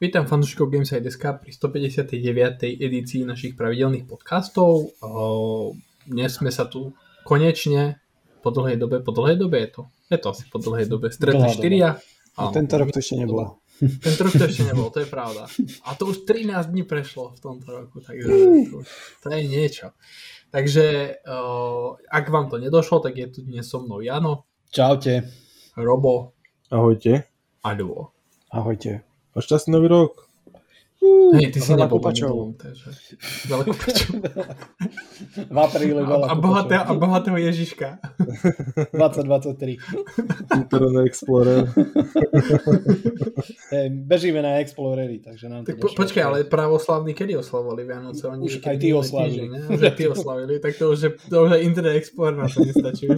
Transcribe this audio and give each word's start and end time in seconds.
Vítam 0.00 0.24
fanúšikov 0.24 0.72
Gameside.sk 0.72 1.44
pri 1.44 1.52
159. 1.52 2.08
edícii 2.80 3.28
našich 3.28 3.52
pravidelných 3.52 4.08
podcastov. 4.08 4.96
Dnes 6.08 6.40
sme 6.40 6.48
sa 6.48 6.64
tu 6.64 6.96
konečne 7.28 8.00
po 8.40 8.48
dlhej 8.48 8.80
dobe, 8.80 9.04
po 9.04 9.12
dlhej 9.12 9.36
dobe 9.36 9.60
je 9.60 9.68
to, 9.68 9.82
je 10.08 10.16
to 10.16 10.32
asi 10.32 10.48
po 10.48 10.56
dlhej 10.56 10.88
dobe, 10.88 11.12
stretli 11.12 11.44
štyria. 11.52 12.00
No, 12.32 12.48
tento 12.48 12.80
rok 12.80 12.96
to 12.96 13.04
ešte 13.04 13.20
nebolo. 13.20 13.60
Tento 13.76 14.20
rok 14.24 14.32
to 14.40 14.44
ešte 14.48 14.72
nebolo, 14.72 14.88
to 14.88 15.04
je 15.04 15.08
pravda. 15.12 15.44
A 15.84 15.92
to 15.92 16.08
už 16.08 16.24
13 16.24 16.72
dní 16.72 16.88
prešlo 16.88 17.36
v 17.36 17.40
tomto 17.44 17.68
roku, 17.68 18.00
takže 18.00 18.24
to, 18.72 18.80
to 19.20 19.26
je 19.36 19.42
niečo. 19.52 19.92
Takže 20.48 21.20
ak 22.08 22.24
vám 22.32 22.48
to 22.48 22.56
nedošlo, 22.56 23.04
tak 23.04 23.20
je 23.20 23.28
tu 23.28 23.44
dnes 23.44 23.68
so 23.68 23.84
mnou 23.84 24.00
Jano. 24.00 24.48
Čaute. 24.72 25.28
Robo. 25.76 26.32
Ahojte. 26.72 27.28
A. 27.60 27.76
Ahojte. 28.48 29.04
A 29.34 29.38
šťastný 29.38 29.74
nový 29.74 29.88
rok. 29.88 30.30
Hej, 31.00 31.56
ty 31.56 31.64
si 31.64 31.72
nebol 31.72 31.96
minulom, 31.96 32.52
takže 32.60 32.92
veľa 33.48 33.64
kupačov. 33.64 34.20
v 35.48 35.56
apríli 35.56 35.96
veľa 35.96 36.28
a, 36.28 36.36
bohatého, 36.36 36.84
a 36.84 36.92
bohatého 36.92 37.40
Ježiška. 37.40 38.04
2023. 38.92 39.80
Internet 40.60 41.08
Explorer. 41.08 41.72
hey, 43.72 43.88
bežíme 43.88 44.44
na 44.44 44.60
Explorery, 44.60 45.24
takže 45.24 45.48
nám 45.48 45.64
to 45.64 45.72
tak 45.72 45.80
po, 45.80 45.88
Počkaj, 45.88 46.20
ale 46.20 46.44
pravoslavní 46.44 47.16
kedy 47.16 47.32
oslavovali 47.40 47.88
Vianoce? 47.88 48.28
Oni 48.28 48.44
už 48.44 48.60
aj 48.60 48.76
ty 48.76 48.92
oslavili. 48.92 49.48
Týždeň, 49.48 49.72
už 49.72 49.80
aj 49.80 49.94
ty 49.96 50.04
oslavili, 50.04 50.60
tak 50.60 50.76
to 50.76 50.92
už 50.92 51.00
je, 51.00 51.10
to 51.32 51.36
už 51.48 51.50
je 51.56 51.64
Internet 51.64 51.96
Explorer 51.96 52.36
na 52.36 52.44
to 52.44 52.60
nestačí. 52.60 53.08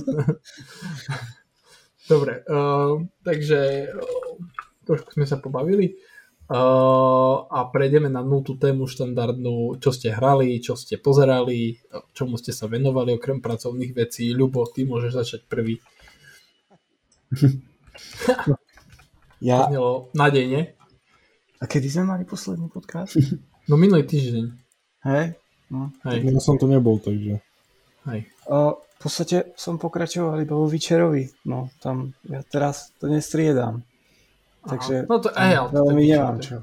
Dobre, 2.12 2.46
uh, 2.46 3.02
takže 3.26 3.90
uh, 3.90 4.38
trošku 4.84 5.14
sme 5.14 5.26
sa 5.26 5.38
pobavili 5.38 5.94
uh, 6.50 7.36
a 7.46 7.58
prejdeme 7.70 8.10
na 8.10 8.20
nultú 8.20 8.58
tému 8.58 8.86
štandardnú, 8.90 9.78
čo 9.78 9.90
ste 9.94 10.12
hrali, 10.12 10.58
čo 10.58 10.76
ste 10.76 10.98
pozerali, 10.98 11.78
čomu 12.12 12.36
ste 12.36 12.52
sa 12.54 12.66
venovali 12.66 13.16
okrem 13.16 13.40
pracovných 13.40 13.92
vecí. 13.94 14.34
Ľubo, 14.34 14.66
ty 14.70 14.84
môžeš 14.84 15.12
začať 15.12 15.40
prvý. 15.46 15.78
ja... 19.40 19.70
nádejne. 20.12 20.76
A 21.62 21.64
kedy 21.70 21.86
sme 21.86 22.18
mali 22.18 22.24
posledný 22.26 22.66
podcast? 22.68 23.14
No 23.70 23.78
minulý 23.78 24.02
týždeň. 24.02 24.44
Hej? 25.06 25.38
No. 25.70 25.94
Hej. 26.02 26.26
Ja 26.26 26.42
som 26.42 26.58
tu 26.58 26.66
nebol, 26.66 26.98
takže. 26.98 27.38
Hej. 28.10 28.26
Uh, 28.42 28.74
v 28.74 28.98
podstate 28.98 29.54
som 29.54 29.78
pokračoval 29.78 30.42
iba 30.42 30.58
vo 30.58 30.66
Vyčerovi. 30.66 31.30
No, 31.46 31.70
tam 31.78 32.10
ja 32.26 32.42
teraz 32.42 32.90
to 32.98 33.06
nestriedam. 33.06 33.86
Takže 34.62 35.10
no 35.10 35.18
to, 35.18 35.28
aj, 35.34 35.52
ale 35.58 35.68
veľmi 35.74 36.02
nemám 36.06 36.38
čo. 36.38 36.56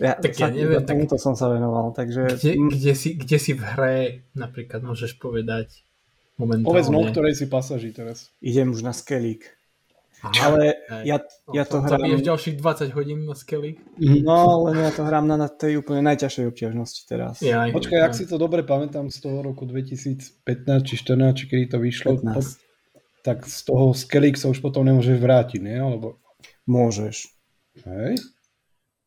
Ja, 0.00 0.16
tak 0.16 0.32
ja 0.40 0.48
neviem, 0.48 0.80
tak... 0.80 0.96
Tomuto 0.96 1.20
som 1.20 1.36
sa 1.36 1.52
venoval, 1.52 1.92
takže... 1.92 2.40
Kde, 2.40 2.56
kde, 2.72 2.92
si, 2.96 3.20
kde 3.20 3.36
si 3.36 3.52
v 3.52 3.60
hre, 3.60 3.96
napríklad 4.32 4.80
môžeš 4.80 5.20
povedať 5.20 5.84
momentálne? 6.40 6.72
Povedz 6.72 6.88
no, 6.88 7.04
ktorej 7.04 7.36
si 7.36 7.52
pasaží 7.52 7.92
teraz. 7.92 8.32
Idem 8.40 8.72
už 8.72 8.80
na 8.80 8.96
Skelík. 8.96 9.60
Aha, 10.20 10.52
ale 10.52 10.76
aj. 10.84 11.04
ja, 11.08 11.16
ja 11.52 11.64
to 11.64 11.80
hrám... 11.80 12.00
Zabiješ 12.00 12.20
ďalších 12.28 12.56
20 12.60 12.96
hodín 12.96 13.18
na 13.24 13.32
Skelly? 13.32 13.80
No, 14.00 14.68
len 14.68 14.84
ja 14.84 14.92
to 14.92 15.04
hrám 15.04 15.24
na, 15.24 15.40
na 15.40 15.48
tej 15.48 15.80
úplne 15.80 16.04
najťažšej 16.12 16.44
obťažnosti 16.44 17.00
teraz. 17.08 17.40
Ja, 17.40 17.64
Počkaj, 17.72 17.98
ja. 18.00 18.04
ak 18.04 18.12
si 18.12 18.28
to 18.28 18.36
dobre 18.36 18.60
pamätám 18.60 19.08
z 19.08 19.16
toho 19.16 19.40
roku 19.40 19.64
2015 19.64 20.44
či 20.84 20.94
14, 21.00 21.36
či 21.40 21.44
kedy 21.48 21.64
to 21.72 21.78
vyšlo, 21.80 22.20
to, 22.20 22.40
tak 23.24 23.48
z 23.48 23.60
toho 23.64 23.96
Skelly 23.96 24.36
sa 24.36 24.52
už 24.52 24.60
potom 24.60 24.84
nemôžeš 24.84 25.16
vrátiť, 25.16 25.60
nie? 25.64 25.80
Alebo... 25.80 26.19
Môžeš. 26.70 27.26
Hej? 27.82 28.14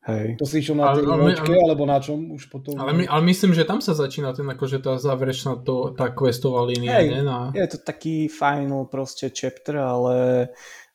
Hej. 0.04 0.36
To 0.36 0.44
si 0.44 0.60
išiel 0.60 0.76
na 0.76 0.92
tej 0.92 1.08
loďke, 1.08 1.56
alebo 1.56 1.88
na 1.88 1.96
čom 2.04 2.36
už 2.36 2.52
potom? 2.52 2.76
Ale, 2.76 2.92
my, 2.92 3.08
ale 3.08 3.24
myslím, 3.32 3.56
že 3.56 3.64
tam 3.64 3.80
sa 3.80 3.96
začína 3.96 4.36
ten 4.36 4.44
akože 4.44 4.84
tá 4.84 5.00
záverečná 5.00 5.64
to, 5.64 5.96
tá 5.96 6.12
questová 6.12 6.68
línia, 6.68 7.00
Hej, 7.00 7.08
nie? 7.08 7.22
Na... 7.24 7.56
Je 7.56 7.64
to 7.72 7.80
taký 7.80 8.28
final 8.28 8.92
proste 8.92 9.32
chapter, 9.32 9.80
ale 9.80 10.16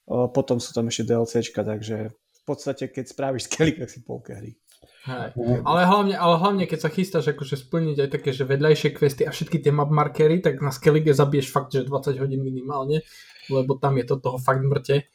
o, 0.04 0.28
potom 0.28 0.60
sú 0.60 0.76
tam 0.76 0.92
ešte 0.92 1.08
DLCčka, 1.08 1.64
takže 1.64 2.12
v 2.12 2.42
podstate 2.44 2.92
keď 2.92 3.04
spravíš 3.08 3.48
skelly, 3.48 3.80
tak 3.80 3.88
si 3.88 4.04
polke 4.04 4.36
hry. 4.36 4.52
Hej. 5.08 5.32
Ale, 5.64 5.88
hlavne, 5.88 6.12
ale 6.12 6.34
hlavne, 6.36 6.64
keď 6.68 6.78
sa 6.84 6.90
chystáš 6.92 7.32
akože 7.32 7.64
splniť 7.64 7.96
aj 8.04 8.08
také, 8.12 8.30
že 8.36 8.44
vedľajšie 8.44 8.92
questy 8.92 9.24
a 9.24 9.32
všetky 9.32 9.64
tie 9.64 9.72
map 9.72 9.88
markery, 9.88 10.44
tak 10.44 10.60
na 10.60 10.68
Skellige 10.68 11.16
zabiješ 11.16 11.48
fakt, 11.48 11.72
že 11.72 11.88
20 11.88 12.20
hodín 12.20 12.44
minimálne, 12.44 13.00
lebo 13.48 13.80
tam 13.80 13.96
je 13.96 14.04
to 14.04 14.20
toho 14.20 14.36
fakt 14.36 14.60
mŕte. 14.60 15.08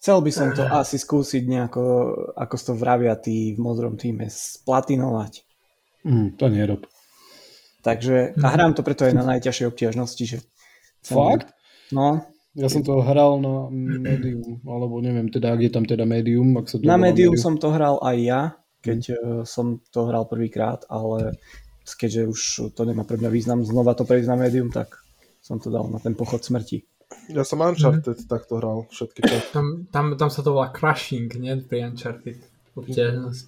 Chcel 0.00 0.18
by 0.24 0.32
som 0.32 0.48
to 0.56 0.64
asi 0.64 0.96
skúsiť 0.96 1.44
nejako, 1.44 1.84
ako 2.32 2.54
to 2.56 2.72
vravia 2.72 3.12
tí 3.20 3.52
v 3.52 3.60
modrom 3.60 4.00
týme, 4.00 4.32
splatinovať. 4.32 5.44
Mm, 6.08 6.40
to 6.40 6.48
nerob. 6.48 6.88
Takže, 7.84 8.32
a 8.40 8.46
hrám 8.48 8.72
to 8.72 8.80
preto 8.80 9.04
aj 9.04 9.12
na 9.12 9.28
najťažšej 9.36 9.68
obťažnosti, 9.68 10.24
že... 10.24 10.38
Fakt? 11.04 11.52
No. 11.92 12.24
Ja 12.56 12.72
som 12.72 12.80
to 12.80 12.96
hral 13.04 13.44
na 13.44 13.68
medium, 14.00 14.64
alebo 14.64 15.04
neviem 15.04 15.28
teda, 15.28 15.52
ak 15.52 15.68
je 15.68 15.70
tam 15.70 15.84
teda 15.84 16.08
medium. 16.08 16.56
Ak 16.56 16.72
sa 16.72 16.80
to 16.80 16.88
na 16.88 16.96
medium, 16.96 17.32
medium 17.32 17.34
som 17.36 17.60
to 17.60 17.68
hral 17.68 18.00
aj 18.00 18.16
ja, 18.18 18.40
keď 18.80 19.00
mm. 19.04 19.44
som 19.44 19.84
to 19.92 20.08
hral 20.08 20.24
prvýkrát, 20.26 20.82
ale 20.88 21.36
keďže 21.84 22.22
už 22.24 22.40
to 22.72 22.82
nemá 22.88 23.04
pre 23.04 23.20
mňa 23.20 23.30
význam 23.30 23.60
znova 23.68 23.92
to 23.92 24.08
prejsť 24.08 24.28
na 24.32 24.36
medium, 24.40 24.72
tak 24.72 24.96
som 25.44 25.60
to 25.60 25.68
dal 25.68 25.88
na 25.92 26.00
ten 26.00 26.16
pochod 26.16 26.40
smrti. 26.40 26.84
Ja 27.30 27.42
som 27.46 27.62
Uncharted 27.62 28.22
mm. 28.22 28.28
takto 28.30 28.58
hral 28.58 28.86
všetky 28.90 29.22
časy. 29.22 29.50
Tam, 29.54 29.86
tam, 29.90 30.14
tam 30.18 30.30
sa 30.30 30.42
to 30.42 30.54
volá 30.54 30.70
Crushing, 30.74 31.30
nie? 31.38 31.58
Pri 31.62 31.86
Uncharted. 31.86 32.42
Obťažnosť. 32.74 33.46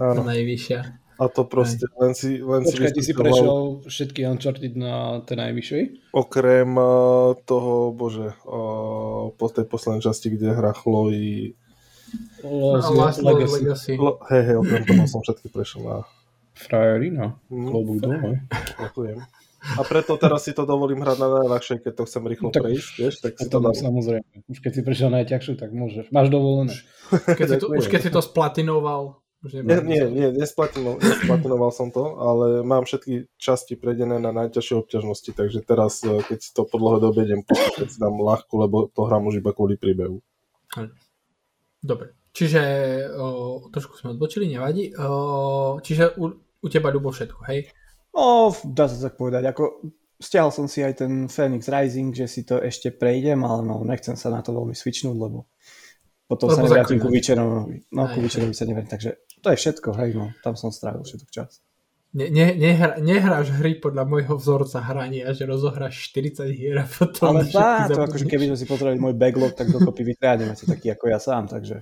To 0.00 0.22
najvyššia. 0.24 0.80
A 1.20 1.24
to 1.28 1.44
proste 1.44 1.86
Aj. 1.86 1.96
len 2.02 2.12
si... 2.16 2.40
Len 2.40 2.64
Počkaj, 2.64 2.88
si 2.88 2.94
ty 2.96 3.00
si 3.04 3.12
prešiel 3.12 3.84
všetky 3.84 4.20
Uncharted 4.26 4.74
na 4.74 5.20
tej 5.22 5.36
najvyššej? 5.38 5.82
Okrem 6.16 6.70
uh, 6.74 7.36
toho, 7.46 7.92
bože, 7.92 8.32
uh, 8.48 9.30
po 9.36 9.46
tej 9.52 9.68
poslednej 9.68 10.02
časti, 10.02 10.32
kde 10.32 10.56
hra 10.56 10.72
Chloe... 10.72 11.54
Last 12.42 13.22
Legacy. 13.22 13.60
Legacy. 13.60 13.92
L- 13.96 14.20
hej, 14.28 14.42
hej, 14.50 14.56
okrem 14.58 14.82
toho 14.88 15.04
som 15.06 15.20
všetky 15.22 15.52
prešiel 15.52 15.84
na... 15.84 15.96
Frajerina. 16.52 17.38
Mm. 17.48 17.68
Klobúk 17.70 17.98
dole. 18.02 18.44
Ďakujem. 18.76 19.18
A 19.62 19.82
preto 19.86 20.18
teraz 20.18 20.42
si 20.42 20.52
to 20.52 20.66
dovolím 20.66 21.06
hrať 21.06 21.18
na 21.22 21.28
najľahšej, 21.38 21.78
keď 21.86 21.92
to 21.94 22.02
chcem 22.10 22.22
rýchlo 22.26 22.50
tak, 22.50 22.66
prejsť, 22.66 22.92
vieš, 22.98 23.14
tak 23.22 23.38
si 23.38 23.46
to, 23.46 23.58
dám. 23.62 23.74
Samozrejme. 23.74 24.26
Už 24.50 24.58
keď 24.58 24.72
si 24.74 24.82
prešiel 24.82 25.10
najťažšiu, 25.14 25.54
tak 25.54 25.70
môžeš. 25.70 26.10
Máš 26.10 26.28
dovolené. 26.34 26.74
Keď 27.38 27.46
si 27.46 27.56
to, 27.62 27.66
už 27.70 27.86
keď 27.86 28.00
si 28.02 28.10
to 28.10 28.20
splatinoval. 28.20 29.22
Už 29.42 29.58
nie, 29.58 29.74
nie, 29.82 30.02
nie 30.06 30.28
nesplatinoval, 30.38 31.02
nesplatinoval 31.02 31.70
som 31.74 31.90
to, 31.90 32.14
ale 32.14 32.62
mám 32.62 32.86
všetky 32.86 33.26
časti 33.42 33.74
predené 33.74 34.22
na 34.22 34.30
najťažšie 34.30 34.86
obťažnosti, 34.86 35.30
takže 35.34 35.66
teraz, 35.66 35.98
eh, 36.06 36.22
keď 36.22 36.38
si 36.38 36.50
to 36.54 36.62
po 36.62 36.78
dlhé 36.78 36.98
dobe 37.02 37.26
idem 37.26 37.42
keď 37.46 37.90
si 37.90 37.98
dám 37.98 38.22
ľahku, 38.22 38.54
lebo 38.54 38.86
to 38.86 39.02
hrám 39.02 39.26
už 39.26 39.42
iba 39.42 39.50
kvôli 39.50 39.74
príbehu. 39.74 40.22
Dobre. 41.82 42.14
Čiže 42.32 42.62
o, 43.12 43.26
trošku 43.68 43.98
sme 44.00 44.16
odbočili, 44.16 44.48
nevadí. 44.48 44.96
O, 44.96 45.76
čiže 45.84 46.16
u, 46.16 46.32
u 46.38 46.66
teba 46.70 46.88
ľubo 46.88 47.12
všetko, 47.12 47.44
hej? 47.50 47.68
No, 48.12 48.52
dá 48.52 48.86
sa 48.86 49.08
tak 49.08 49.16
povedať. 49.16 49.48
Ako, 49.48 49.80
stiahol 50.22 50.52
som 50.54 50.70
si 50.70 50.84
aj 50.84 51.02
ten 51.02 51.26
Phoenix 51.26 51.66
Rising, 51.66 52.14
že 52.14 52.30
si 52.30 52.46
to 52.46 52.62
ešte 52.62 52.94
prejdem, 52.94 53.42
ale 53.42 53.66
no, 53.66 53.82
nechcem 53.82 54.14
sa 54.14 54.30
na 54.30 54.44
to 54.44 54.54
veľmi 54.54 54.76
switchnúť, 54.76 55.16
lebo 55.18 55.50
potom 56.30 56.48
lebo 56.48 56.56
sa 56.56 56.62
nevrátim 56.64 56.98
ku 57.02 57.10
Witcherovi. 57.10 57.90
No, 57.92 58.08
ku 58.08 58.22
Witcherovi 58.22 58.54
sa 58.54 58.64
nevrátim, 58.64 58.92
takže 58.94 59.10
to 59.42 59.48
je 59.52 59.58
všetko, 59.58 59.88
hej, 59.98 60.10
no, 60.16 60.30
tam 60.40 60.54
som 60.54 60.70
strávil 60.70 61.02
všetok 61.02 61.28
čas. 61.28 61.60
Ne, 62.12 62.28
ne, 62.28 62.52
nehra, 62.52 63.00
nehráš 63.00 63.56
hry 63.56 63.80
podľa 63.80 64.04
môjho 64.04 64.36
vzorca 64.36 64.84
hrania, 64.84 65.32
že 65.32 65.48
rozohráš 65.48 66.12
40 66.12 66.44
hier 66.52 66.76
a 66.76 66.84
potom... 66.84 67.40
Ale 67.40 67.48
tá, 67.48 67.88
to 67.88 68.04
akože 68.04 68.28
keby 68.28 68.52
sme 68.52 68.58
si 68.60 68.68
pozreli 68.68 69.00
môj 69.00 69.16
backlog, 69.16 69.56
tak 69.56 69.72
dokopy 69.72 70.12
vytriademe 70.12 70.52
si 70.52 70.68
taký 70.68 70.92
ako 70.92 71.08
ja 71.08 71.16
sám, 71.16 71.48
takže... 71.48 71.80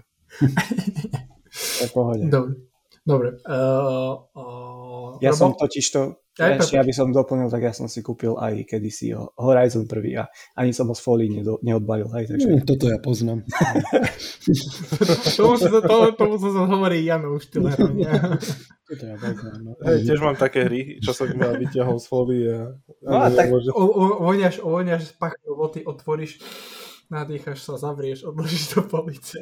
to 1.78 1.80
je 1.82 1.90
pohode. 1.90 2.30
Dobre. 2.30 2.69
Dobre. 3.00 3.40
Uh, 3.48 4.28
uh, 4.36 5.16
ja 5.24 5.32
Robo? 5.32 5.40
som 5.40 5.50
totiž 5.56 5.86
to, 5.88 6.20
ešte 6.36 6.76
aby 6.80 6.92
som 6.92 7.12
doplnil, 7.12 7.48
tak 7.48 7.64
ja 7.64 7.72
som 7.72 7.88
si 7.88 8.00
kúpil 8.00 8.36
aj 8.36 8.64
kedysi 8.68 9.12
Horizon 9.36 9.84
prvý 9.84 10.16
a 10.20 10.28
ani 10.56 10.72
som 10.72 10.88
ho 10.88 10.94
z 10.96 11.02
folii 11.04 11.28
nedo, 11.40 11.56
neodbalil. 11.64 12.08
Hej, 12.12 12.32
takže... 12.32 12.46
Mm, 12.48 12.64
toto 12.64 12.84
ja 12.88 12.98
poznám. 13.00 13.44
tomu, 15.36 15.54
sa, 15.60 15.68
to, 15.80 15.96
tomu 16.16 16.36
sa 16.40 16.64
hovorí 16.68 17.04
Jano 17.04 17.36
už 17.36 17.48
toto 18.88 19.04
ja 19.04 19.16
poznám. 19.16 19.58
No. 19.64 19.72
Hej, 19.84 19.98
tiež 20.04 20.20
mám 20.20 20.36
také 20.36 20.68
hry, 20.68 21.00
čo 21.00 21.16
som 21.16 21.28
ma 21.36 21.56
vyťahol 21.56 21.96
z 22.00 22.06
folii. 22.08 22.44
A, 22.52 22.58
no 23.04 23.16
a 23.16 23.28
tak 23.32 23.48
ovoňaš, 23.76 24.60
ovoňaš 24.60 25.16
pach 25.16 25.36
roboty, 25.44 25.84
otvoríš, 25.84 26.40
nadýchaš 27.08 27.64
sa, 27.64 27.80
zavrieš, 27.80 28.28
odložíš 28.28 28.76
do 28.76 28.84
police. 28.84 29.40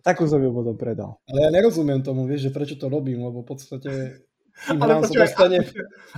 Takú 0.00 0.24
som 0.28 0.40
ju 0.40 0.50
potom 0.50 0.76
predal. 0.76 1.20
Ale 1.28 1.48
ja 1.48 1.50
nerozumiem 1.52 2.00
tomu, 2.00 2.24
vieš, 2.24 2.48
že 2.48 2.54
prečo 2.54 2.76
to 2.80 2.88
robím, 2.88 3.20
lebo 3.20 3.44
v 3.44 3.48
podstate 3.48 3.90
ale 4.68 5.00
počkaj, 5.00 5.24
dostane... 5.24 5.58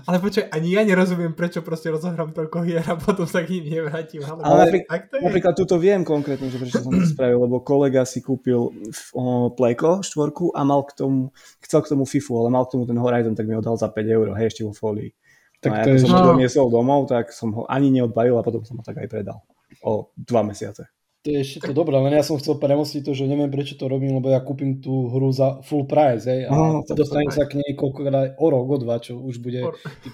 ale 0.02 0.17
počkaj, 0.19 0.50
ani 0.50 0.75
ja 0.75 0.82
nerozumiem, 0.82 1.31
prečo 1.31 1.62
proste 1.62 1.94
rozohrám 1.94 2.34
toľko 2.34 2.58
hier 2.67 2.82
a 2.82 2.99
potom 2.99 3.23
sa 3.23 3.46
k 3.46 3.55
ním 3.55 3.79
nevrátim. 3.79 4.19
Ale, 4.26 4.43
ale 4.43 4.56
napríklad, 4.67 4.99
to 5.06 5.14
je? 5.14 5.23
napríklad 5.23 5.55
túto 5.55 5.75
viem 5.79 6.02
konkrétne, 6.02 6.50
že 6.50 6.58
prečo 6.58 6.82
som 6.82 6.90
to 6.90 7.06
spravil, 7.06 7.46
lebo 7.46 7.62
kolega 7.62 8.02
si 8.02 8.19
kúpil 8.19 8.75
o, 9.14 9.23
Playko 9.55 10.02
štvorku 10.02 10.50
a 10.58 10.67
mal 10.67 10.82
k 10.82 10.99
tomu, 10.99 11.31
chcel 11.62 11.87
k 11.87 11.90
tomu 11.94 12.02
FIFU, 12.02 12.34
ale 12.43 12.49
mal 12.50 12.67
k 12.67 12.75
tomu 12.75 12.84
ten 12.90 12.99
Horizon, 12.99 13.38
tak 13.38 13.46
mi 13.46 13.55
ho 13.55 13.62
dal 13.62 13.79
za 13.79 13.87
5 13.87 13.94
eur, 14.11 14.26
hej, 14.34 14.50
ešte 14.50 14.67
vo 14.67 14.75
folii. 14.75 15.14
Tak 15.62 15.70
no, 15.70 15.79
to 15.87 15.88
je, 15.94 16.02
som 16.02 16.11
ho 16.11 16.23
doniesol 16.34 16.67
domov, 16.67 17.06
tak 17.06 17.31
som 17.31 17.55
ho 17.55 17.62
ani 17.70 17.94
neodbalil 17.94 18.34
a 18.34 18.43
potom 18.43 18.67
som 18.67 18.75
ho 18.75 18.82
tak 18.82 18.99
aj 18.99 19.06
predal. 19.06 19.38
O 19.87 20.11
dva 20.19 20.43
mesiace. 20.43 20.90
To 21.23 21.31
je 21.31 21.39
ešte 21.39 21.71
to 21.71 21.71
dobré, 21.71 21.95
len 22.03 22.19
ja 22.19 22.27
som 22.27 22.35
chcel 22.35 22.59
premostiť 22.59 23.07
to, 23.07 23.15
že 23.15 23.31
neviem 23.31 23.47
prečo 23.47 23.79
to 23.79 23.87
robím, 23.87 24.19
lebo 24.19 24.27
ja 24.27 24.43
kúpim 24.43 24.83
tú 24.83 25.07
hru 25.07 25.31
za 25.31 25.63
full 25.63 25.87
price, 25.87 26.27
hej, 26.27 26.51
a 26.51 26.51
oh, 26.51 26.83
dostanem 26.83 27.31
sa 27.31 27.47
k 27.47 27.63
nej 27.63 27.79
koľkokrát 27.79 28.35
o 28.43 28.47
rok, 28.51 28.67
o 28.67 28.77
dva, 28.83 28.99
čo 28.99 29.23
už 29.23 29.39
bude... 29.39 29.63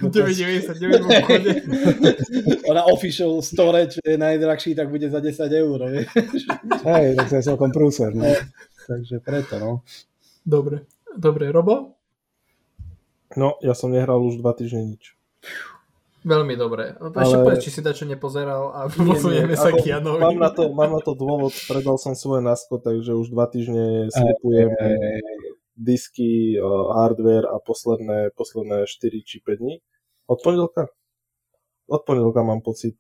99 0.05 0.69
Na 2.76 2.84
official 2.93 3.40
store, 3.40 3.88
čo 3.88 4.05
je 4.05 4.20
najdrahší, 4.20 4.76
tak 4.76 4.93
bude 4.93 5.08
za 5.08 5.25
10 5.25 5.49
eur, 5.49 5.78
Hej, 6.93 7.06
tak 7.16 7.26
to 7.32 7.34
je 7.40 7.44
celkom 7.56 7.72
prúser, 7.72 8.12
no. 8.12 8.28
Takže 8.84 9.25
preto, 9.25 9.56
no. 9.56 9.72
Dobre, 10.44 10.84
dobre, 11.16 11.49
Robo? 11.49 11.96
No, 13.32 13.56
ja 13.64 13.72
som 13.72 13.96
nehral 13.96 14.20
už 14.20 14.44
dva 14.44 14.52
týždne 14.52 14.93
nič. 14.93 15.16
Veľmi 16.26 16.58
dobre. 16.58 16.98
No, 16.98 17.14
ešte 17.14 17.38
ale... 17.38 17.44
povedz, 17.46 17.62
či 17.62 17.70
si 17.70 17.80
dačo 17.82 18.02
nepozeral 18.02 18.74
a 18.74 18.90
posunieme 18.90 19.54
sa 19.54 19.70
k 19.70 19.94
Janovi. 19.94 20.18
Mám 20.18 20.38
na, 20.42 20.50
to, 20.50 20.62
mám 20.74 20.90
na 20.90 21.02
to 21.02 21.14
dôvod, 21.14 21.54
predal 21.70 21.94
som 21.94 22.18
svoje 22.18 22.42
nasko, 22.42 22.82
takže 22.82 23.14
už 23.14 23.30
dva 23.30 23.46
týždne 23.46 24.10
slipujem 24.10 24.74
disky, 25.78 26.58
hardware 26.90 27.46
a 27.46 27.62
posledné, 27.62 28.34
posledné 28.34 28.90
4 28.90 29.22
či 29.22 29.38
5 29.46 29.62
dní. 29.62 29.78
Od 30.26 30.38
pondelka? 30.42 30.90
Od 31.86 32.02
pondelka 32.02 32.42
mám 32.42 32.66
pocit, 32.66 32.98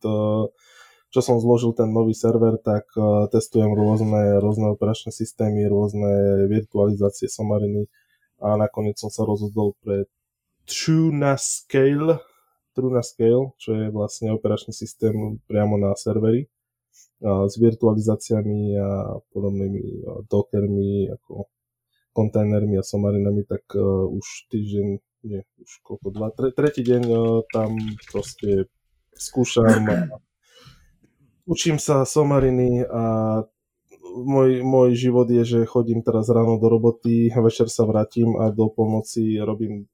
čo 1.10 1.20
som 1.20 1.42
zložil 1.42 1.74
ten 1.74 1.90
nový 1.90 2.14
server, 2.14 2.54
tak 2.62 2.86
testujem 3.34 3.74
rôzne, 3.74 4.38
rôzne 4.38 4.70
operačné 4.78 5.10
systémy, 5.10 5.66
rôzne 5.66 6.46
virtualizácie 6.46 7.26
Somariny 7.26 7.90
a 8.38 8.54
nakoniec 8.54 8.94
som 8.94 9.10
sa 9.10 9.26
rozhodol 9.26 9.74
pre 9.82 10.06
Tuna 10.70 11.34
Scale, 11.34 12.22
Truna 12.78 13.02
Scale, 13.02 13.50
čo 13.58 13.74
je 13.74 13.90
vlastne 13.90 14.30
operačný 14.30 14.70
systém 14.70 15.42
priamo 15.50 15.74
na 15.74 15.98
servery 15.98 16.46
s 17.18 17.54
virtualizáciami 17.58 18.78
a 18.78 19.18
podobnými 19.34 20.06
dockermi, 20.30 21.10
ako 21.10 21.50
kontajnermi 22.14 22.78
a 22.78 22.86
somarinami, 22.86 23.42
tak 23.46 23.62
uh, 23.74 24.06
už 24.10 24.50
týždeň, 24.50 24.86
nie, 25.26 25.40
už 25.62 25.72
koľko, 25.86 26.08
dva, 26.10 26.28
tre, 26.34 26.50
tretí 26.50 26.82
deň 26.82 27.02
uh, 27.06 27.46
tam 27.54 27.78
proste 28.10 28.66
skúšam 29.14 29.86
a 29.86 30.18
učím 31.46 31.78
sa 31.78 32.02
somariny 32.02 32.82
a 32.86 33.02
môj, 34.02 34.66
môj 34.66 34.98
život 34.98 35.30
je, 35.30 35.42
že 35.46 35.70
chodím 35.70 36.02
teraz 36.02 36.26
ráno 36.30 36.58
do 36.58 36.66
roboty, 36.66 37.30
večer 37.30 37.70
sa 37.70 37.86
vrátim 37.86 38.34
a 38.38 38.50
do 38.50 38.66
pomoci 38.66 39.38
robím 39.38 39.86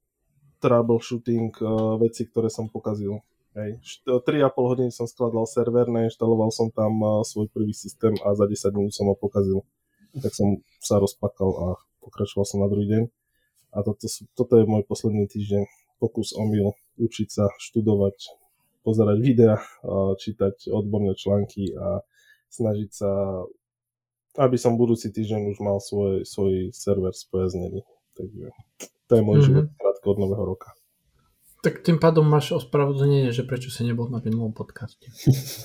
troubleshooting 0.61 1.55
uh, 1.63 1.97
veci, 1.99 2.27
ktoré 2.29 2.51
som 2.51 2.71
pokazil. 2.71 3.23
Hej. 3.55 3.79
3,5 4.03 4.51
hodiny 4.51 4.91
som 4.91 5.07
skladal 5.07 5.47
server, 5.47 5.87
nainštaloval 5.87 6.51
som 6.51 6.75
tam 6.75 6.99
uh, 6.99 7.23
svoj 7.23 7.47
prvý 7.55 7.71
systém 7.71 8.15
a 8.27 8.35
za 8.35 8.51
10 8.51 8.75
minút 8.75 8.95
som 8.95 9.07
ho 9.07 9.15
pokazil. 9.15 9.63
Tak 10.15 10.35
som 10.35 10.59
sa 10.83 10.99
rozplakal 10.99 11.51
a 11.55 11.67
pokračoval 12.03 12.47
som 12.47 12.59
na 12.63 12.69
druhý 12.71 12.91
deň. 12.91 13.05
A 13.75 13.83
toto, 13.83 14.07
toto 14.35 14.55
je 14.59 14.67
môj 14.67 14.83
posledný 14.87 15.31
týždeň. 15.31 15.67
Pokus 16.03 16.35
omyl, 16.35 16.75
učiť 16.99 17.29
sa, 17.31 17.47
študovať, 17.59 18.35
pozerať 18.83 19.19
videa, 19.23 19.57
uh, 19.59 20.19
čítať 20.19 20.75
odborné 20.75 21.15
články 21.15 21.79
a 21.79 22.03
snažiť 22.51 22.91
sa, 22.91 23.11
aby 24.39 24.59
som 24.59 24.75
budúci 24.75 25.15
týždeň 25.15 25.55
už 25.55 25.59
mal 25.63 25.79
svoj, 25.79 26.27
svoj 26.27 26.75
server 26.75 27.15
spojaznený. 27.15 27.87
Takže 28.15 28.47
to 29.05 29.13
je 29.19 29.23
môj 29.23 29.43
mm-hmm. 29.43 29.47
život 29.47 29.67
krátko 29.77 30.07
od 30.15 30.19
nového 30.23 30.45
roka. 30.47 30.71
Tak 31.65 31.81
tým 31.81 31.97
pádom 31.97 32.29
máš 32.29 32.53
ospravedlnenie, 32.53 33.33
že 33.33 33.41
prečo 33.49 33.73
si 33.73 33.89
nebol 33.89 34.13
na 34.13 34.21
minulom 34.21 34.53
podcaste. 34.53 35.09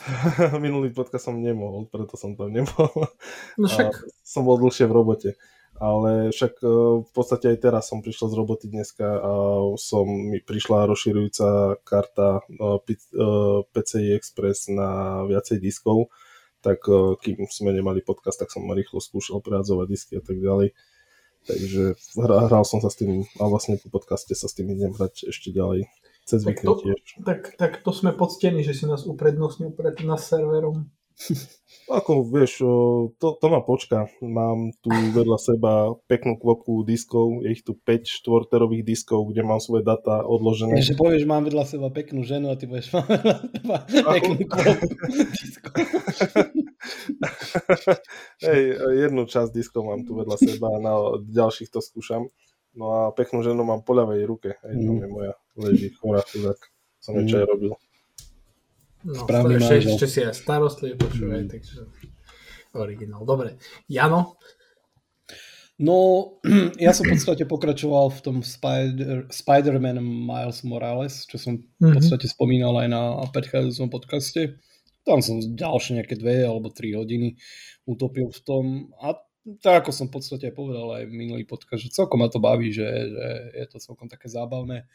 Minulý 0.63 0.95
podcast 0.95 1.27
som 1.27 1.35
nemohol, 1.35 1.91
preto 1.91 2.15
som 2.15 2.39
tam 2.39 2.55
nemohol. 2.55 3.11
No 3.59 3.67
však... 3.67 4.07
som 4.23 4.47
bol 4.47 4.55
dlhšie 4.63 4.87
v 4.87 4.95
robote. 4.95 5.29
Ale 5.79 6.31
však 6.31 6.59
e, 6.59 6.67
v 7.03 7.11
podstate 7.11 7.51
aj 7.51 7.59
teraz 7.63 7.91
som 7.91 7.99
prišiel 7.99 8.31
z 8.31 8.35
roboty 8.35 8.71
dneska 8.71 9.07
a 9.07 9.31
som, 9.79 10.07
mi 10.07 10.39
prišla 10.39 10.87
rozširujúca 10.87 11.79
karta 11.83 12.43
e, 12.47 12.79
PCI 13.67 14.15
Express 14.15 14.71
na 14.71 15.23
viacej 15.27 15.59
diskov, 15.59 16.11
tak 16.63 16.83
e, 16.87 17.15
kým 17.19 17.47
sme 17.47 17.75
nemali 17.75 18.03
podcast, 18.03 18.39
tak 18.39 18.51
som 18.51 18.67
rýchlo 18.71 19.03
skúšal 19.03 19.39
prehádzovať 19.43 19.87
disky 19.87 20.13
a 20.19 20.23
tak 20.23 20.39
ďalej 20.39 20.75
Takže 21.47 21.95
hral 22.19 22.65
som 22.67 22.83
sa 22.83 22.91
s 22.91 22.99
tým 22.99 23.23
a 23.39 23.43
vlastne 23.47 23.79
po 23.79 23.87
podcaste 23.89 24.35
sa 24.35 24.47
s 24.49 24.53
tým 24.53 24.73
idem 24.75 24.91
hrať 24.91 25.31
ešte 25.31 25.53
ďalej. 25.53 25.87
Cez 26.29 26.45
tak 26.45 26.61
to, 26.61 26.77
tiež. 26.77 27.25
Tak, 27.25 27.57
tak 27.57 27.71
to 27.81 27.89
sme 27.89 28.13
poctení, 28.13 28.61
že 28.61 28.77
si 28.77 28.85
nás 28.85 29.01
uprednostnil 29.09 29.73
pred 29.73 29.97
nás 30.05 30.29
serverom. 30.29 30.85
Ako 31.99 32.21
vieš, 32.21 32.61
to, 33.17 33.27
to 33.37 33.45
ma 33.49 33.65
počka. 33.65 34.07
Mám 34.21 34.77
tu 34.81 34.93
vedľa 34.93 35.37
seba 35.41 35.73
peknú 36.05 36.37
kvopku 36.37 36.85
diskov, 36.85 37.41
je 37.45 37.57
ich 37.57 37.65
tu 37.65 37.73
5 37.73 38.05
štvorterových 38.21 38.85
diskov, 38.85 39.29
kde 39.33 39.41
mám 39.41 39.57
svoje 39.57 39.81
data 39.85 40.21
odložené. 40.21 40.77
Takže 40.77 40.95
povieš, 40.97 41.23
mám 41.25 41.45
vedľa 41.49 41.65
seba 41.65 41.89
peknú 41.89 42.21
ženu 42.21 42.53
a 42.53 42.55
ty 42.57 42.69
budeš 42.69 42.93
mám 42.95 43.09
vedľa 43.09 43.37
seba 43.89 44.09
peknú 44.21 44.35
kvopku 44.45 44.93
diskov. 45.41 45.73
Hej, 48.47 48.61
jednu 49.07 49.27
časť 49.27 49.51
diskov 49.51 49.83
mám 49.87 50.07
tu 50.07 50.15
vedľa 50.15 50.37
seba 50.39 50.67
a 50.71 50.79
na 50.79 50.93
ďalších 51.19 51.69
to 51.71 51.83
skúšam. 51.83 52.31
No 52.77 52.85
a 52.93 52.99
peknú 53.11 53.43
ženu 53.43 53.65
mám 53.67 53.83
po 53.83 53.97
ľavej 53.97 54.23
ruke. 54.23 54.55
Hej, 54.63 54.73
mm. 54.77 54.85
to 54.85 54.91
je 55.03 55.09
moja 55.11 55.33
leží 55.59 55.87
chorá 55.99 56.23
chudák. 56.23 56.59
Som 57.03 57.15
mm. 57.15 57.19
niečo 57.19 57.35
aj 57.41 57.47
robil. 57.49 57.71
No, 58.99 59.15
Správny 59.15 59.53
ešte, 59.59 59.75
ešte 59.95 60.07
si 60.07 60.19
aj 60.23 60.35
starostlivý 60.35 60.95
počúvaj, 60.99 61.41
mm. 61.47 61.49
takže 61.51 61.77
originál. 62.75 63.23
Dobre. 63.27 63.59
Jano? 63.87 64.39
No, 65.79 65.95
ja 66.83 66.91
som 66.91 67.07
v 67.07 67.15
podstate 67.15 67.47
pokračoval 67.47 68.11
v 68.11 68.19
tom 68.19 68.37
Spider, 68.43 69.31
Spider-Man 69.31 70.03
Miles 70.03 70.67
Morales, 70.67 71.23
čo 71.23 71.39
som 71.39 71.63
v 71.79 71.83
mhm. 71.83 71.95
podstate 71.95 72.27
spomínal 72.27 72.75
aj 72.75 72.87
na 72.91 73.01
predchádzajúcom 73.31 73.89
podcaste. 73.89 74.59
Tam 75.09 75.25
som 75.25 75.41
ďalšie 75.41 75.97
nejaké 75.97 76.13
dve 76.21 76.45
alebo 76.45 76.69
tri 76.69 76.93
hodiny 76.93 77.41
utopil 77.89 78.29
v 78.29 78.39
tom. 78.45 78.63
A 79.01 79.17
tak 79.57 79.81
ako 79.81 79.89
som 79.89 80.05
v 80.05 80.21
podstate 80.21 80.53
povedal 80.53 81.01
aj 81.01 81.09
minulý 81.09 81.49
podcast, 81.49 81.81
že 81.81 81.95
celkom 81.97 82.21
ma 82.21 82.29
to 82.29 82.37
baví, 82.37 82.69
že, 82.69 82.85
že 82.85 83.25
je 83.57 83.65
to 83.65 83.77
celkom 83.81 84.05
také 84.05 84.29
zábavné. 84.29 84.85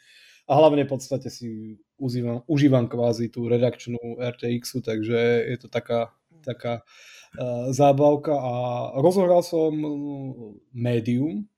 A 0.45 0.51
hlavne 0.55 0.85
v 0.85 0.91
podstate 0.95 1.27
si 1.27 1.75
užívam, 1.97 2.45
užívam 2.45 2.85
kvázi 2.85 3.33
tú 3.33 3.49
redakčnú 3.49 3.97
RTX, 4.21 4.85
takže 4.85 5.17
je 5.51 5.57
to 5.57 5.67
taká, 5.67 6.13
taká 6.45 6.85
uh, 7.35 7.73
zábavka. 7.73 8.37
A 8.37 8.53
rozohral 9.01 9.41
som 9.41 9.73
médium 10.71 11.49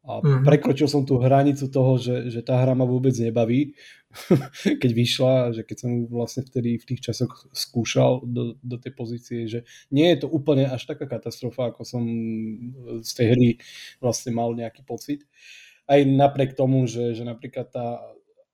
a 0.00 0.24
mm-hmm. 0.24 0.48
prekročil 0.48 0.88
som 0.88 1.04
tú 1.04 1.20
hranicu 1.20 1.68
toho, 1.68 2.00
že, 2.00 2.32
že 2.32 2.40
tá 2.40 2.56
hra 2.56 2.72
ma 2.72 2.88
vôbec 2.88 3.12
nebaví, 3.20 3.76
keď 4.82 4.90
vyšla, 4.96 5.34
že 5.52 5.62
keď 5.62 5.76
som 5.76 5.90
vlastne 6.08 6.40
vtedy 6.40 6.80
v 6.80 6.88
tých 6.88 7.12
časoch 7.12 7.52
skúšal 7.52 8.24
do, 8.24 8.56
do 8.64 8.76
tej 8.80 8.92
pozície, 8.96 9.40
že 9.44 9.68
nie 9.92 10.08
je 10.16 10.24
to 10.24 10.28
úplne 10.32 10.64
až 10.72 10.88
taká 10.88 11.04
katastrofa, 11.04 11.68
ako 11.68 11.84
som 11.84 12.02
z 13.04 13.10
tej 13.12 13.26
hry 13.36 13.48
vlastne 14.00 14.32
mal 14.32 14.56
nejaký 14.56 14.88
pocit. 14.88 15.28
Aj 15.84 16.00
napriek 16.00 16.56
tomu, 16.56 16.88
že, 16.88 17.12
že 17.12 17.22
napríklad 17.22 17.68
tá 17.68 18.00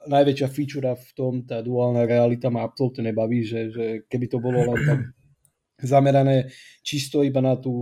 najväčšia 0.07 0.49
feature 0.51 0.91
v 0.99 1.11
tom, 1.15 1.33
tá 1.47 1.63
duálna 1.63 2.11
realita 2.11 2.51
ma 2.51 2.67
absolútne 2.67 3.07
nebaví, 3.11 3.47
že, 3.47 3.71
že 3.71 3.85
keby 4.11 4.27
to 4.27 4.43
bolo 4.43 4.67
len 4.67 4.81
tam 4.83 4.99
zamerané 5.95 6.51
čisto 6.83 7.23
iba 7.23 7.39
na 7.39 7.55
tú 7.55 7.75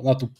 na 0.00 0.16
tú 0.16 0.32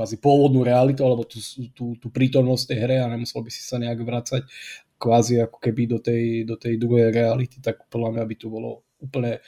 kvázi 0.00 0.16
pôvodnú 0.16 0.64
realitu 0.64 1.04
alebo 1.04 1.28
tú, 1.28 1.36
tú, 1.76 1.92
tú 2.00 2.08
prítomnosť 2.08 2.72
tej 2.72 2.78
hre 2.88 2.96
a 3.04 3.12
nemusel 3.12 3.44
by 3.44 3.52
si 3.52 3.60
sa 3.60 3.76
nejak 3.76 4.00
vracať 4.00 4.48
kvázi 4.96 5.44
ako 5.44 5.60
keby 5.60 5.82
do 5.92 5.98
tej, 6.00 6.48
do 6.48 6.56
tej 6.56 6.80
druhej 6.80 7.12
reality, 7.12 7.60
tak 7.60 7.84
podľa 7.92 8.16
mňa 8.16 8.24
by 8.24 8.34
to 8.40 8.46
bolo 8.48 8.84
úplne, 8.96 9.44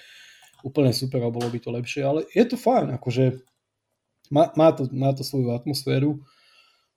úplne 0.61 0.93
super 0.93 1.25
a 1.25 1.33
bolo 1.33 1.49
by 1.49 1.57
to 1.57 1.73
lepšie, 1.73 2.05
ale 2.05 2.29
je 2.37 2.45
to 2.45 2.61
fajn, 2.61 3.01
akože 3.01 3.41
má, 4.29 4.53
má, 4.57 4.77
to, 4.77 4.89
má 4.93 5.13
to 5.17 5.25
svoju 5.25 5.53
atmosféru. 5.53 6.21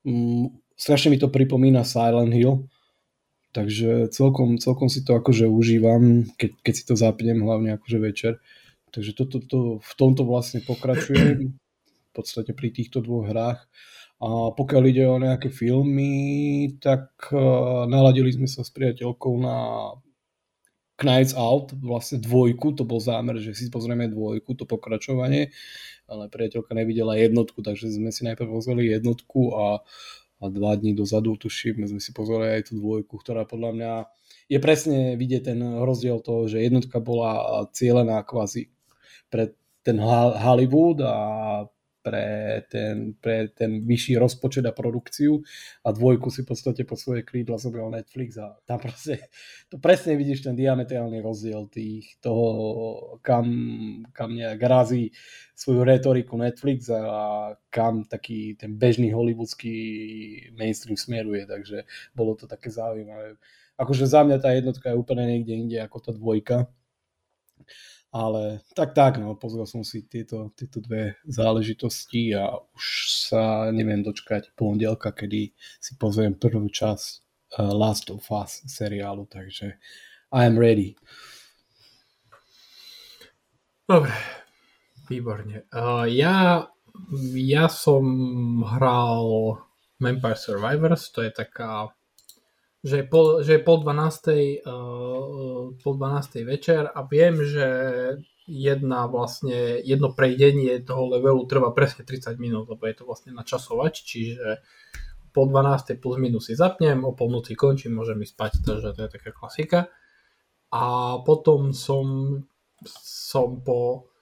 Mm, 0.03 0.55
strašne 0.75 1.12
mi 1.12 1.19
to 1.19 1.31
pripomína 1.31 1.83
Silent 1.88 2.31
Hill, 2.31 2.67
takže 3.55 4.12
celkom, 4.12 4.59
celkom 4.59 4.91
si 4.91 5.03
to 5.03 5.15
akože 5.15 5.47
užívam, 5.47 6.27
keď, 6.35 6.51
keď 6.59 6.74
si 6.75 6.83
to 6.83 6.95
zapnem, 6.95 7.39
hlavne 7.39 7.75
akože 7.75 7.97
večer. 8.03 8.33
Takže 8.95 9.12
to, 9.15 9.24
to, 9.27 9.38
to, 9.43 9.59
v 9.83 9.93
tomto 10.00 10.24
vlastne 10.24 10.63
pokračujem. 10.63 11.59
Podstate 12.15 12.55
pri 12.55 12.72
týchto 12.72 13.03
dvoch 13.03 13.27
hrách. 13.27 13.62
A 14.24 14.55
pokiaľ 14.55 14.84
ide 14.88 15.03
o 15.12 15.19
nejaké 15.19 15.51
filmy, 15.51 16.72
tak 16.79 17.12
uh, 17.36 17.84
naladili 17.84 18.31
sme 18.31 18.48
sa 18.48 18.63
s 18.63 18.72
priateľkou 18.72 19.34
na 19.43 19.57
Knights 20.95 21.36
Out, 21.36 21.75
vlastne 21.75 22.24
dvojku, 22.24 22.72
to 22.79 22.88
bol 22.88 23.03
zámer, 23.03 23.36
že 23.43 23.51
si 23.51 23.67
pozrieme 23.67 24.07
dvojku, 24.07 24.55
to 24.55 24.63
pokračovanie, 24.63 25.51
ale 26.07 26.31
priateľka 26.31 26.72
nevidela 26.72 27.19
jednotku, 27.19 27.60
takže 27.60 27.91
sme 27.91 28.15
si 28.15 28.24
najprv 28.24 28.48
pozreli 28.48 28.95
jednotku 28.95 29.51
a, 29.60 29.84
a 30.39 30.43
dva 30.48 30.79
dní 30.79 30.95
dozadu, 30.95 31.36
tuším, 31.36 31.84
sme 31.84 32.00
si 32.00 32.15
pozreli 32.15 32.55
aj 32.55 32.72
tú 32.72 32.79
dvojku, 32.79 33.19
ktorá 33.19 33.43
podľa 33.43 33.72
mňa 33.75 33.91
je 34.48 34.60
presne 34.63 35.19
vidieť 35.19 35.51
ten 35.51 35.60
rozdiel 35.60 36.24
toho, 36.24 36.48
že 36.48 36.63
jednotka 36.63 37.03
bola 37.03 37.67
cieľená 37.75 38.24
kvázi 38.24 38.72
pre 39.27 39.51
ten 39.84 40.00
Hollywood 40.00 41.03
a 41.03 41.17
pre 42.05 42.62
ten, 42.69 43.17
pre 43.17 43.50
ten 43.50 43.81
vyšší 43.81 44.21
rozpočet 44.21 44.62
a 44.69 44.77
produkciu 44.77 45.41
a 45.81 45.89
dvojku 45.89 46.29
si 46.29 46.45
v 46.45 46.53
podstate 46.53 46.85
po 46.85 46.93
svoje 46.93 47.25
krídla 47.25 47.57
zobral 47.57 47.89
Netflix 47.89 48.38
a 48.38 48.53
tam 48.69 48.77
proste, 48.77 49.25
to 49.74 49.81
presne 49.81 50.13
vidíš 50.13 50.45
ten 50.45 50.53
diametrálny 50.53 51.17
rozdiel 51.25 51.65
tých 51.65 52.21
toho, 52.21 52.45
kam, 53.25 53.50
kam 54.13 54.38
nejak 54.38 54.62
razí 54.62 55.09
svoju 55.57 55.81
retoriku 55.81 56.38
Netflix 56.38 56.93
a 56.93 57.57
kam 57.74 58.05
taký 58.05 58.53
ten 58.53 58.77
bežný 58.77 59.09
hollywoodský 59.09 59.74
mainstream 60.53 61.01
smeruje, 61.01 61.50
takže 61.50 61.89
bolo 62.13 62.38
to 62.38 62.45
také 62.45 62.69
zaujímavé. 62.69 63.41
Akože 63.81 64.05
za 64.05 64.21
mňa 64.21 64.38
tá 64.38 64.53
jednotka 64.53 64.93
je 64.93 65.01
úplne 65.01 65.25
niekde 65.25 65.57
inde 65.57 65.77
ako 65.81 65.97
tá 66.05 66.12
dvojka 66.13 66.69
ale 68.15 68.63
tak 68.72 68.95
tak, 68.95 69.19
no, 69.19 69.36
pozrel 69.36 69.67
som 69.67 69.84
si 69.84 70.07
tieto, 70.07 70.55
tieto 70.55 70.79
dve 70.79 71.19
záležitosti 71.27 72.31
a 72.31 72.55
už 72.72 72.86
sa 73.27 73.67
neviem 73.75 74.00
dočkať 74.00 74.55
pondelka, 74.55 75.12
kedy 75.12 75.51
si 75.84 75.93
pozriem 76.00 76.31
prvú 76.31 76.72
časť 76.72 77.07
uh, 77.60 77.75
Last 77.75 78.07
of 78.07 78.24
Us 78.31 78.63
seriálu, 78.72 79.27
takže 79.27 79.75
I 80.31 80.48
am 80.48 80.55
ready. 80.55 80.95
Dobre, 83.84 84.15
výborne. 85.12 85.67
Uh, 85.75 86.07
ja, 86.07 86.72
ja 87.36 87.67
som 87.67 88.07
hral 88.63 89.60
Vampire 90.00 90.39
Survivors, 90.39 91.12
to 91.12 91.19
je 91.19 91.36
taká 91.36 91.91
že 92.86 93.01
je 93.01 93.06
pol, 93.10 93.42
že 93.42 93.58
je 93.58 93.62
pol 93.65 93.82
12. 93.82 94.62
Uh, 94.62 95.74
pol 95.82 95.94
12. 95.98 96.46
večer 96.46 96.86
a 96.86 97.01
viem, 97.10 97.42
že 97.42 97.68
jedna 98.46 99.10
vlastne, 99.10 99.82
jedno 99.82 100.13
prejdenie 100.13 100.86
toho 100.86 101.18
levelu 101.18 101.42
trvá 101.50 101.74
presne 101.74 102.06
30 102.06 102.38
minút, 102.38 102.70
lebo 102.70 102.86
je 102.86 102.96
to 103.01 103.04
vlastne 103.10 103.34
na 103.34 103.42
časovač, 103.42 104.06
čiže 104.06 104.62
po 105.34 105.50
12. 105.50 105.98
plus 105.98 106.22
minus 106.22 106.48
si 106.48 106.54
zapnem, 106.54 107.01
o 107.01 107.18
polnoci 107.18 107.58
končím, 107.58 107.98
môžem 107.98 108.22
ísť 108.22 108.34
spať, 108.38 108.51
takže 108.62 108.94
to 108.94 109.01
je 109.01 109.10
taká 109.18 109.32
klasika. 109.34 109.80
A 110.70 111.18
potom 111.25 111.74
som, 111.74 112.38
som 113.01 113.60
po 113.65 114.13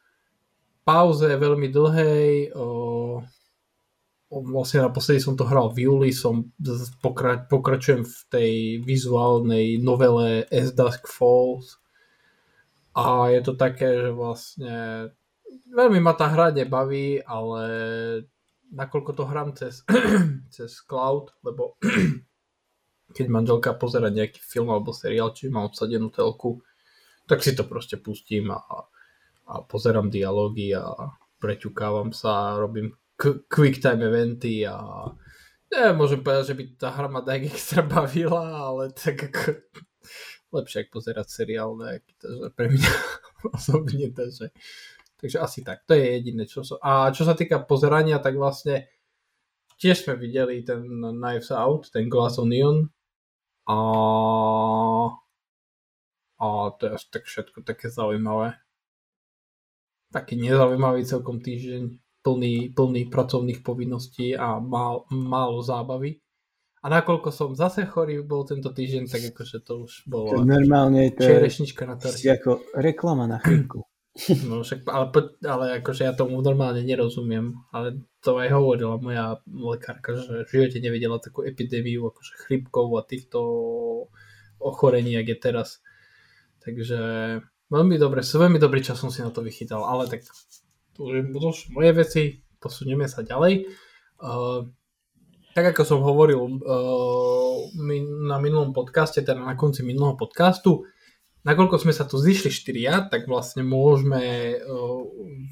pauze 0.87 1.27
veľmi 1.27 1.67
dlhej 1.67 2.55
uh, 2.55 3.19
vlastne 4.41 4.81
naposledy 4.81 5.21
som 5.21 5.37
to 5.37 5.45
hral 5.45 5.69
v 5.69 5.85
júli, 5.85 6.09
som 6.09 6.49
pokra- 7.03 7.45
pokračujem 7.45 8.01
v 8.01 8.17
tej 8.33 8.51
vizuálnej 8.81 9.77
novele 9.77 10.49
As 10.49 10.73
Dusk 10.73 11.05
Falls. 11.05 11.77
A 12.97 13.29
je 13.29 13.41
to 13.45 13.53
také, 13.53 13.89
že 14.01 14.09
vlastne 14.09 14.73
veľmi 15.69 16.01
ma 16.01 16.17
tá 16.17 16.29
hra 16.29 16.49
nebaví, 16.49 17.21
ale 17.21 17.63
nakoľko 18.73 19.11
to 19.13 19.23
hrám 19.29 19.49
cez, 19.53 19.85
cez 20.55 20.71
cloud, 20.81 21.33
lebo 21.45 21.77
keď 23.17 23.25
manželka 23.29 23.77
pozera 23.77 24.09
nejaký 24.09 24.41
film 24.41 24.73
alebo 24.73 24.93
seriál, 24.93 25.33
či 25.37 25.53
má 25.53 25.61
obsadenú 25.61 26.09
telku, 26.09 26.65
tak 27.29 27.45
si 27.45 27.53
to 27.53 27.63
proste 27.69 28.01
pustím 28.01 28.49
a, 28.51 28.59
a 29.45 29.61
pozerám 29.63 30.09
dialógy 30.09 30.73
a 30.73 31.13
preťukávam 31.37 32.15
sa 32.15 32.55
a 32.55 32.59
robím 32.59 32.95
quick 33.49 33.79
time 33.79 34.01
eventy 34.01 34.65
a 34.65 34.77
neviem, 35.73 35.97
môžem 35.97 36.21
povedať, 36.21 36.53
že 36.53 36.57
by 36.57 36.63
tá 36.77 36.89
hra 36.93 37.07
ma 37.09 37.21
tak 37.25 37.45
extra 37.49 37.81
bavila, 37.81 38.73
ale 38.73 38.93
tak 38.93 39.29
ako 39.29 39.57
lepšie 40.53 40.85
ako 40.85 40.89
pozerať 41.01 41.27
seriál 41.29 41.73
nejaký, 41.73 42.13
takže 42.21 42.45
pre 42.53 42.67
mňa 42.69 42.91
osobne, 43.57 44.07
takže, 44.13 44.53
takže 45.17 45.37
asi 45.41 45.59
tak, 45.65 45.85
to 45.89 45.97
je 45.97 46.05
jediné, 46.21 46.45
čo 46.45 46.61
som, 46.61 46.77
a 46.81 47.09
čo 47.09 47.25
sa 47.25 47.33
týka 47.33 47.65
pozerania, 47.65 48.21
tak 48.21 48.37
vlastne 48.37 48.85
tiež 49.81 50.05
sme 50.05 50.13
videli 50.15 50.61
ten 50.61 50.85
Knives 51.01 51.49
Out, 51.49 51.89
ten 51.89 52.05
Glass 52.05 52.37
Onion 52.37 52.85
a 53.65 53.77
a 56.43 56.75
to 56.75 56.81
je 56.85 56.91
až 56.91 57.03
tak 57.07 57.23
všetko 57.23 57.63
také 57.63 57.87
zaujímavé. 57.87 58.59
Taký 60.11 60.35
nezaujímavý 60.35 61.07
celkom 61.07 61.39
týždeň 61.39 62.02
plný, 62.23 62.71
plný 62.71 63.11
pracovných 63.11 63.59
povinností 63.61 64.33
a 64.33 64.57
mal, 64.57 65.05
málo 65.11 65.59
zábavy. 65.59 66.23
A 66.83 66.91
nakoľko 66.91 67.29
som 67.31 67.55
zase 67.55 67.87
chorý 67.87 68.19
bol 68.23 68.43
tento 68.43 68.71
týždeň, 68.71 69.07
tak 69.07 69.21
akože 69.31 69.63
to 69.63 69.87
už 69.87 70.03
bolo 70.03 70.35
to 70.35 70.43
normálne 70.43 71.15
to 71.15 71.23
čerešnička 71.23 71.87
na 71.87 71.95
torte. 71.95 72.27
ako 72.27 72.59
reklama 72.75 73.27
na 73.27 73.39
chvíľku. 73.39 73.83
No 74.45 74.61
však, 74.61 74.85
ale, 74.93 75.09
ale 75.41 75.65
akože 75.81 76.05
ja 76.05 76.13
tomu 76.13 76.37
normálne 76.45 76.85
nerozumiem, 76.85 77.57
ale 77.73 78.05
to 78.21 78.37
aj 78.37 78.53
hovorila 78.53 79.01
moja 79.01 79.41
lekárka, 79.49 80.13
že 80.13 80.45
v 80.45 80.51
živote 80.53 80.77
nevidela 80.85 81.17
takú 81.17 81.41
epidémiu 81.41 82.13
akože 82.13 82.45
chrypkov 82.45 82.93
a 82.93 83.01
týchto 83.01 83.39
ochorení, 84.61 85.17
jak 85.17 85.33
je 85.33 85.37
teraz. 85.41 85.81
Takže 86.61 86.99
veľmi 87.73 87.97
dobre, 87.97 88.21
veľmi 88.21 88.61
dobrý 88.61 88.85
čas 88.85 89.01
som 89.01 89.09
si 89.09 89.25
na 89.25 89.33
to 89.33 89.41
vychytal, 89.41 89.81
ale 89.81 90.05
tak 90.05 90.21
to 90.93 91.09
už 91.09 91.73
moje 91.73 91.91
veci, 91.93 92.23
posunieme 92.61 93.09
sa 93.09 93.25
ďalej. 93.25 93.67
Uh, 94.23 94.69
tak 95.53 95.73
ako 95.73 95.81
som 95.85 95.99
hovoril 96.01 96.41
uh, 96.41 97.59
na 98.25 98.37
minulom 98.41 98.73
podcaste, 98.73 99.21
teda 99.21 99.37
na 99.37 99.53
konci 99.53 99.85
minulého 99.85 100.17
podcastu, 100.17 100.85
nakoľko 101.45 101.77
sme 101.77 101.93
sa 101.93 102.09
tu 102.09 102.17
zišli 102.17 102.49
štyria, 102.49 103.05
tak 103.05 103.29
vlastne 103.29 103.61
môžeme 103.61 104.57
uh, 104.57 105.03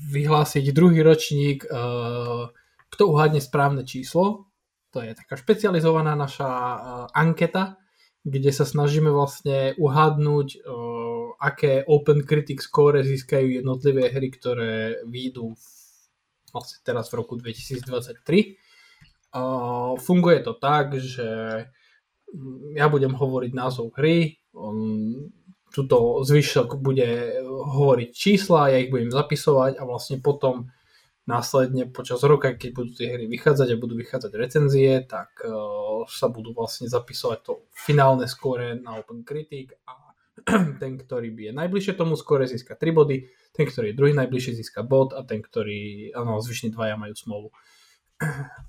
vyhlásiť 0.09 0.73
druhý 0.73 1.05
ročník, 1.05 1.67
uh, 1.69 2.49
kto 2.89 3.03
uhádne 3.11 3.43
správne 3.43 3.83
číslo. 3.85 4.49
To 4.91 4.99
je 4.99 5.15
taká 5.15 5.37
špecializovaná 5.37 6.17
naša 6.17 6.49
uh, 6.49 6.79
anketa, 7.13 7.77
kde 8.21 8.53
sa 8.53 8.65
snažíme 8.65 9.09
vlastne 9.09 9.73
uhádnuť 9.77 10.47
uh, 10.61 11.00
aké 11.41 11.81
Open 11.89 12.21
Critic 12.21 12.61
Score 12.61 13.01
získajú 13.01 13.49
jednotlivé 13.49 14.13
hry, 14.13 14.29
ktoré 14.29 15.01
výjdu 15.09 15.57
vlastne 16.53 16.77
teraz 16.85 17.09
v 17.09 17.17
roku 17.17 17.33
2023. 17.33 18.61
Uh, 19.31 19.95
funguje 19.97 20.43
to 20.45 20.53
tak, 20.59 20.93
že 21.01 21.27
ja 22.75 22.85
budem 22.91 23.15
hovoriť 23.15 23.51
názov 23.55 23.95
hry, 23.95 24.37
um, 24.53 25.31
tuto 25.71 26.21
zvyšok 26.27 26.83
bude 26.83 27.39
hovoriť 27.47 28.09
čísla, 28.11 28.75
ja 28.75 28.77
ich 28.83 28.91
budem 28.91 29.07
zapisovať 29.07 29.79
a 29.79 29.83
vlastne 29.87 30.19
potom 30.19 30.67
následne 31.23 31.87
počas 31.87 32.19
roka, 32.27 32.59
keď 32.59 32.69
budú 32.75 32.91
tie 32.91 33.15
hry 33.15 33.25
vychádzať 33.31 33.67
a 33.71 33.81
budú 33.81 33.95
vychádzať 33.95 34.31
recenzie, 34.35 34.99
tak 35.07 35.31
uh, 35.47 36.03
sa 36.11 36.27
budú 36.27 36.51
vlastne 36.51 36.91
zapisovať 36.91 37.39
to 37.39 37.53
finálne 37.71 38.27
skóre 38.27 38.75
na 38.75 38.99
Open 38.99 39.23
Critic 39.23 39.71
a 39.87 40.00
ten, 40.81 40.91
ktorý 40.97 41.31
je 41.33 41.51
najbližšie 41.53 41.93
tomu 41.95 42.17
skore 42.17 42.47
získa 42.47 42.75
3 42.75 42.91
body, 42.91 43.17
ten, 43.53 43.65
ktorý 43.67 43.91
je 43.91 43.97
druhý 43.97 44.13
najbližšie 44.15 44.57
získa 44.57 44.81
bod 44.85 45.13
a 45.13 45.21
ten, 45.23 45.43
ktorý, 45.43 46.11
áno, 46.15 46.41
zvyšní 46.41 46.73
dvaja 46.73 46.95
majú 46.97 47.13
smolu. 47.17 47.47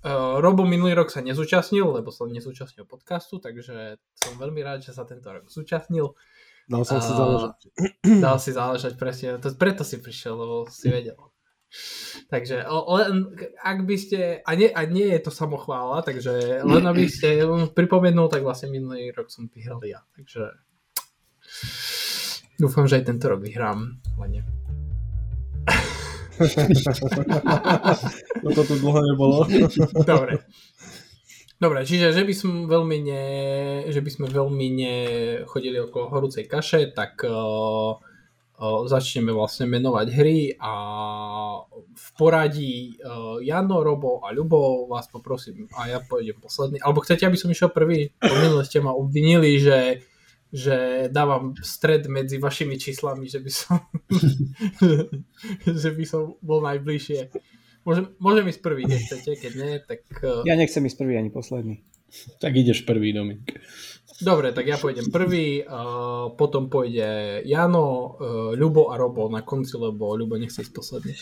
Uh, 0.03 0.41
Robo 0.45 0.65
minulý 0.65 0.97
rok 0.97 1.13
sa 1.13 1.21
nezúčastnil, 1.21 1.85
lebo 1.85 2.09
som 2.09 2.33
nezúčastnil 2.33 2.89
podcastu, 2.89 3.37
takže 3.41 4.01
som 4.17 4.41
veľmi 4.41 4.61
rád, 4.65 4.81
že 4.85 4.97
sa 4.97 5.05
tento 5.05 5.29
rok 5.29 5.49
zúčastnil. 5.49 6.17
Dal 6.71 6.83
som 6.87 7.03
si 7.03 7.13
záležať. 7.13 7.59
Dal 8.25 8.39
si 8.41 8.51
záležať, 8.55 8.93
presne. 8.97 9.37
To, 9.43 9.49
preto 9.53 9.83
si 9.85 10.01
prišiel, 10.01 10.35
lebo 10.39 10.57
si 10.71 10.89
vedel. 10.89 11.19
Takže 12.29 12.69
len, 12.69 13.33
ak 13.65 13.79
by 13.89 13.97
ste, 13.97 14.45
a 14.45 14.51
nie, 14.53 14.69
a 14.69 14.85
nie 14.85 15.09
je 15.09 15.21
to 15.25 15.33
samochvála, 15.33 16.05
takže 16.05 16.61
len 16.69 16.85
aby 16.85 17.09
ste 17.09 17.49
pripomenul, 17.73 18.29
tak 18.29 18.45
vlastne 18.45 18.69
minulý 18.69 19.09
rok 19.17 19.33
som 19.33 19.49
vyhral 19.49 19.81
ja. 19.89 20.05
Takže 20.13 20.53
Dúfam, 22.63 22.87
že 22.87 23.03
aj 23.03 23.11
tento 23.11 23.27
rok 23.27 23.43
vyhrám. 23.43 23.99
Len 24.23 24.47
no 28.43 28.49
to 28.55 28.63
tu 28.63 28.75
dlho 28.79 29.01
nebolo. 29.03 29.47
Dobre. 30.07 30.47
Dobre, 31.59 31.87
čiže 31.87 32.11
že 32.11 32.27
by, 32.27 32.35
sme 32.35 32.67
veľmi 32.67 32.99
ne, 33.07 33.25
že 33.87 34.03
by 34.03 34.11
sme 34.11 34.27
veľmi 34.27 34.67
nechodili 34.75 35.79
okolo 35.79 36.11
horúcej 36.11 36.51
kaše, 36.51 36.91
tak 36.91 37.23
uh, 37.23 37.95
začneme 38.63 39.31
vlastne 39.31 39.71
menovať 39.71 40.07
hry 40.11 40.59
a 40.59 40.73
v 41.95 42.09
poradí 42.19 42.99
Jano, 43.43 43.83
Robo 43.83 44.23
a 44.23 44.35
Ľubo 44.35 44.91
vás 44.91 45.07
poprosím 45.11 45.71
a 45.79 45.91
ja 45.91 45.99
pôjdem 46.03 46.39
posledný. 46.39 46.79
Alebo 46.83 47.03
chcete, 47.03 47.27
aby 47.27 47.39
som 47.39 47.51
išiel 47.51 47.71
prvý? 47.71 48.11
Po 48.19 48.35
ste 48.67 48.83
ma 48.83 48.95
obvinili, 48.95 49.59
že 49.59 50.03
že 50.53 51.09
dávam 51.09 51.57
stred 51.65 52.05
medzi 52.13 52.37
vašimi 52.37 52.77
číslami, 52.77 53.25
že 53.25 53.41
by 53.41 53.51
som 53.51 53.81
že 55.83 55.91
by 55.97 56.05
som 56.05 56.37
bol 56.45 56.61
najbližšie. 56.61 57.33
Môžem, 57.83 58.13
môžem 58.21 58.47
ísť 58.47 58.63
prvý, 58.63 58.87
keď 58.87 59.01
chcete, 59.01 59.31
keď 59.43 59.53
nie, 59.59 59.73
tak... 59.83 60.07
Ja 60.47 60.55
nechcem 60.55 60.87
ísť 60.87 61.03
prvý 61.03 61.19
ani 61.19 61.35
posledný. 61.35 61.83
Tak 62.39 62.53
ideš 62.53 62.85
prvý, 62.85 63.17
Dominik. 63.17 63.59
Dobre, 64.21 64.53
tak 64.53 64.69
ja 64.69 64.77
pôjdem 64.77 65.09
prvý, 65.09 65.65
uh, 65.65 66.31
potom 66.37 66.69
pôjde 66.69 67.43
Jano, 67.49 67.89
uh, 67.89 68.09
Ľubo 68.55 68.93
a 68.93 69.01
Robo 69.01 69.27
na 69.33 69.43
konci, 69.43 69.75
lebo 69.81 70.15
Ľubo 70.15 70.39
nechce 70.39 70.63
ísť 70.63 70.71
posledný. 70.77 71.17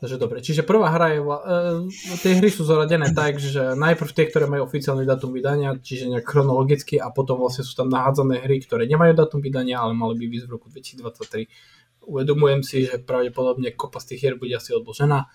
Takže 0.00 0.16
dobre, 0.16 0.40
čiže 0.40 0.64
prvá 0.64 0.88
hra 0.96 1.12
je, 1.12 1.20
uh, 1.20 1.84
tie 2.24 2.32
hry 2.40 2.48
sú 2.48 2.64
zoradené 2.64 3.12
tak, 3.12 3.36
že 3.36 3.76
najprv 3.76 4.08
tie, 4.16 4.32
ktoré 4.32 4.48
majú 4.48 4.64
oficiálny 4.64 5.04
datum 5.04 5.28
vydania, 5.28 5.76
čiže 5.76 6.08
nejak 6.08 6.24
chronologicky 6.24 6.96
a 6.96 7.12
potom 7.12 7.36
vlastne 7.36 7.68
sú 7.68 7.76
tam 7.76 7.92
nahádzané 7.92 8.40
hry, 8.40 8.64
ktoré 8.64 8.88
nemajú 8.88 9.12
datum 9.12 9.44
vydania, 9.44 9.76
ale 9.76 9.92
mali 9.92 10.16
by 10.16 10.26
byť 10.32 10.42
v 10.48 10.52
roku 10.56 10.72
2023. 10.72 12.08
Uvedomujem 12.08 12.60
si, 12.64 12.88
že 12.88 12.96
pravdepodobne 13.04 13.76
kopa 13.76 14.00
z 14.00 14.16
tých 14.16 14.20
hier 14.24 14.34
bude 14.40 14.56
asi 14.56 14.72
odložená, 14.72 15.28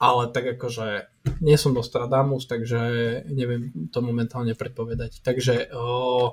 ale 0.00 0.22
tak 0.32 0.56
akože 0.56 1.04
nie 1.44 1.60
som 1.60 1.76
Nostradamus, 1.76 2.48
takže 2.48 2.80
neviem 3.28 3.92
to 3.92 4.00
momentálne 4.00 4.56
predpovedať. 4.56 5.20
Takže 5.20 5.68
o, 5.76 6.32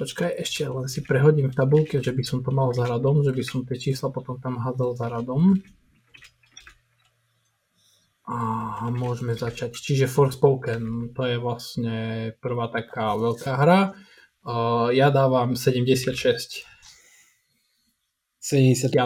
počkaj, 0.00 0.32
ešte 0.40 0.64
len 0.64 0.88
si 0.88 1.04
prehodím 1.04 1.52
v 1.52 1.58
tabulke, 1.60 2.00
že 2.00 2.16
by 2.16 2.24
som 2.24 2.40
to 2.40 2.56
mal 2.56 2.72
za 2.72 2.88
radom, 2.88 3.20
že 3.20 3.36
by 3.36 3.42
som 3.44 3.68
tie 3.68 3.76
čísla 3.76 4.08
potom 4.08 4.40
tam 4.40 4.56
hádzal 4.64 4.96
za 4.96 5.12
radom. 5.12 5.60
A 8.24 8.88
môžeme 8.88 9.36
začať. 9.36 9.76
Čiže 9.76 10.08
Forspoken, 10.08 11.12
to 11.12 11.22
je 11.28 11.36
vlastne 11.36 11.96
prvá 12.40 12.72
taká 12.72 13.12
veľká 13.20 13.52
hra. 13.60 13.80
Uh, 14.44 14.88
ja 14.92 15.12
dávam 15.12 15.56
76. 15.56 16.16
75. 18.40 18.92
Ja, 18.92 19.04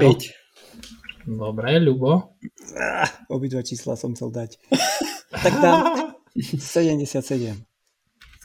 Dobre, 1.28 1.76
Ľubo. 1.76 2.40
Ah, 2.78 3.10
obidva 3.28 3.60
čísla 3.60 3.98
som 3.98 4.16
chcel 4.16 4.32
dať. 4.32 4.50
tak 5.44 5.54
dám 5.60 6.14
77. 6.38 7.04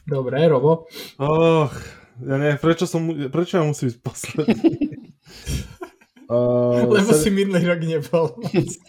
Dobre, 0.04 0.38
Robo. 0.52 0.90
Oh, 1.16 1.72
ja 2.20 2.36
neviem, 2.36 2.60
prečo, 2.60 2.84
som, 2.84 3.08
prečo 3.32 3.56
ja 3.56 3.64
musím 3.64 3.94
byť 3.94 3.98
posledný? 4.04 4.74
Uh, 6.34 6.90
Lebo 6.90 7.14
si 7.14 7.30
minulý 7.30 7.62
rok 7.62 7.82
nebol. 7.86 8.26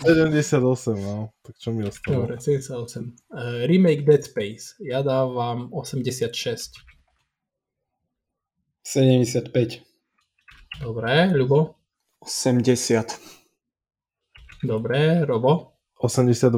78, 0.00 0.96
no. 0.96 1.28
Tak 1.44 1.54
čo 1.60 1.76
mi 1.76 1.84
ostalo? 1.84 2.24
Dobre, 2.24 2.40
78. 2.40 3.12
Uh, 3.28 3.68
remake 3.68 4.00
Dead 4.08 4.24
Space. 4.24 4.80
Ja 4.80 5.04
dávam 5.04 5.68
86. 5.68 6.32
75. 8.80 9.84
Dobre, 10.80 11.28
Ľubo? 11.36 11.76
80. 12.24 13.44
Dobre, 14.64 15.28
Robo? 15.28 15.76
82. 16.00 16.48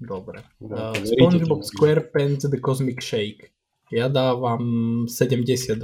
Dobre. 0.00 0.44
Uh, 0.60 0.92
SpongeBob 0.92 1.64
SquarePants 1.64 2.44
The 2.44 2.60
Cosmic 2.60 3.00
Shake. 3.00 3.48
Ja 3.88 4.12
dávam 4.12 5.04
72. 5.08 5.80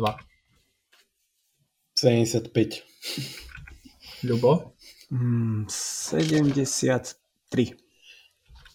75. 1.97 2.85
Ľubo? 4.23 4.75
Mm, 5.11 5.65
73. 5.69 7.75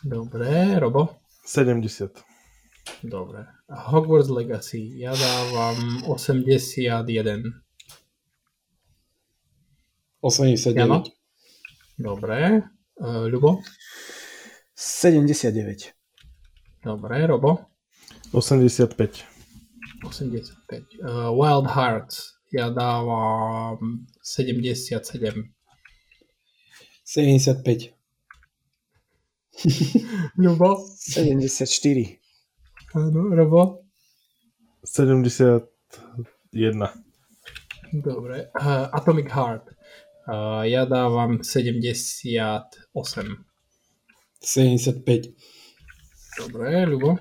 Dobre, 0.03 0.79
Robo? 0.79 1.15
70. 1.45 2.23
Dobre. 3.03 3.45
Hogwarts 3.69 4.29
Legacy. 4.29 4.99
Ja 4.99 5.15
dávam 5.15 6.03
81. 6.07 7.53
89. 10.21 10.75
Jano? 10.75 11.03
Dobre. 11.97 12.61
Uh, 12.97 13.27
Ľubo? 13.29 13.61
79. 14.75 15.93
Dobre, 16.83 17.27
Robo? 17.27 17.65
85. 18.33 19.25
85. 20.03 20.99
Uh, 21.01 21.31
Wild 21.33 21.67
Hearts. 21.67 22.34
Ja 22.55 22.69
dávam 22.69 24.07
77. 24.23 25.51
75. 27.03 27.91
Ľubo? 30.39 30.79
74. 30.95 32.15
Áno, 32.95 33.35
Robo? 33.35 33.83
71. 34.87 35.67
Dobre. 37.91 38.47
Uh, 38.55 38.87
Atomic 38.95 39.27
Heart. 39.35 39.75
Uh, 40.23 40.63
ja 40.63 40.87
dávam 40.87 41.43
78. 41.43 42.71
75. 44.39 45.35
Dobre, 46.39 46.87
Ľubo? 46.87 47.19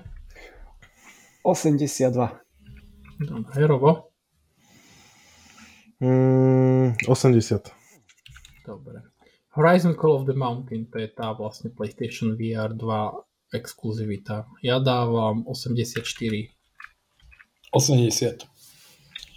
82. 1.43 2.39
Dobre, 3.19 3.67
Robo? 3.67 4.14
Mm, 6.05 6.93
80. 7.07 7.73
Dobre. 8.67 9.01
Horizon 9.49 9.95
Call 9.95 10.11
of 10.11 10.25
the 10.25 10.37
Mountain, 10.37 10.85
to 10.93 10.99
je 11.01 11.09
tá 11.09 11.33
vlastne 11.33 11.73
PlayStation 11.73 12.37
VR 12.37 12.77
2 12.77 13.57
exkluzivita. 13.57 14.45
Ja 14.61 14.77
dávam 14.77 15.41
84. 15.49 16.05
80. 17.73 18.45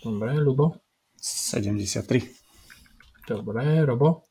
Dobre, 0.05 0.31
Ľubo? 0.45 0.77
73. 1.17 2.29
Dobre, 3.25 3.65
Robo? 3.89 4.29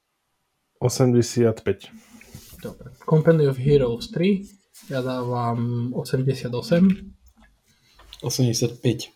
85. 0.77 1.89
Dobre. 2.61 2.87
Company 3.01 3.49
of 3.49 3.57
Heroes 3.57 4.13
3. 4.13 4.93
Ja 4.93 5.01
dávam 5.01 5.89
88. 5.97 6.53
85. 8.21 9.09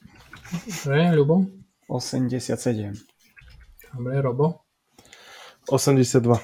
Dobre, 0.66 1.00
Ľubo? 1.14 1.46
87. 1.86 3.11
Dobre, 3.94 4.22
Robo? 4.22 4.60
82. 5.70 6.40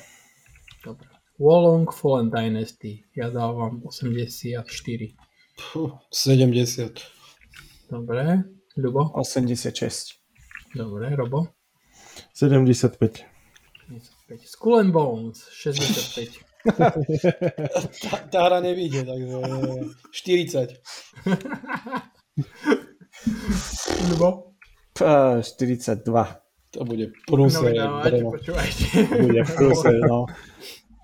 Dobre. 0.85 1.07
Wolong 1.39 1.93
Fallen 1.93 2.29
Dynasty. 2.29 3.03
Ja 3.15 3.29
dávam 3.29 3.81
84. 3.85 5.15
Puh, 5.73 5.91
70. 6.11 7.01
Dobre. 7.91 8.43
Ľubo? 8.77 9.11
86. 9.13 10.13
Dobre, 10.75 11.15
Robo? 11.15 11.47
75. 12.33 13.25
75. 13.87 14.45
Skull 14.45 14.79
and 14.79 14.91
Bones, 14.91 15.45
65. 15.49 16.43
tá, 16.67 18.17
tá 18.27 18.39
hra 18.43 18.59
nevíde, 18.59 19.05
takže 19.05 19.25
40. 20.11 20.73
Ľubo? 24.11 24.53
42. 24.93 26.46
To 26.77 26.85
bude 26.85 27.09
prúser. 27.25 27.73
No, 27.73 28.05
no, 28.05 28.37
počúvajte. 28.37 28.85
Bude 29.25 29.41
prúser, 29.49 29.97
no. 30.05 30.29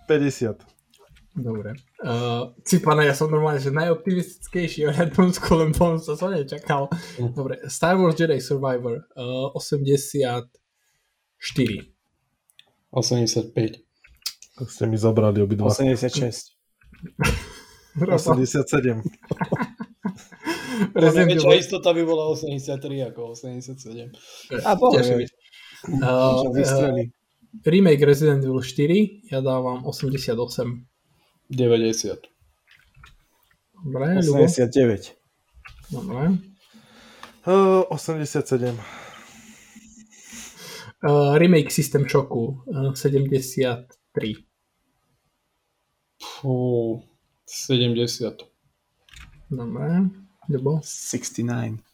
50. 0.06 0.62
Dobre. 1.34 1.74
Uh, 1.98 2.54
Cipana, 2.62 3.10
ja 3.10 3.18
som 3.18 3.26
normálne, 3.26 3.58
že 3.58 3.74
najoptimistickejší 3.74 4.86
ohľadom 4.94 5.34
Skull 5.34 5.66
and 5.66 5.74
Bones, 5.74 6.06
to 6.06 6.14
som 6.14 6.30
nečakal. 6.30 6.94
Mm. 7.18 7.34
Dobre, 7.34 7.58
Star 7.66 7.98
Wars 7.98 8.14
Jedi 8.14 8.38
Survivor, 8.38 9.02
uh, 9.18 9.50
80 9.58 10.46
4. 11.42 11.90
85. 12.94 13.82
Tak 14.54 14.68
ste 14.70 14.86
mi 14.86 14.98
zobrali 15.02 15.42
obidva. 15.42 15.74
86. 15.74 16.54
87. 17.98 19.02
Väčšia 20.94 21.54
istota 21.58 21.94
by 21.94 22.02
bola 22.06 22.34
83 22.34 23.10
ako 23.14 23.38
87. 23.38 24.10
A 24.66 24.72
bože. 24.78 25.26
Uh, 25.90 26.48
uh, 26.48 27.10
remake 27.66 28.06
Resident 28.06 28.44
Evil 28.44 28.62
4 28.62 29.22
ja 29.32 29.42
dávam 29.42 29.86
88. 29.86 30.86
90. 31.50 32.18
Dobre, 33.84 34.16
89. 34.16 35.16
Dobre. 35.92 36.38
Uh, 37.48 37.84
87. 37.90 38.80
Uh, 41.04 41.36
remake 41.38 41.70
System 41.72 42.08
Shocku 42.08 42.64
uh, 42.68 42.94
73. 42.94 44.36
Fú, 46.24 47.04
70. 47.46 48.38
Dobre, 49.52 50.10
Ľubo? 50.50 50.80
69. 50.84 51.93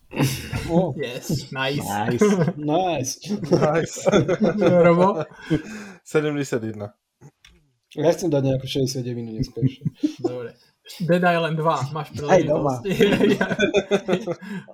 Oh. 0.70 0.94
Yes, 0.98 1.52
nice. 1.52 1.86
Nice. 1.86 2.26
Nice. 2.58 3.14
Nice. 3.50 3.96
Robo? 4.86 5.26
71. 6.04 6.90
Ja 7.98 8.10
chcem 8.14 8.30
dať 8.30 8.44
nejakú 8.54 8.68
69 8.70 9.06
neskôršie. 9.38 9.86
Dobre. 10.22 10.54
Dead 11.06 11.22
Island 11.22 11.58
2, 11.58 11.94
máš 11.94 12.08
Aj 12.26 12.42
doma. 12.42 12.82
príležitosť. 12.82 13.38
ja, 13.38 13.48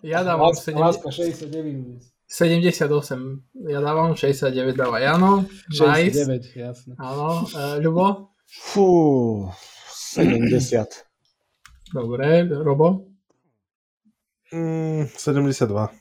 ja 0.16 0.20
dávam 0.24 0.52
Láska, 0.52 0.72
7, 0.72 0.80
láska 0.80 1.08
69 1.12 2.16
78. 2.28 3.68
Ja 3.72 3.80
dávam 3.84 4.16
69, 4.16 4.76
dáva 4.76 5.00
Jano. 5.04 5.44
Nice. 5.72 6.28
69, 6.28 6.56
jasné. 6.56 6.92
Áno. 6.98 7.44
Uh, 7.52 7.78
Ľubo? 7.84 8.32
Fú, 8.48 8.88
70. 10.16 11.92
Dobre. 11.92 12.48
Robo? 12.48 13.15
Mm, 14.56 15.12
72. 15.12 15.92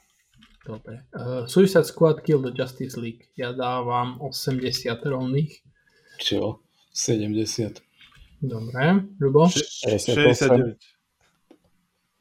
Dobre. 0.65 1.03
Uh, 1.13 1.45
Suicide 1.51 1.85
Squad 1.85 2.23
Kill 2.23 2.39
the 2.41 2.55
Justice 2.55 2.95
League. 2.97 3.27
Ja 3.35 3.51
dávam 3.53 4.17
80 4.23 4.63
rovných. 5.03 5.61
Čo? 6.23 6.63
70. 6.95 7.83
Dobre. 8.39 9.03
Ľubo? 9.19 9.51
68. 9.51 10.79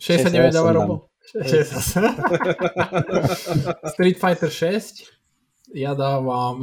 69 0.01 0.51
dáva 0.51 0.73
68 0.73 0.75
Robo. 0.75 0.95
68. 1.37 2.03
Street 3.95 4.17
Fighter 4.19 4.49
6. 4.51 5.07
Ja 5.71 5.95
dávam 5.95 6.57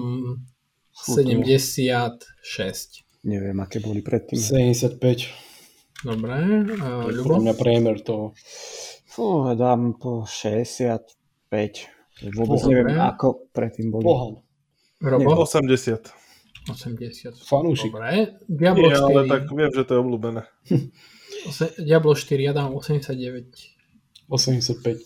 Fú, 0.93 1.17
to- 1.17 1.23
76. 1.25 3.07
Neviem, 3.25 3.57
aké 3.61 3.81
boli 3.81 4.03
predtým. 4.05 4.37
75. 4.37 5.01
Dobre. 6.05 6.37
Uh, 6.77 7.09
Ľubo? 7.09 7.41
podľa 7.41 7.41
mňa 7.49 7.55
priemer 7.57 7.97
toho. 8.01 8.33
Fú, 9.11 9.43
dám 9.59 9.99
po 9.99 10.23
65. 10.23 11.03
Vôbec 12.31 12.63
Dobre. 12.63 12.71
neviem, 12.79 13.03
ako 13.03 13.51
predtým 13.51 13.91
boli. 13.91 14.07
Pohan. 14.07 14.39
Robo? 15.03 15.43
80. 15.43 16.15
80. 16.71 17.35
Fanúšik. 17.43 17.91
Dobre. 17.91 18.39
Diablo 18.47 18.87
Nie, 18.87 19.03
4. 19.03 19.11
ale 19.11 19.21
tak 19.27 19.43
viem, 19.51 19.71
že 19.75 19.83
to 19.83 19.93
je 19.97 19.99
obľúbené. 19.99 20.43
Diablo 21.83 22.15
4, 22.15 22.39
ja 22.39 22.53
dám 22.55 22.71
89. 22.71 24.31
85. 24.31 25.03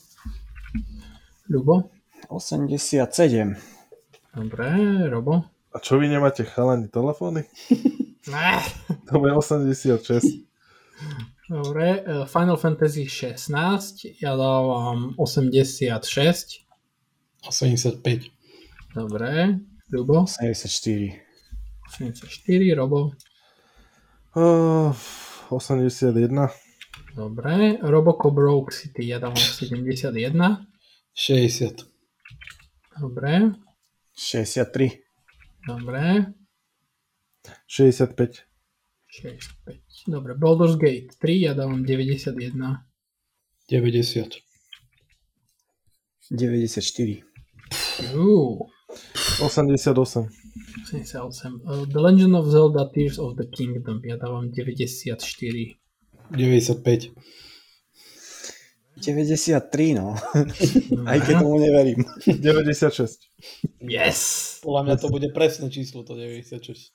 Ľubo? 1.49 1.89
87. 2.29 3.09
Dobre, 4.37 4.69
Robo? 5.09 5.49
A 5.73 5.81
čo 5.81 5.97
vy 5.97 6.13
nemáte 6.13 6.45
chalani 6.45 6.93
telefóny? 6.93 7.49
Ne. 8.29 8.61
To 9.09 9.17
je 9.17 9.33
86. 9.33 10.45
Dobre, 11.51 12.05
eh, 12.07 12.27
Final 12.27 12.57
Fantasy 12.57 13.09
16, 13.09 14.05
ja 14.21 14.37
dávam 14.37 15.15
86. 15.17 16.65
85. 17.43 18.33
Dobre, 18.95 19.61
Ľubo? 19.93 20.25
74. 20.27 21.21
84, 22.01 22.75
Robo? 22.75 23.13
Uh, 24.35 24.97
81. 25.51 26.49
Dobre, 27.15 27.79
Robocop 27.83 28.35
Rogue 28.35 28.73
City, 28.73 29.07
ja 29.13 29.19
dávam 29.21 29.37
71. 29.37 30.67
60. 31.15 31.85
Dobre, 33.01 33.53
63. 34.17 35.05
dobre, 35.67 36.33
65. 37.67 38.47
65. 39.07 39.84
Dobre, 40.05 40.35
Baldur's 40.35 40.77
Gate 40.77 41.17
3, 41.19 41.41
ja 41.41 41.53
dávam 41.55 41.85
91. 41.85 42.85
90. 43.71 44.45
94. 46.31 47.23
Uuu, 48.17 48.69
88. 49.41 50.29
88. 50.85 51.61
Uh, 51.65 51.87
The 51.89 52.01
Legend 52.01 52.35
of 52.37 52.47
Zelda 52.47 52.85
Tears 52.85 53.19
of 53.19 53.37
the 53.37 53.49
Kingdom, 53.49 54.01
ja 54.05 54.17
dávam 54.17 54.53
94. 54.53 55.17
95. 56.31 57.11
93, 58.97 59.95
no. 59.95 60.15
Aj 61.11 61.19
keď 61.19 61.35
Dobre. 61.35 61.43
tomu 61.43 61.57
neverím. 61.59 62.01
96. 62.29 63.19
Yes! 63.83 64.19
Podľa 64.63 64.83
mňa 64.87 64.97
to 65.01 65.09
bude 65.11 65.29
presné 65.35 65.67
číslo, 65.69 66.07
to 66.07 66.15
96. 66.15 66.95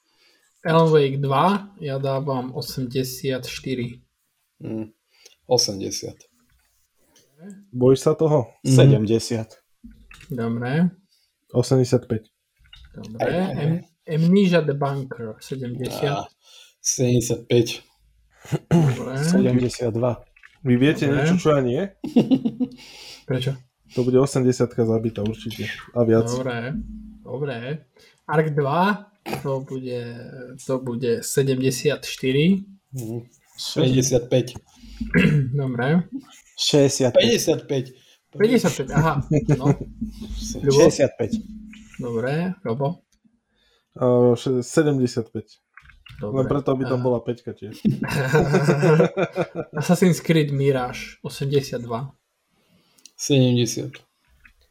Alan 0.59 0.91
Wake 0.91 1.17
2, 1.17 1.79
ja 1.79 1.95
dávam 1.97 2.51
84. 2.51 3.39
Mm. 4.59 4.91
80. 5.47 6.27
Bojíš 7.71 7.99
sa 8.03 8.11
toho? 8.13 8.51
Mhm. 8.67 9.07
70. 9.07 9.55
Dobre, 10.29 10.91
85. 11.55 12.27
dobre. 12.93 13.31
Am- 13.55 13.81
Amnesia 14.05 14.59
the 14.61 14.75
Bunker 14.75 15.39
70. 15.39 15.87
Á, 16.03 16.27
75. 16.81 17.81
Dobre. 18.67 19.15
72. 19.23 19.95
Vy 20.59 20.73
viete 20.75 21.07
Dobre. 21.07 21.15
niečo, 21.23 21.33
čo 21.39 21.47
ja 21.55 21.61
nie? 21.63 21.81
Prečo? 23.23 23.55
To 23.95 24.03
bude 24.03 24.19
80 24.19 24.43
zabitá 24.75 25.23
určite. 25.23 25.65
A 25.95 26.03
viac. 26.03 26.27
Dobre, 26.27 26.75
dobre. 27.23 27.55
Ark 28.27 28.51
2, 28.53 29.18
to 29.43 29.59
bude, 29.59 30.31
to 30.67 30.79
bude 30.79 31.23
74. 31.23 32.63
Mm. 32.93 33.21
55. 33.75 34.53
Dobre. 35.53 36.03
65. 36.57 37.13
55. 37.13 37.85
55, 38.37 38.91
aha. 38.91 39.27
No, 39.57 39.65
Ľubo? 40.63 40.89
65. 40.91 41.31
dobre. 41.99 42.53
Robo? 42.65 43.01
Uh, 43.97 44.35
75. 44.61 45.43
Dobre. 46.21 46.37
Len 46.37 46.45
preto, 46.47 46.71
aby 46.71 46.83
tam 46.85 47.01
bola 47.01 47.19
5 47.21 47.53
tiež. 47.57 47.75
Assassin's 49.79 50.19
Creed 50.19 50.51
Mirage 50.51 51.17
82. 51.21 51.79
70. 53.17 53.91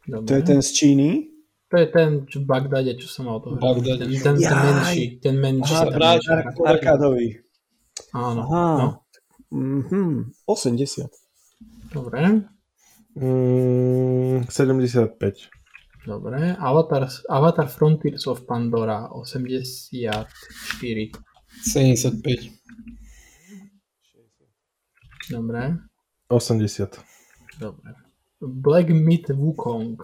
Dobre. 0.07 0.27
To 0.27 0.33
je 0.33 0.43
ten 0.43 0.61
z 0.61 0.69
Číny? 0.71 1.38
To 1.69 1.77
je 1.77 1.85
ten 1.87 2.25
čo 2.25 2.41
v 2.41 2.45
Bagdade, 2.49 2.97
čo 2.97 3.05
som 3.05 3.29
mal 3.29 3.37
to. 3.45 3.53
Bagdade. 3.53 4.09
Ten, 4.09 4.09
ten, 4.09 4.35
ten 4.41 4.57
menší. 4.57 5.05
Ten 5.21 5.35
menší. 5.37 5.73
Aha, 5.73 5.85
ten 5.85 5.93
práve. 5.93 6.17
menší. 6.17 6.29
Ar- 6.33 6.69
Arkádový. 6.73 7.27
Áno. 8.13 8.41
Aha. 8.41 8.65
No. 8.77 8.87
Mhm. 9.53 10.33
80. 10.45 11.09
Dobre. 11.93 12.49
Mm, 13.17 14.45
75. 14.49 15.49
Dobre. 16.05 16.55
Avatar, 16.57 17.05
Avatar 17.29 17.67
Frontiers 17.67 18.25
of 18.27 18.45
Pandora 18.45 19.09
84. 19.13 21.11
75. 21.65 22.49
Dobre. 25.29 25.77
80. 26.29 26.97
Dobre. 27.59 27.93
Black 28.41 28.89
Myth 28.89 29.29
Wukong. 29.29 29.97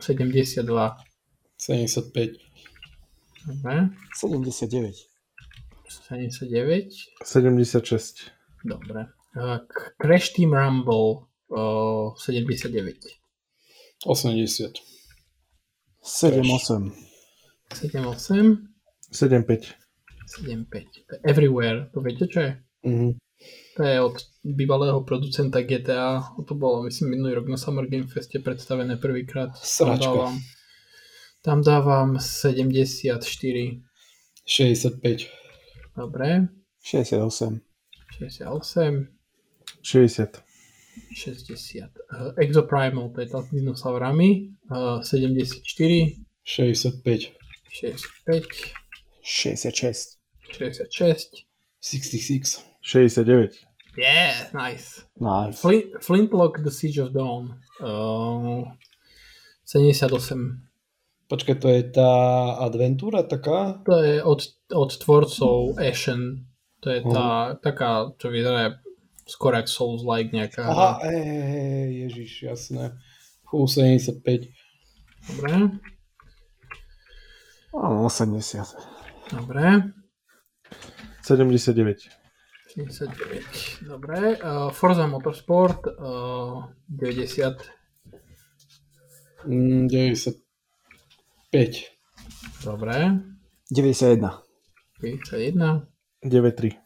72. 0.00 0.96
75. 1.56 2.38
Dobre. 3.46 3.88
79. 4.14 4.94
79. 5.88 6.90
76. 7.24 8.30
Dobre. 8.64 9.06
Uh, 9.36 9.58
Crash 9.98 10.32
Team 10.32 10.52
Rumble 10.52 11.26
uh, 11.50 12.14
79. 12.18 12.96
80. 14.04 14.80
78. 16.02 16.92
78. 17.72 18.68
75. 19.10 19.74
75. 20.26 20.84
To 21.06 21.14
je 21.14 21.20
Everywhere. 21.24 21.90
To 21.94 22.00
viete, 22.00 22.26
čo 22.26 22.40
je? 22.40 22.62
Mhm. 22.82 23.21
To 23.76 23.82
je 23.82 24.00
od 24.00 24.16
bývalého 24.44 25.00
producenta 25.00 25.60
GTA. 25.60 26.22
To 26.48 26.54
bolo, 26.54 26.82
myslím, 26.82 27.10
minulý 27.10 27.34
rok 27.34 27.48
na 27.48 27.56
Summer 27.56 27.86
Game 27.86 28.06
Feste 28.06 28.38
predstavené 28.38 28.96
prvýkrát. 28.96 29.50
Tam 29.78 29.98
dávam, 29.98 30.40
tam 31.42 31.62
dávam 31.62 32.18
74. 32.20 33.80
65. 34.46 35.26
Dobre. 35.96 36.48
68. 36.84 37.60
68. 38.18 39.06
60. 39.82 40.42
60. 41.14 41.90
Uh, 42.12 42.32
Exoprimal, 42.36 43.08
to 43.08 43.20
je 43.20 43.26
tá 43.26 43.40
s 43.42 43.48
dinosaurami. 43.48 44.52
Uh, 44.68 45.00
74. 45.00 46.16
65. 46.44 47.32
65. 47.72 48.44
66. 49.22 50.18
66. 50.52 51.46
66. 51.80 52.71
69. 52.82 53.50
Yeah, 53.96 54.50
nice. 54.52 55.04
Nice. 55.20 55.60
Flint, 55.60 56.02
Flintlock 56.02 56.62
The 56.64 56.70
Siege 56.70 56.98
of 56.98 57.12
Dawn. 57.12 57.60
Uh, 57.80 58.64
78. 59.64 60.12
Počkaj, 61.28 61.56
to 61.64 61.68
je 61.72 61.82
tá 61.88 62.12
adventúra 62.60 63.24
taká? 63.24 63.80
To 63.88 64.04
je 64.04 64.20
od, 64.20 64.40
od 64.68 64.90
tvorcov 65.00 65.80
Ashen. 65.80 66.44
To 66.84 66.90
je 66.90 67.00
tá, 67.00 67.56
taká, 67.62 68.12
čo 68.18 68.28
vyzerá 68.28 68.82
skoro 69.24 69.56
jak 69.56 69.68
Souls-like 69.70 70.34
nejaká. 70.34 70.66
Aha, 70.66 71.00
ej, 71.08 72.10
ježiš, 72.10 72.30
jasné. 72.42 72.98
Fú, 73.48 73.64
75. 73.64 74.50
Dobre. 75.30 75.52
Áno, 77.72 78.04
80. 78.04 79.32
Dobre. 79.32 79.94
79. 81.22 82.21
79. 82.76 83.80
Dobre. 83.86 84.38
Uh, 84.42 84.70
Forza 84.72 85.06
Motorsport 85.06 85.86
uh, 85.98 86.64
90. 86.86 87.56
Mm, 89.44 89.86
95. 89.88 90.40
Dobre. 92.64 93.20
91. 93.70 94.42
91. 95.00 95.86
9-3. 96.22 96.78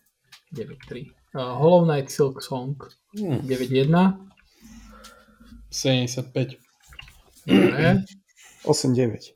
9-3. 0.53 1.15
Uh, 1.35 1.41
Hollow 1.61 1.85
Knight 1.85 2.11
Silk 2.11 2.43
Song 2.43 2.77
Mm, 3.15 3.41
9-1. 3.49 4.29
75. 5.71 6.59
Dobre. 7.47 8.05
89. 8.65 9.33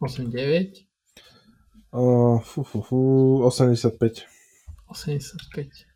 8-9. 0.00 0.86
Uh, 1.90 2.38
fú, 2.44 2.62
fú, 2.62 2.82
fú, 2.82 3.42
85. 3.46 4.26
85. 4.90 5.88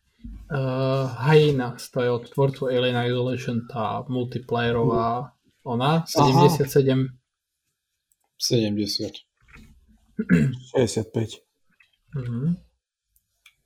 Uh, 0.52 1.08
Hyena, 1.18 1.74
to 1.92 1.98
je 2.00 2.10
od 2.10 2.24
tvorcu 2.30 2.70
Alien 2.70 2.96
Isolation, 3.08 3.66
tá 3.66 4.04
multiplayerová 4.06 5.32
ona, 5.62 6.02
77. 6.06 7.08
70. 8.38 9.22
65. 10.74 11.42
Mhm. 12.14 12.56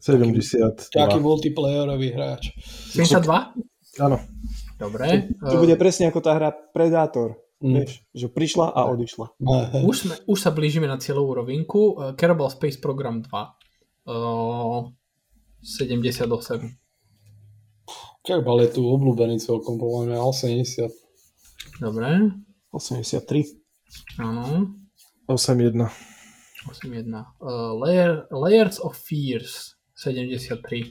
70. 0.01 0.93
Taký 0.93 1.19
multiplayerový 1.19 2.15
hráč. 2.15 2.53
72? 2.95 3.57
Áno. 3.99 4.21
Dobre. 4.77 5.33
To 5.41 5.57
Uh, 5.57 5.63
bude 5.65 5.75
presne 5.81 6.13
ako 6.13 6.21
tá 6.21 6.37
hra 6.37 6.53
Predator. 6.53 7.41
Mm. 7.65 7.81
Vieš, 7.81 8.05
že 8.13 8.27
prišla 8.29 8.69
a 8.77 8.85
odišla. 8.93 9.27
už, 9.89 9.97
sme, 9.97 10.15
už 10.29 10.39
sa 10.39 10.53
blížime 10.53 10.85
na 10.85 11.01
cieľovú 11.01 11.41
rovinku. 11.41 11.97
Uh, 11.97 12.13
Kerbal 12.13 12.53
Space 12.53 12.77
Program 12.77 13.25
2. 13.25 13.33
Uh, 14.05 14.93
78. 15.67 16.79
Kerbal 18.23 18.63
je 18.63 18.69
tu 18.79 18.87
obľúbený 18.87 19.43
celkom, 19.43 19.83
podľa 19.83 20.15
mňa 20.15 20.19
80. 20.23 21.83
Dobre. 21.83 22.31
83. 22.71 24.23
Áno. 24.23 24.79
8-1. 25.27 25.75
81. 26.71 27.27
Uh, 27.43 27.75
layer, 27.83 28.31
Layers 28.31 28.79
of 28.79 28.95
Fears. 28.95 29.75
73. 29.99 30.87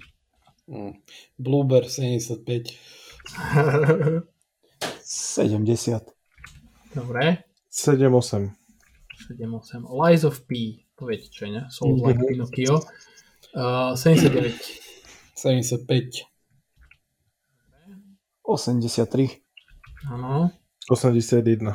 Mm. 0.67 0.99
Blueber 1.39 1.87
75. 1.87 2.75
70. 4.99 6.03
Dobre. 6.95 7.47
7-8. 7.71 8.51
7-8. 9.31 9.87
Lies 9.87 10.23
of 10.27 10.43
P. 10.47 10.83
To 10.95 11.07
viete 11.07 11.27
čo, 11.31 11.47
ne? 11.47 11.67
Souls 11.71 11.99
like 12.03 12.19
Pinocchio. 12.31 12.79
Uh, 13.55 13.95
79. 13.95 14.51
75. 15.35 16.27
83. 18.43 19.41
Áno. 20.11 20.51
81. 20.91 21.73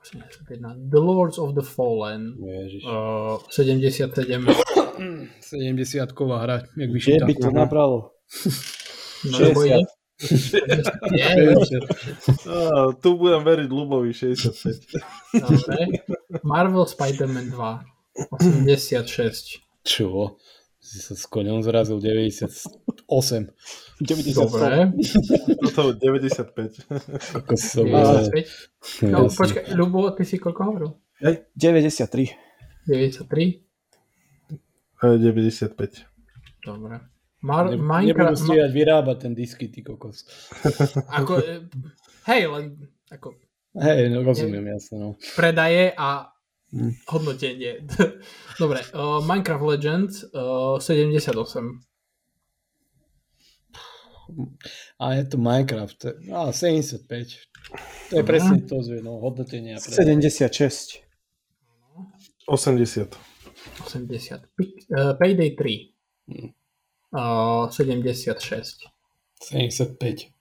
81. 0.00 0.88
The 0.88 1.00
Lords 1.02 1.38
of 1.38 1.54
the 1.54 1.62
Fallen. 1.62 2.38
Ježiš. 2.38 2.82
Uh, 2.86 3.42
77. 3.50 4.46
70 5.40 6.12
ková 6.12 6.42
hra, 6.42 6.62
jak 6.76 6.90
vyšitá. 6.90 7.26
by 7.26 7.34
to 7.34 7.50
nabralo? 7.50 7.98
No, 9.30 9.38
lebo 9.38 9.60
60. 9.62 9.66
ide. 9.66 9.86
Nie, 11.14 11.54
Á, 12.50 12.90
tu 12.98 13.14
budem 13.14 13.42
veriť 13.46 13.70
Lubovi 13.70 14.10
65. 14.10 14.98
dobre. 15.38 16.02
Marvel 16.42 16.86
Spider-Man 16.86 17.54
2. 17.54 18.34
86. 18.34 19.62
Čo? 19.86 20.34
Si 20.88 21.04
sa 21.04 21.12
s 21.12 21.28
koňom 21.28 21.60
zrazil 21.60 22.00
98. 22.00 22.48
90. 24.00 24.32
Dobre. 24.40 24.88
Toto 25.68 25.92
95. 25.92 26.88
Ako 27.44 27.52
sa 27.60 27.84
95. 27.84 29.04
No, 29.12 29.28
počkaj, 29.28 29.68
Ľubo, 29.76 30.16
ty 30.16 30.24
si 30.24 30.40
koľko 30.40 30.60
hovoril? 30.64 30.90
93. 31.52 32.88
93. 32.88 33.68
E, 35.04 35.06
95. 35.20 35.76
Dobre. 36.64 36.96
Mar- 37.44 37.68
Ne, 37.70 37.76
nebudú 37.76 37.86
Minecraft, 37.86 38.32
ma- 38.34 38.44
stíhať 38.48 38.70
vyrábať 38.72 39.16
ten 39.20 39.32
disky, 39.36 39.68
ty 39.68 39.84
kokos. 39.84 40.24
ako, 41.20 41.38
e, 41.38 41.68
hej, 42.32 42.48
len 42.48 42.64
ako 43.12 43.36
Hej, 43.78 44.10
no, 44.10 44.26
rozumiem, 44.26 44.74
jasne, 44.74 44.96
no. 44.98 45.08
predaje 45.36 45.92
a. 45.94 46.32
hodnotenie. 47.06 47.86
Dobre, 48.60 48.80
uh, 48.94 49.26
Minecraft 49.26 49.64
Legends 49.64 50.24
uh, 50.34 50.78
78. 50.80 51.80
A 54.98 55.12
je 55.12 55.24
to 55.24 55.38
Minecraft. 55.38 56.04
Á, 56.32 56.52
75. 56.52 57.28
To 58.10 58.16
je 58.16 58.24
presne 58.24 58.60
to, 58.68 58.82
že 58.82 59.00
no, 59.02 59.20
hodnotenie. 59.20 59.74
a 59.76 59.80
pre- 59.80 59.92
76. 59.94 61.00
80. 62.46 63.18
80. 63.84 64.40
Pick- 64.56 64.84
uh, 64.92 65.16
Payday 65.18 65.50
3. 65.56 65.94
Hm. 66.28 66.48
Uh, 67.12 67.70
76. 67.72 68.76
75. 69.40 70.32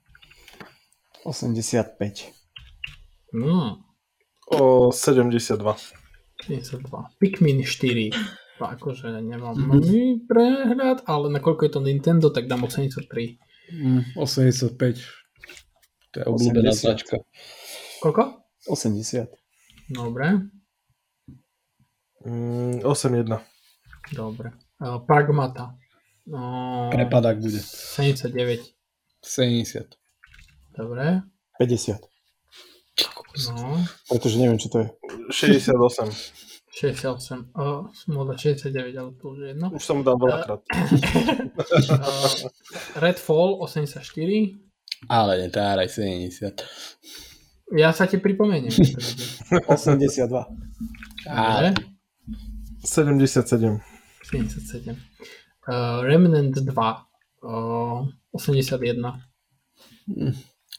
85. 1.23 2.33
Mm, 3.33 3.71
O 4.51 4.91
72. 4.91 5.93
72. 6.45 6.83
Pikmin 7.17 7.65
4. 7.65 8.11
To 8.57 8.63
akože 8.65 9.21
nemám 9.21 9.53
mm-hmm. 9.53 10.25
prehľad, 10.25 11.05
ale 11.05 11.29
nakoľko 11.29 11.61
je 11.65 11.71
to 11.71 11.81
Nintendo, 11.81 12.27
tak 12.33 12.49
dám 12.49 12.65
83. 12.65 13.37
Mm, 13.73 14.17
85. 14.17 14.77
To 16.11 16.15
je 16.17 16.25
obľúbená 16.25 16.71
80. 16.73 16.81
značka. 16.81 17.15
Koľko? 18.01 18.41
80. 18.69 19.29
Dobre, 19.87 20.51
Mm, 22.27 22.83
8-1. 22.83 23.39
dobre. 24.11 24.51
Uh, 24.83 24.99
Pragmata. 25.07 25.79
Uh, 26.27 26.91
Prepadak 26.91 27.39
bude. 27.39 27.61
79. 27.63 28.75
70. 29.23 29.95
Dobre. 30.75 31.23
50. 31.55 32.16
No, 33.53 33.85
Pretože 34.09 34.35
neviem, 34.41 34.57
čo 34.57 34.69
to 34.73 34.77
je. 34.81 34.87
68. 35.29 36.09
68. 36.77 37.51
Uh, 37.57 37.89
smoda 37.93 38.37
69, 38.37 38.97
ale 38.97 39.11
to 39.17 39.33
už 39.33 39.37
je 39.41 39.47
jedno. 39.53 39.67
Už 39.73 39.81
som 39.81 40.05
dal 40.05 40.17
veľakrát. 40.21 40.61
Uh, 40.61 40.93
Redfall 43.03 43.57
84. 43.65 44.05
Ale 45.09 45.31
netáraj 45.41 45.89
70. 45.89 46.61
Ja 47.77 47.91
sa 47.93 48.05
ti 48.05 48.21
pripomeniem. 48.21 48.71
82. 49.73 50.29
Ale 51.27 51.73
Dobre. 51.73 51.97
77. 52.85 53.81
77. 54.23 54.95
Uh, 55.67 56.05
Remnant 56.05 56.55
2. 56.55 56.63
Uh, 57.41 58.05
81. 58.31 59.01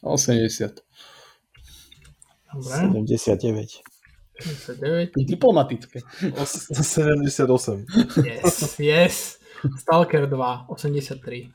80. 0.03 0.83
Dobre. 2.59 3.07
79. 3.07 3.83
79. 4.38 5.11
Diplomatické. 5.27 5.99
Os- 6.38 6.71
78. 6.75 7.87
Yes, 8.23 8.79
yes. 8.79 9.16
Stalker 9.79 10.27
2. 10.27 10.66
83. 10.68 11.51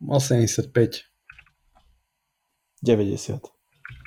85. 0.00 1.04
90. 2.82 3.40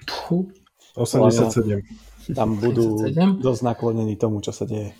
Puh. 0.07 0.49
87. 0.95 1.81
Tam 2.35 2.57
budú 2.61 3.01
87. 3.09 3.41
dosť 3.41 3.61
naklonení 3.65 4.13
tomu, 4.13 4.41
čo 4.41 4.53
sa 4.53 4.65
deje. 4.65 4.93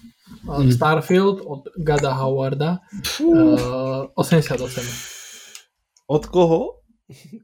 Uh, 0.45 0.65
Starfield 0.69 1.41
od 1.45 1.69
Gada 1.77 2.13
Howarda. 2.13 2.81
Uh, 3.21 4.09
88. 4.17 4.61
Od 6.09 6.23
koho? 6.29 6.78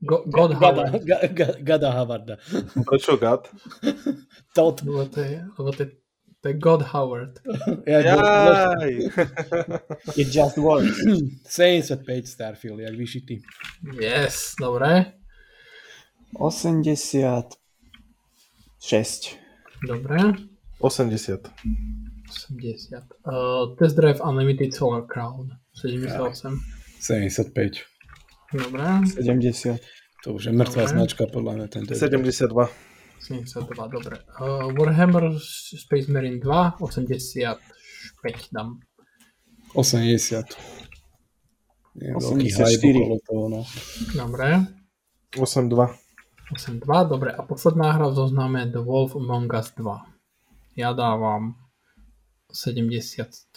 Go, 0.01 0.23
God 0.25 0.59
Gada, 0.59 0.85
Howard. 0.85 1.03
Ga- 1.05 1.27
Ga- 1.33 1.55
Gada 1.59 1.91
Havarda. 1.91 2.37
Prečo 2.85 3.17
Gad? 3.17 3.49
Todd. 4.53 4.81
Lebo 4.85 5.05
to 5.05 5.19
je, 5.21 5.45
lebo 5.59 5.71
to 5.71 5.83
je, 5.83 5.89
to 6.41 6.47
je 6.47 6.53
God 6.53 6.81
Howard. 6.81 7.39
Ja, 7.87 7.99
Jaj! 7.99 8.93
It 10.21 10.27
just 10.29 10.57
works. 10.57 10.97
75 11.49 12.27
Starfield, 12.27 12.79
jak 12.79 12.95
vyšitý. 12.95 13.41
Yes, 14.01 14.53
dobre. 14.61 15.05
86. 16.39 19.37
Dobre. 19.87 20.17
80. 20.79 21.49
80. 22.29 23.03
Uh, 23.25 23.75
Test 23.75 23.95
Drive 23.95 24.21
Unlimited 24.21 24.73
Solar 24.73 25.05
Crown. 25.07 25.49
78. 25.81 26.59
75. 26.99 27.71
Dobre. 28.55 28.83
70. 29.11 29.83
To 30.23 30.33
už 30.33 30.49
je 30.49 30.53
mŕtvá 30.55 30.83
Dobre. 30.87 30.93
značka 30.95 31.23
podľa 31.27 31.51
mňa. 31.59 31.67
Tento 31.69 31.91
72. 31.93 32.49
72, 33.25 33.67
dobre. 33.89 34.21
Uh, 34.37 34.69
Warhammer 34.73 35.37
Space 35.75 36.07
Marine 36.09 36.37
2, 36.37 36.81
85 36.81 37.59
dám. 38.53 38.79
80. 39.73 40.45
Je 41.95 42.11
veľký 42.11 42.47
84. 42.51 42.63
hype 42.69 42.89
okolo 43.01 43.17
toho, 43.23 43.43
no. 43.49 43.61
Dobre. 44.13 44.47
82. 45.37 45.95
82, 46.53 46.85
dobre. 47.09 47.29
A 47.33 47.41
posledná 47.41 47.97
hra 47.97 48.11
v 48.11 48.13
zozname 48.13 48.69
The 48.69 48.81
Wolf 48.83 49.17
Among 49.17 49.49
Us 49.57 49.73
2. 49.73 50.77
Ja 50.77 50.93
dávam 50.93 51.55
78. 52.51 53.55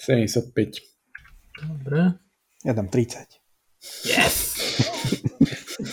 75. 0.00 0.80
Dobre. 1.60 2.29
Ja 2.60 2.72
dám 2.72 2.88
30. 2.88 3.40
Yes! 4.04 4.36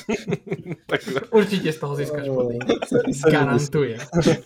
Určite 1.31 1.71
z 1.71 1.79
toho 1.79 1.95
získaš 1.95 2.27
body. 2.27 2.59
70. 2.59 3.23
Garantujem. 3.35 3.99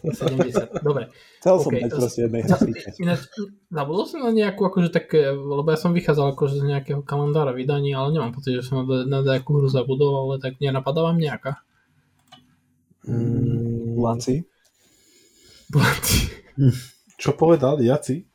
70. 0.06 0.86
Dobre. 0.86 1.10
Chcel 1.42 1.56
som 1.58 1.72
OK, 1.74 1.82
dať 1.82 1.92
proste 1.92 2.20
jednej 2.26 2.42
hry 2.46 2.50
za- 2.50 2.62
30. 2.62 3.02
Ináč, 3.02 3.20
zabudol 3.68 4.06
som 4.06 4.20
na 4.22 4.30
nejakú, 4.30 4.62
akože 4.62 4.90
také, 4.94 5.34
lebo 5.34 5.66
ja 5.66 5.80
som 5.80 5.98
vychádzal 5.98 6.38
akože 6.38 6.62
z 6.62 6.66
nejakého 6.68 7.02
kalendára 7.02 7.58
vydaní, 7.58 7.98
ale 7.98 8.14
nemám 8.14 8.38
pocit, 8.38 8.54
že 8.54 8.66
som 8.66 8.86
na, 8.86 9.02
na 9.02 9.20
nejakú 9.26 9.58
hru 9.58 9.66
zabudol, 9.66 10.30
ale 10.30 10.38
tak 10.38 10.62
nenapadá 10.62 11.02
vám 11.02 11.18
nejaká. 11.18 11.58
Mm, 13.10 13.98
Lanci. 13.98 14.46
Čo 17.18 17.34
povedal? 17.34 17.82
Jaci? 17.82 18.30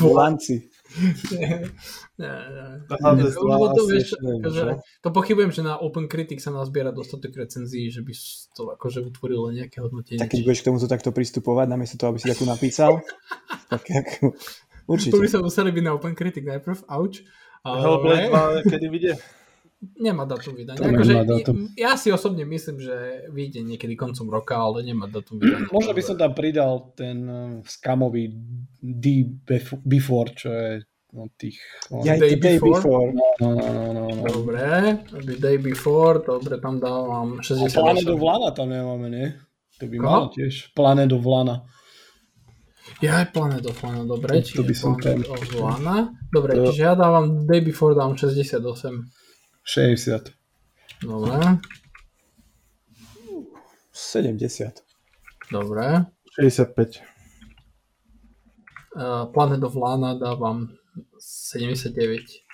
Lanci. 0.00 0.69
Nie, 2.20 2.34
nie. 2.50 2.66
Hades 2.90 3.34
Lebo 3.38 3.70
2 3.70 3.78
to, 3.78 3.82
asi 3.86 3.90
vieš, 3.94 4.02
ešte 4.10 4.16
neviem, 4.20 4.42
akože, 4.42 4.62
to 5.00 5.08
pochybujem, 5.14 5.50
že 5.54 5.62
na 5.62 5.74
Open 5.78 6.06
Critic 6.10 6.42
sa 6.42 6.50
nazbiera 6.50 6.90
dostatok 6.90 7.32
recenzií, 7.38 7.88
že 7.88 8.02
by 8.02 8.12
to 8.52 8.62
akože 8.74 9.00
utvorilo 9.06 9.54
nejaké 9.54 9.78
hodnotenie. 9.80 10.18
Tak 10.18 10.34
keď 10.34 10.40
budeš 10.44 10.60
k 10.62 10.66
tomuto 10.72 10.86
takto 10.90 11.10
pristupovať, 11.14 11.66
namiesto 11.70 11.96
toho, 11.96 12.12
aby 12.12 12.18
si 12.18 12.28
takú 12.28 12.44
napísal, 12.44 13.00
tak 13.72 13.86
ako, 13.86 14.34
to 14.34 14.90
by 14.90 14.98
určite. 14.98 15.30
sa 15.30 15.40
museli 15.40 15.70
byť 15.70 15.84
na 15.86 15.92
Open 15.94 16.14
Critic 16.18 16.42
najprv, 16.42 16.84
auč. 16.90 17.22
Hellblade 17.62 18.32
Ale 18.32 18.66
2 18.66 18.72
kedy 18.72 18.86
vyjde? 18.88 19.14
Nemá 19.80 20.24
datum 20.24 20.52
vydania. 20.52 20.76
To 20.76 20.86
Akože, 20.86 21.12
nemá 21.12 21.24
datum. 21.24 21.56
ja 21.72 21.96
si 21.96 22.12
osobne 22.12 22.44
myslím, 22.44 22.78
že 22.78 22.96
vyjde 23.28 23.64
niekedy 23.64 23.96
koncom 23.96 24.28
roka, 24.28 24.60
ale 24.60 24.84
nemá 24.84 25.08
datum 25.08 25.40
vydania. 25.40 25.68
Možno 25.76 25.92
by 25.92 26.02
som 26.04 26.16
tam 26.16 26.32
pridal 26.32 26.92
ten 26.92 27.18
uh, 27.24 27.36
skamový 27.64 28.28
D 28.78 29.04
bef- 29.40 29.80
Before, 29.80 30.30
čo 30.36 30.48
je 30.52 30.84
no, 31.10 31.26
tých... 31.34 31.58
No, 31.88 32.04
Ja 32.04 32.14
Day 32.14 32.36
day 32.36 32.60
before? 32.60 32.78
before. 32.78 33.08
no, 33.40 33.48
no, 33.50 33.66
no, 33.66 33.84
no, 33.90 34.04
no. 34.14 34.22
Dobre, 34.22 34.64
The 35.10 35.36
Day 35.36 35.56
Before, 35.58 36.22
dobre, 36.22 36.60
tam 36.60 36.78
dávam 36.78 37.40
A 37.40 37.42
Planetu 37.66 38.14
68. 38.14 38.20
Vlana 38.20 38.48
tam 38.54 38.68
nemáme, 38.70 39.08
nie? 39.10 39.26
To 39.80 39.88
by 39.88 39.96
malo 39.96 40.28
tiež. 40.30 40.70
Planetu 40.76 41.16
Vlana. 41.18 41.64
Ja 43.00 43.24
aj 43.24 43.32
Planet 43.32 43.64
of 43.64 43.80
Lana, 43.80 44.04
dobre, 44.04 44.44
To 44.44 44.60
by 44.60 44.74
čiže 44.74 44.76
som 44.76 44.92
Planet 44.98 45.24
of 45.24 45.40
Lana. 45.56 46.12
Dobre, 46.28 46.52
To- 46.52 46.68
čiže 46.68 46.82
ja 46.84 46.92
dávam 46.92 47.48
Day 47.48 47.64
Before, 47.64 47.96
dám 47.96 48.12
68. 48.12 48.60
60. 49.64 50.32
Dobre, 51.02 51.58
70. 53.92 54.84
dobre. 55.50 56.06
65. 56.36 57.02
Uh, 58.96 59.32
Planet 59.32 59.62
of 59.62 59.74
Lana 59.74 60.14
dávam 60.14 60.68
79. 61.18 62.44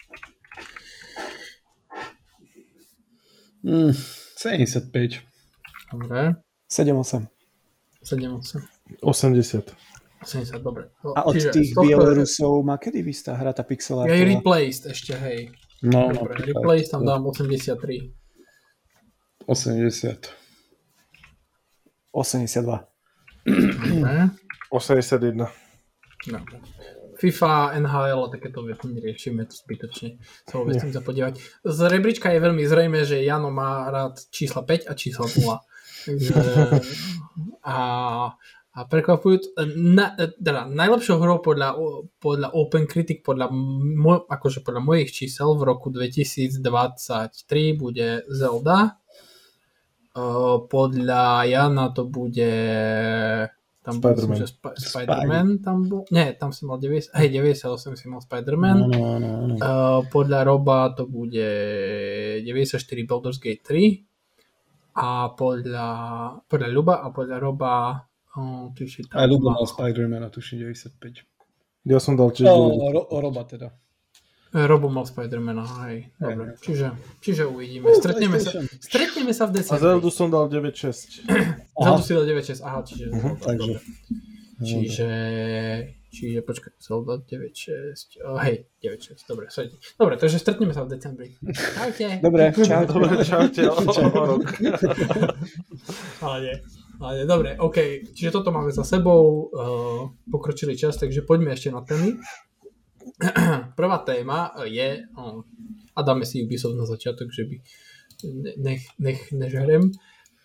Mm, 3.64 3.92
75. 4.36 5.22
Dobre, 5.92 6.34
7-8. 6.70 7.26
78. 8.02 8.60
80. 9.02 9.76
80, 10.22 10.62
dobre. 10.62 10.88
A 11.14 11.22
od 11.28 11.34
Čiže 11.36 11.50
tých 11.52 11.70
Bielorusov 11.76 12.64
má 12.64 12.80
kedy 12.80 13.04
vystá 13.04 13.36
hra 13.36 13.52
tá 13.52 13.62
Je 13.62 13.68
pixelátová? 13.68 14.16
Replaced 14.16 14.90
ešte, 14.90 15.12
hej. 15.14 15.52
No, 15.82 16.08
Dobre, 16.08 16.40
napríklad. 16.40 16.62
Replaced 16.62 16.90
tam 16.90 17.02
dám 17.04 17.26
83. 17.26 18.12
80. 19.46 20.32
82. 22.12 22.88
Dobre. 23.46 24.30
81. 24.70 25.46
Dobre. 26.26 26.56
FIFA, 27.16 27.72
NHL 27.80 28.20
a 28.24 28.28
takéto 28.28 28.60
veci 28.60 28.92
neriešime 28.92 29.48
to 29.48 29.56
zbytočne. 29.56 30.20
Sa 30.44 30.60
vôbec 30.60 30.76
chcem 30.76 30.92
sa 30.92 31.00
podívať. 31.00 31.40
Z 31.64 31.78
rebríčka 31.88 32.28
je 32.28 32.44
veľmi 32.44 32.64
zrejme, 32.68 33.00
že 33.08 33.24
Jano 33.24 33.48
má 33.48 33.88
rád 33.88 34.20
čísla 34.28 34.60
5 34.68 34.84
a 34.84 34.92
čísla 34.92 35.24
0. 35.24 35.56
Takže, 36.06 36.32
a, 37.72 37.76
a 38.76 38.84
prekvapujú, 38.84 39.56
na, 39.72 40.12
teda 40.36 40.68
najlepšou 40.68 41.16
hrou 41.16 41.40
podľa, 41.40 41.80
podľa 42.20 42.52
Open 42.52 42.84
Critic, 42.84 43.24
podľa, 43.24 43.48
mo, 43.48 44.28
akože 44.28 44.60
podľa 44.60 44.82
mojich 44.84 45.16
čísel 45.16 45.56
v 45.56 45.64
roku 45.64 45.88
2023 45.88 46.60
bude 47.72 48.28
Zelda. 48.28 49.00
Uh, 50.12 50.64
podľa 50.68 51.48
Jana 51.48 51.92
to 51.92 52.04
bude 52.04 52.52
tam 53.80 53.96
Spider-Man. 53.96 54.12
myslím, 54.12 54.32
že 54.36 54.46
Sp- 54.52 54.76
Spider-Man 54.76 55.48
tam 55.64 55.76
bol, 55.88 56.02
nie, 56.12 56.36
tam 56.36 56.52
si 56.52 56.68
mal 56.68 56.76
90, 56.76 57.16
hej, 57.16 57.28
98 57.32 57.96
si 57.96 58.06
mal 58.12 58.20
Spider-Man. 58.20 58.76
No, 58.76 58.88
no, 58.92 59.12
no, 59.16 59.32
no. 59.44 59.54
Uh, 59.56 60.00
podľa 60.12 60.40
Roba 60.44 60.92
to 60.92 61.08
bude 61.08 61.48
94 62.44 62.76
Baldur's 63.08 63.40
Gate 63.40 63.64
3 63.64 65.00
a 65.00 65.32
podľa, 65.32 65.88
podľa 66.44 66.68
Ľuba 66.68 66.94
a 67.00 67.08
podľa 67.12 67.36
Roba 67.40 67.72
uh, 68.36 68.70
tu 68.76 68.84
si 68.86 69.02
tam 69.08 69.16
Aj 69.18 69.26
Lubo 69.26 69.50
mal 69.50 69.64
Spider-Man 69.64 70.22
a 70.24 70.30
tuším 70.30 70.68
95. 70.70 71.24
Ja 71.86 71.98
som 71.98 72.14
dal 72.18 72.30
tiež 72.34 72.46
No, 72.46 72.70
90. 72.76 72.92
ro, 72.92 73.02
Roba 73.10 73.42
teda. 73.48 73.68
Eh, 74.56 74.66
Robo 74.66 74.88
mal 74.88 75.04
Spider-Mana, 75.04 75.66
hej. 75.84 76.08
Dobre, 76.16 76.54
Hej. 76.54 76.62
čiže, 76.64 76.86
čiže 77.20 77.42
uvidíme. 77.44 77.92
Stretneme 77.92 78.38
sa, 78.40 78.50
stretneme 78.80 79.32
sa 79.36 79.44
v 79.44 79.50
A 79.50 79.54
decembri. 79.60 79.82
Zeldu 79.84 80.08
som 80.08 80.32
dal 80.32 80.48
9.6. 80.48 81.26
Zeldu 81.84 82.02
si 82.02 82.12
dal 82.16 82.24
9.6, 82.24 82.64
aha, 82.64 82.80
čiže 82.86 83.04
Zelda, 83.10 83.36
takže. 83.42 83.74
Čiže, 84.56 85.08
čiže 86.08 86.40
počkaj, 86.40 86.72
Zelda 86.80 87.20
9.6, 87.20 88.24
oh, 88.24 88.40
hej, 88.40 88.64
9.6, 88.80 89.28
dobre, 89.28 89.52
sorry. 89.52 89.68
Dobre, 90.00 90.14
takže 90.16 90.40
stretneme 90.40 90.72
sa 90.72 90.88
v 90.88 90.96
decembri. 90.96 91.36
Čaute. 91.52 92.24
Dobre, 92.24 92.56
čau. 92.56 92.82
Dobre, 92.88 93.20
čaute. 93.20 93.62
O, 93.68 93.76
o 93.84 94.22
rok. 94.24 94.46
Ale 96.24 96.36
nie. 96.40 96.56
Ale. 97.00 97.28
Dobre, 97.28 97.60
OK. 97.60 98.08
Čiže 98.16 98.40
toto 98.40 98.48
máme 98.52 98.72
za 98.72 98.84
sebou. 98.84 99.52
Uh, 99.52 100.02
pokročili 100.32 100.78
čas, 100.78 100.96
takže 100.96 101.26
poďme 101.28 101.52
ešte 101.52 101.68
na 101.68 101.84
témy. 101.84 102.16
Prvá 103.78 103.98
téma 104.02 104.56
je, 104.64 105.04
uh, 105.04 105.40
a 105.92 105.98
dáme 106.02 106.24
si 106.24 106.44
Ubisoft 106.44 106.76
na 106.76 106.88
začiatok, 106.88 107.28
že 107.28 107.44
by 107.44 107.56
ne- 108.24 108.56
nech, 108.56 108.82
nech 108.96 109.20
nežerem. 109.32 109.92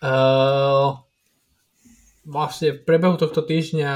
Uh, 0.02 1.00
vlastne 2.26 2.78
v 2.78 2.84
priebehu 2.86 3.16
tohto 3.18 3.42
týždňa 3.42 3.94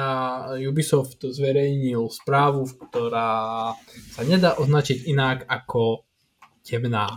Ubisoft 0.65 1.21
zverejnil 1.21 2.09
správu, 2.09 2.65
ktorá 2.89 3.73
sa 4.15 4.21
nedá 4.25 4.57
označiť 4.57 5.05
inak 5.11 5.45
ako 5.45 6.07
temná. 6.65 7.09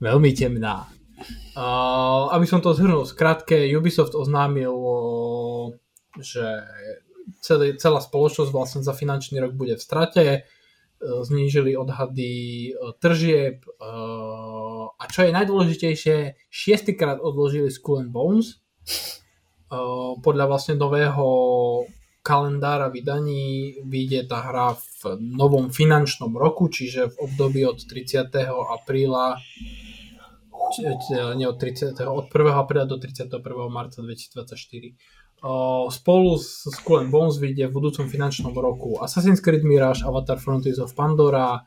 Veľmi 0.00 0.32
temná. 0.32 0.88
Uh, 1.52 2.32
aby 2.32 2.48
som 2.48 2.64
to 2.64 2.72
zhrnul 2.72 3.04
skrátke, 3.04 3.68
Ubisoft 3.76 4.16
oznámil, 4.16 4.72
že 6.16 6.64
celý, 7.44 7.76
celá 7.76 8.00
spoločnosť 8.00 8.50
vlastne 8.50 8.80
za 8.80 8.96
finančný 8.96 9.40
rok 9.44 9.52
bude 9.52 9.76
v 9.76 9.84
strate, 9.84 10.24
uh, 10.40 11.20
znížili 11.20 11.76
odhady 11.76 12.32
uh, 12.72 12.96
tržieb 12.96 13.60
uh, 13.66 14.88
a 14.96 15.04
čo 15.08 15.28
je 15.28 15.36
najdôležitejšie, 15.36 16.16
šiestýkrát 16.48 17.20
odložili 17.20 17.68
Skull 17.68 18.04
and 18.04 18.12
Bones. 18.12 18.60
Uh, 19.70 20.18
podľa 20.24 20.50
vlastne 20.50 20.74
nového 20.80 21.26
kalendára 22.20 22.92
vydaní 22.92 23.80
vyjde 23.84 24.28
tá 24.28 24.44
hra 24.44 24.76
v 24.76 25.16
novom 25.20 25.72
finančnom 25.72 26.36
roku, 26.36 26.68
čiže 26.68 27.16
v 27.16 27.28
období 27.28 27.60
od 27.64 27.80
30. 27.80 28.28
apríla 28.48 29.40
nie 31.34 31.48
od 31.48 31.58
30. 31.58 31.98
od 32.06 32.26
1. 32.30 32.54
apríla 32.54 32.86
do 32.86 32.98
31. 33.00 33.42
marca 33.72 34.02
2024. 34.02 34.94
O, 35.40 35.88
spolu 35.88 36.36
s 36.36 36.68
Skull 36.68 37.08
Bones 37.08 37.40
vyjde 37.40 37.72
v 37.72 37.76
budúcom 37.80 38.04
finančnom 38.12 38.52
roku 38.52 39.00
Assassin's 39.00 39.40
Creed 39.40 39.64
Mirage, 39.64 40.04
Avatar 40.04 40.36
Frontiers 40.36 40.76
of 40.76 40.92
Pandora, 40.92 41.64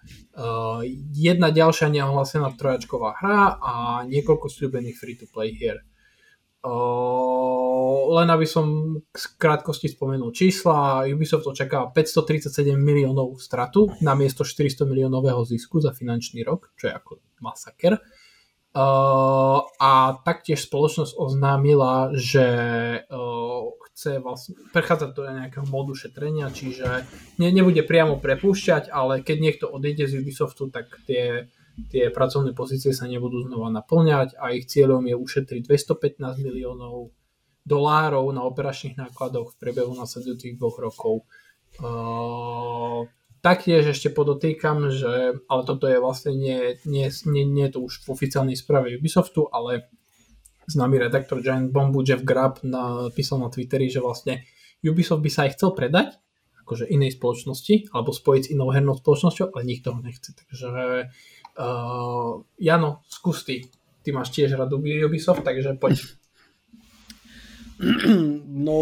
jedna 1.10 1.50
ďalšia 1.50 1.90
neohlásená 1.90 2.54
trojačková 2.54 3.18
hra 3.18 3.58
a 3.58 3.74
niekoľko 4.06 4.46
sľúbených 4.46 4.94
free-to-play 4.94 5.58
hier. 5.58 5.82
Len 8.14 8.28
aby 8.30 8.46
som 8.46 8.94
z 9.10 9.26
krátkosti 9.42 9.90
spomenul 9.90 10.30
čísla, 10.32 11.10
Ubisoft 11.10 11.50
očakáva 11.50 11.90
537 11.92 12.78
miliónov 12.78 13.42
stratu 13.42 13.90
na 14.06 14.14
miesto 14.14 14.46
400 14.46 14.86
miliónového 14.86 15.42
zisku 15.50 15.82
za 15.82 15.98
finančný 15.98 16.46
rok, 16.46 16.70
čo 16.78 16.88
je 16.88 16.94
ako 16.94 17.26
masaker. 17.42 17.98
A 18.74 19.92
taktiež 20.26 20.66
spoločnosť 20.66 21.14
oznámila, 21.14 22.10
že 22.18 22.48
uh, 23.06 23.70
chce 23.94 24.18
vlastne 24.18 24.58
prechádzať 24.74 25.10
do 25.14 25.22
nejakého 25.30 25.70
modu 25.70 25.94
šetrenia, 25.94 26.50
čiže 26.50 27.06
ne, 27.38 27.50
nebude 27.54 27.86
priamo 27.86 28.18
prepúšťať, 28.18 28.90
ale 28.90 29.22
keď 29.22 29.38
niekto 29.38 29.66
odíde 29.70 30.10
z 30.10 30.26
Ubisoftu, 30.26 30.74
tak 30.74 30.90
tie, 31.06 31.54
tie 31.94 32.10
pracovné 32.10 32.58
pozície 32.58 32.98
sa 32.98 33.06
nebudú 33.06 33.46
znova 33.46 33.70
naplňať 33.70 34.42
a 34.42 34.58
ich 34.58 34.66
cieľom 34.66 35.06
je 35.06 35.16
ušetriť 35.22 35.62
215 35.70 36.42
miliónov 36.42 37.14
dolárov 37.62 38.26
na 38.34 38.42
operačných 38.42 38.98
nákladoch 38.98 39.54
v 39.54 39.60
priebehu 39.62 39.94
nasledujúcich 39.94 40.58
dvoch 40.58 40.82
rokov. 40.82 41.30
Uh, 41.78 43.06
Taktiež 43.44 43.92
ešte 43.92 44.08
podotýkam, 44.08 44.88
že, 44.88 45.36
ale 45.52 45.62
toto 45.68 45.84
je 45.84 46.00
vlastne 46.00 46.32
nie, 46.32 46.80
nie, 46.88 47.12
nie, 47.28 47.44
nie 47.44 47.68
je 47.68 47.76
to 47.76 47.80
už 47.84 48.08
v 48.08 48.16
oficiálnej 48.16 48.56
správe 48.56 48.96
Ubisoftu, 48.96 49.52
ale 49.52 49.92
známy 50.72 50.96
redaktor 50.96 51.44
Giant 51.44 51.68
Bombu 51.68 52.08
Jeff 52.08 52.24
Grab 52.24 52.64
napísal 52.64 53.44
na 53.44 53.52
Twitteri, 53.52 53.92
že 53.92 54.00
vlastne 54.00 54.48
Ubisoft 54.80 55.20
by 55.20 55.28
sa 55.28 55.44
aj 55.44 55.60
chcel 55.60 55.76
predať, 55.76 56.16
akože 56.64 56.88
inej 56.88 57.20
spoločnosti, 57.20 57.92
alebo 57.92 58.16
spojiť 58.16 58.44
s 58.48 58.52
inou 58.56 58.72
hernou 58.72 58.96
spoločnosťou, 58.96 59.52
ale 59.52 59.68
nikto 59.68 59.92
ho 59.92 60.00
nechce. 60.00 60.32
Takže 60.32 60.68
uh, 61.60 62.40
Jano, 62.56 63.04
skús 63.12 63.44
ty. 63.44 63.68
Ty 64.08 64.16
máš 64.16 64.32
tiež 64.32 64.56
radu 64.56 64.80
Ubisoft, 64.80 65.44
takže 65.44 65.76
poď. 65.76 66.00
No, 68.64 68.80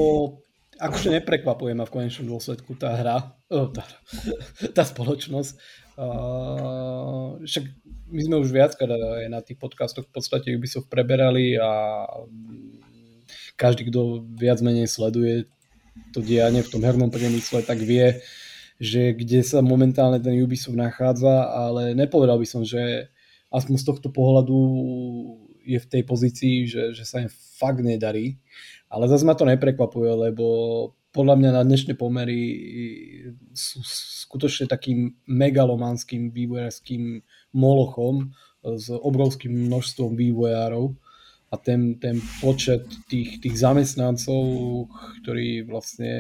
akože 0.82 1.14
neprekvapuje 1.22 1.78
ma 1.78 1.86
v 1.86 1.94
konečnom 1.94 2.26
dôsledku 2.26 2.74
tá 2.74 2.98
hra, 2.98 3.38
oh, 3.54 3.70
tá, 3.70 3.86
tá 4.76 4.84
spoločnosť. 4.84 5.54
Uh, 6.02 7.38
však 7.46 7.68
my 8.10 8.22
sme 8.26 8.36
už 8.42 8.50
viackrát 8.50 8.98
aj 8.98 9.28
na 9.30 9.40
tých 9.46 9.62
podcastoch 9.62 10.10
v 10.10 10.14
podstate 10.18 10.50
Ubisoft 10.56 10.90
preberali 10.90 11.60
a 11.60 12.04
každý, 13.54 13.94
kto 13.94 14.26
viac 14.34 14.58
menej 14.66 14.90
sleduje 14.90 15.46
to 16.16 16.24
dianie 16.24 16.66
v 16.66 16.72
tom 16.72 16.82
hernom 16.82 17.14
priemysle, 17.14 17.62
tak 17.62 17.84
vie, 17.84 18.24
že 18.82 19.14
kde 19.14 19.46
sa 19.46 19.62
momentálne 19.62 20.18
ten 20.18 20.34
Ubisoft 20.42 20.74
nachádza, 20.74 21.52
ale 21.54 21.94
nepovedal 21.94 22.42
by 22.42 22.48
som, 22.48 22.66
že 22.66 23.12
aspoň 23.52 23.76
z 23.78 23.86
tohto 23.86 24.08
pohľadu 24.10 24.58
je 25.66 25.80
v 25.80 25.90
tej 25.90 26.04
pozícii, 26.04 26.56
že, 26.68 26.84
že 26.94 27.04
sa 27.06 27.22
im 27.22 27.32
fakt 27.32 27.82
nedarí. 27.82 28.38
Ale 28.92 29.08
zase 29.08 29.24
ma 29.24 29.38
to 29.38 29.48
neprekvapuje, 29.48 30.32
lebo 30.32 30.46
podľa 31.12 31.36
mňa 31.40 31.52
na 31.52 31.64
dnešné 31.68 31.94
pomery 32.00 32.40
sú 33.52 33.84
skutočne 34.26 34.68
takým 34.68 35.12
megalomanským 35.28 36.32
vývojárským 36.32 37.20
molochom 37.52 38.32
s 38.64 38.88
obrovským 38.88 39.68
množstvom 39.68 40.16
vývojárov 40.16 40.96
a 41.52 41.56
ten, 41.60 42.00
ten 42.00 42.24
počet 42.40 42.88
tých, 43.12 43.44
tých 43.44 43.60
zamestnancov, 43.60 44.44
ktorí 45.24 45.68
vlastne 45.68 46.14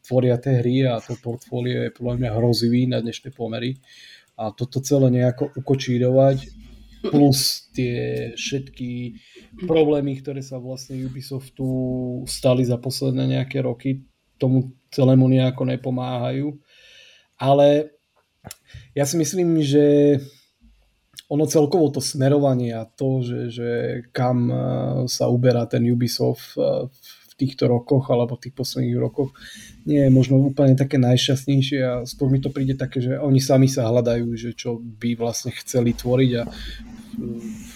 tvoria 0.00 0.40
tie 0.40 0.64
hry 0.64 0.88
a 0.88 1.04
to 1.04 1.20
portfólio 1.20 1.84
je 1.84 1.92
podľa 1.92 2.14
mňa 2.16 2.30
hrozivý 2.32 2.88
na 2.88 3.04
dnešné 3.04 3.36
pomery 3.36 3.76
a 4.40 4.48
toto 4.48 4.80
celé 4.80 5.12
nejako 5.12 5.52
ukočírovať 5.52 6.48
plus 7.02 7.70
tie 7.74 8.30
všetky 8.34 9.18
problémy, 9.66 10.18
ktoré 10.18 10.42
sa 10.42 10.58
vlastne 10.58 10.98
Ubisoftu 11.06 11.66
stali 12.26 12.66
za 12.66 12.78
posledné 12.78 13.38
nejaké 13.38 13.62
roky, 13.62 14.02
tomu 14.38 14.74
celému 14.90 15.26
nejako 15.30 15.62
nepomáhajú. 15.66 16.58
Ale 17.38 17.94
ja 18.94 19.06
si 19.06 19.14
myslím, 19.18 19.62
že 19.62 20.18
ono 21.28 21.44
celkovo 21.44 21.92
to 21.92 22.00
smerovanie 22.00 22.72
a 22.72 22.88
to, 22.88 23.20
že, 23.20 23.40
že 23.52 23.70
kam 24.16 24.48
eh, 24.48 24.58
sa 25.06 25.28
uberá 25.28 25.68
ten 25.68 25.84
Ubisoft 25.86 26.56
eh, 26.56 26.88
v 26.88 27.17
týchto 27.38 27.70
rokoch 27.70 28.10
alebo 28.10 28.34
tých 28.34 28.52
posledných 28.52 28.98
rokoch 28.98 29.30
nie 29.86 30.02
je 30.02 30.10
možno 30.10 30.42
úplne 30.42 30.74
také 30.74 30.98
najšťastnejšie 30.98 31.80
a 31.86 31.92
skôr 32.02 32.26
mi 32.28 32.42
to 32.42 32.50
príde 32.50 32.74
také, 32.74 32.98
že 32.98 33.14
oni 33.14 33.38
sami 33.38 33.70
sa 33.70 33.86
hľadajú, 33.86 34.26
že 34.34 34.58
čo 34.58 34.82
by 34.82 35.14
vlastne 35.14 35.54
chceli 35.54 35.94
tvoriť 35.94 36.30
a 36.42 36.44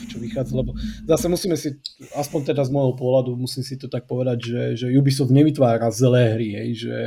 čo 0.07 0.17
vychádza, 0.23 0.55
lebo 0.55 0.75
zase 1.07 1.27
musíme 1.27 1.57
si, 1.59 1.79
aspoň 2.15 2.55
teda 2.55 2.63
z 2.63 2.71
môjho 2.71 2.95
pohľadu, 2.95 3.35
musím 3.35 3.67
si 3.67 3.75
to 3.75 3.91
tak 3.91 4.07
povedať, 4.07 4.39
že, 4.39 4.63
že 4.77 4.87
Ubisoft 4.95 5.35
nevytvára 5.35 5.91
zlé 5.91 6.39
hry, 6.39 6.49
hej, 6.63 6.71
že 6.87 6.99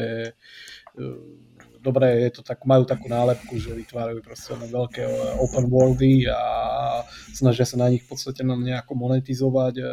e, 1.00 1.04
dobre, 1.80 2.28
je 2.28 2.32
to 2.36 2.42
tak, 2.42 2.66
majú 2.68 2.84
takú 2.84 3.08
nálepku, 3.08 3.56
že 3.56 3.78
vytvárajú 3.78 4.20
proste 4.26 4.58
na 4.58 4.68
veľké 4.68 5.06
open 5.40 5.66
worldy 5.70 6.28
a 6.28 6.42
snažia 7.32 7.64
sa 7.64 7.80
na 7.80 7.88
nich 7.88 8.04
v 8.04 8.10
podstate 8.12 8.42
nejako 8.44 8.92
monetizovať 8.98 9.76
e, 9.80 9.86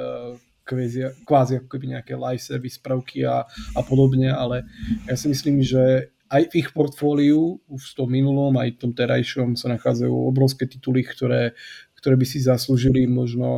kvázi, 0.72 1.00
kvázi 1.28 1.52
ako 1.60 1.68
keby 1.68 1.86
nejaké 1.92 2.16
live 2.16 2.40
service 2.40 2.80
prvky 2.80 3.28
a, 3.28 3.44
a 3.76 3.80
podobne, 3.84 4.32
ale 4.32 4.64
ja 5.04 5.14
si 5.14 5.28
myslím, 5.28 5.60
že 5.60 6.08
aj 6.32 6.48
v 6.48 6.64
ich 6.64 6.68
portfóliu, 6.72 7.60
už 7.68 7.92
v 7.92 7.96
tom 8.00 8.08
minulom, 8.08 8.56
aj 8.56 8.72
v 8.72 8.80
tom 8.80 8.92
terajšom 8.96 9.52
sa 9.52 9.68
nachádzajú 9.68 10.32
obrovské 10.32 10.64
tituly, 10.64 11.04
ktoré, 11.04 11.52
ktoré 12.00 12.16
by 12.16 12.24
si 12.24 12.40
zaslúžili 12.40 13.04
možno 13.04 13.48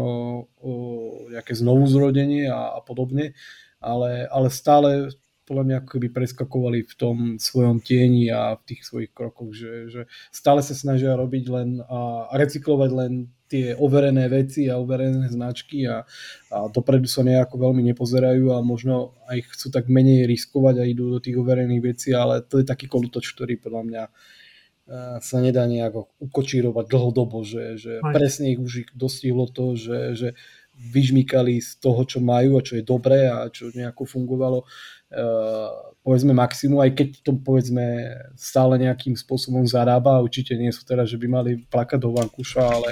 o, 0.58 0.72
nejaké 1.30 1.54
znovuzrodenie 1.54 2.50
a, 2.50 2.74
a 2.74 2.80
podobne, 2.82 3.38
ale, 3.78 4.26
ale 4.26 4.50
stále 4.50 5.14
podľa 5.44 5.64
mňa 5.64 5.76
ako 5.84 5.88
keby 5.96 6.08
preskakovali 6.10 6.78
v 6.88 6.94
tom 6.96 7.16
svojom 7.36 7.78
tieni 7.78 8.32
a 8.32 8.56
v 8.56 8.62
tých 8.64 8.82
svojich 8.88 9.12
krokoch, 9.12 9.52
že, 9.52 9.92
že 9.92 10.00
stále 10.32 10.64
sa 10.64 10.72
snažia 10.72 11.14
robiť 11.14 11.44
len 11.52 11.84
a 11.84 12.32
recyklovať 12.32 12.90
len 12.90 13.12
tie 13.54 13.78
overené 13.78 14.26
veci 14.26 14.66
a 14.66 14.82
overené 14.82 15.30
značky 15.30 15.86
a, 15.86 16.02
a 16.50 16.66
dopredu 16.66 17.06
sa 17.06 17.22
nejako 17.22 17.70
veľmi 17.70 17.86
nepozerajú 17.94 18.50
a 18.50 18.58
možno 18.66 19.14
aj 19.30 19.54
chcú 19.54 19.70
tak 19.70 19.86
menej 19.86 20.26
riskovať 20.26 20.82
a 20.82 20.84
idú 20.90 21.14
do 21.14 21.22
tých 21.22 21.38
overených 21.38 21.82
vecí, 21.94 22.10
ale 22.10 22.42
to 22.42 22.58
je 22.58 22.66
taký 22.66 22.90
kolutoč, 22.90 23.30
ktorý 23.30 23.62
podľa 23.62 23.82
mňa 23.86 24.04
sa 25.24 25.40
nedá 25.40 25.64
nejako 25.64 26.12
ukočírovať 26.20 26.84
dlhodobo, 26.92 27.40
že, 27.40 27.80
že 27.80 28.04
presne 28.04 28.52
ich 28.52 28.60
už 28.60 28.92
dostihlo 28.92 29.48
to, 29.48 29.80
že, 29.80 29.98
že 30.12 30.28
vyžmykali 30.74 31.62
z 31.62 31.80
toho, 31.80 32.04
čo 32.04 32.18
majú 32.20 32.58
a 32.58 32.66
čo 32.66 32.76
je 32.76 32.84
dobré 32.84 33.30
a 33.30 33.48
čo 33.48 33.70
nejako 33.72 34.04
fungovalo 34.04 34.66
povedzme 36.04 36.36
maximum, 36.36 36.84
aj 36.84 36.92
keď 36.92 37.08
to 37.24 37.32
povedzme 37.40 38.12
stále 38.36 38.76
nejakým 38.76 39.16
spôsobom 39.16 39.64
zarába, 39.64 40.20
určite 40.20 40.52
nie 40.52 40.68
sú 40.68 40.84
teraz, 40.84 41.08
že 41.08 41.16
by 41.16 41.26
mali 41.26 41.50
plakať 41.64 41.96
do 41.96 42.12
vankuša, 42.12 42.60
ale, 42.60 42.90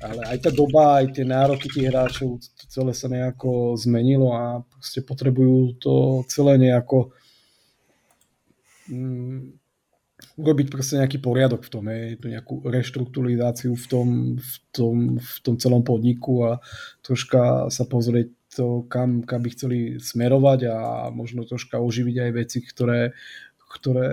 ale 0.00 0.22
aj 0.32 0.38
tá 0.48 0.50
doba, 0.50 1.04
aj 1.04 1.20
tie 1.20 1.28
nároky 1.28 1.68
tých 1.68 1.92
hráčov, 1.92 2.40
to 2.40 2.64
celé 2.72 2.96
sa 2.96 3.12
nejako 3.12 3.76
zmenilo 3.76 4.32
a 4.32 4.64
proste 4.64 5.04
potrebujú 5.04 5.76
to 5.76 5.94
celé 6.32 6.56
nejako 6.56 7.12
mm, 8.88 9.60
urobiť 10.40 10.66
proste 10.72 11.04
nejaký 11.04 11.20
poriadok 11.20 11.68
v 11.68 11.72
tom, 11.72 11.84
hej, 11.92 12.16
tú 12.16 12.32
nejakú 12.32 12.54
reštrukturizáciu 12.64 13.76
v 13.76 13.86
tom, 13.92 14.08
v, 14.40 14.54
tom, 14.72 14.96
v 15.20 15.36
tom 15.44 15.54
celom 15.60 15.84
podniku 15.84 16.48
a 16.48 16.64
troška 17.04 17.68
sa 17.68 17.84
pozrieť 17.84 18.39
to, 18.54 18.86
kam, 18.90 19.22
kam 19.22 19.40
by 19.42 19.50
chceli 19.54 19.78
smerovať 20.02 20.60
a 20.66 20.76
možno 21.14 21.46
troška 21.46 21.78
oživiť 21.78 22.16
aj 22.18 22.30
veci, 22.34 22.58
ktoré, 22.62 23.14
ktoré 23.70 24.10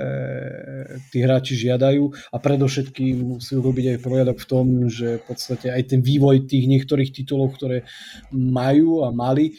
tí 1.09 1.25
hráči 1.25 1.57
žiadajú. 1.57 2.13
A 2.29 2.37
predovšetkým 2.37 3.37
musí 3.37 3.57
urobiť 3.57 3.97
aj 3.97 4.03
poriadok 4.05 4.37
v 4.37 4.49
tom, 4.49 4.65
že 4.85 5.17
v 5.17 5.23
podstate 5.25 5.73
aj 5.73 5.97
ten 5.97 6.01
vývoj 6.05 6.45
tých 6.45 6.69
niektorých 6.69 7.09
titulov, 7.09 7.57
ktoré 7.57 7.89
majú 8.29 9.01
a 9.03 9.09
mali, 9.09 9.57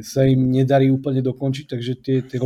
sa 0.00 0.24
im 0.24 0.48
nedarí 0.48 0.88
úplne 0.88 1.20
dokončiť, 1.20 1.66
takže 1.68 1.92
tie, 2.00 2.16
tie 2.24 2.38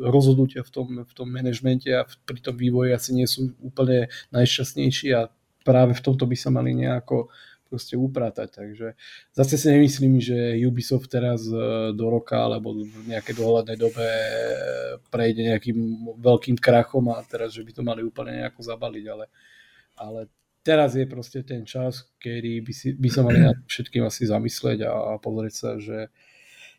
rozhodnutia 0.00 0.64
v 0.64 0.70
tom, 0.72 0.88
v 1.04 1.12
tom 1.12 1.28
manažmente 1.28 1.92
a 1.92 2.08
pri 2.08 2.40
tom 2.40 2.56
vývoji 2.56 2.96
asi 2.96 3.10
nie 3.12 3.28
sú 3.28 3.52
úplne 3.60 4.08
najšťastnejší 4.32 5.12
a 5.12 5.28
práve 5.64 5.92
v 5.96 6.04
tomto 6.04 6.24
by 6.24 6.36
sa 6.36 6.48
mali 6.52 6.72
nejako 6.76 7.28
proste 7.68 7.98
upratať. 7.98 8.48
Takže 8.54 8.86
zase 9.34 9.54
si 9.58 9.66
nemyslím, 9.72 10.20
že 10.20 10.60
Ubisoft 10.62 11.10
teraz 11.10 11.44
e, 11.48 11.90
do 11.96 12.06
roka 12.08 12.38
alebo 12.38 12.76
v 12.76 13.10
nejakej 13.10 13.34
dohľadnej 13.34 13.78
dobe 13.80 14.06
prejde 15.08 15.42
nejakým 15.50 15.78
veľkým 16.20 16.56
krachom 16.60 17.10
a 17.10 17.24
teraz, 17.26 17.56
že 17.56 17.64
by 17.64 17.72
to 17.72 17.82
mali 17.82 18.00
úplne 18.06 18.44
nejako 18.44 18.60
zabaliť, 18.62 19.04
ale, 19.10 19.26
ale 19.98 20.20
teraz 20.64 20.96
je 20.96 21.04
proste 21.04 21.44
ten 21.44 21.66
čas, 21.68 22.08
kedy 22.16 22.64
by, 22.64 22.72
si, 22.72 22.88
by 22.96 23.08
sa 23.12 23.20
mali 23.20 23.38
nad 23.42 23.58
všetkým 23.68 24.06
asi 24.06 24.24
zamyslieť 24.24 24.88
a, 24.88 24.92
a 24.92 25.20
pozrieť 25.20 25.54
sa, 25.54 25.70
že 25.76 26.08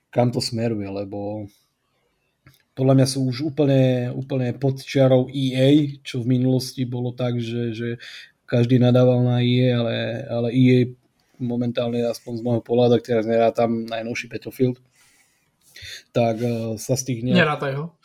kam 0.10 0.32
to 0.32 0.40
smeruje, 0.40 0.88
lebo 0.88 1.46
podľa 2.76 2.94
mňa 3.00 3.08
sú 3.08 3.20
už 3.32 3.56
úplne, 3.56 4.12
úplne 4.12 4.52
pod 4.52 4.84
čiarou 4.84 5.32
EA, 5.32 5.96
čo 6.04 6.20
v 6.20 6.36
minulosti 6.36 6.84
bolo 6.84 7.16
tak, 7.16 7.40
že, 7.40 7.72
že 7.72 7.90
každý 8.46 8.78
nadával 8.78 9.26
na 9.26 9.42
EA, 9.42 9.82
ale, 9.82 9.96
ale 10.30 10.48
EA 10.54 10.80
momentálne 11.42 12.00
aspoň 12.08 12.34
z 12.40 12.42
môjho 12.46 12.64
pohľadu, 12.64 13.04
teraz 13.04 13.28
nerá 13.28 13.52
tam 13.52 13.84
najnovší 13.84 14.32
Battlefield, 14.32 14.80
tak 16.16 16.40
uh, 16.40 16.80
sa 16.80 16.96
z 16.96 17.04
tých 17.12 17.20
nejak... 17.28 17.60
ho. 17.76 18.00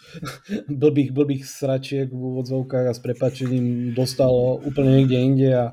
blbých, 0.67 1.15
blbých 1.15 1.47
sračiek 1.47 2.11
v 2.11 2.19
úvodzovkách 2.19 2.91
a 2.91 2.97
s 2.97 3.01
prepačením 3.01 3.95
dostalo 3.95 4.59
úplne 4.67 4.99
niekde 5.03 5.19
inde 5.23 5.49
a 5.55 5.65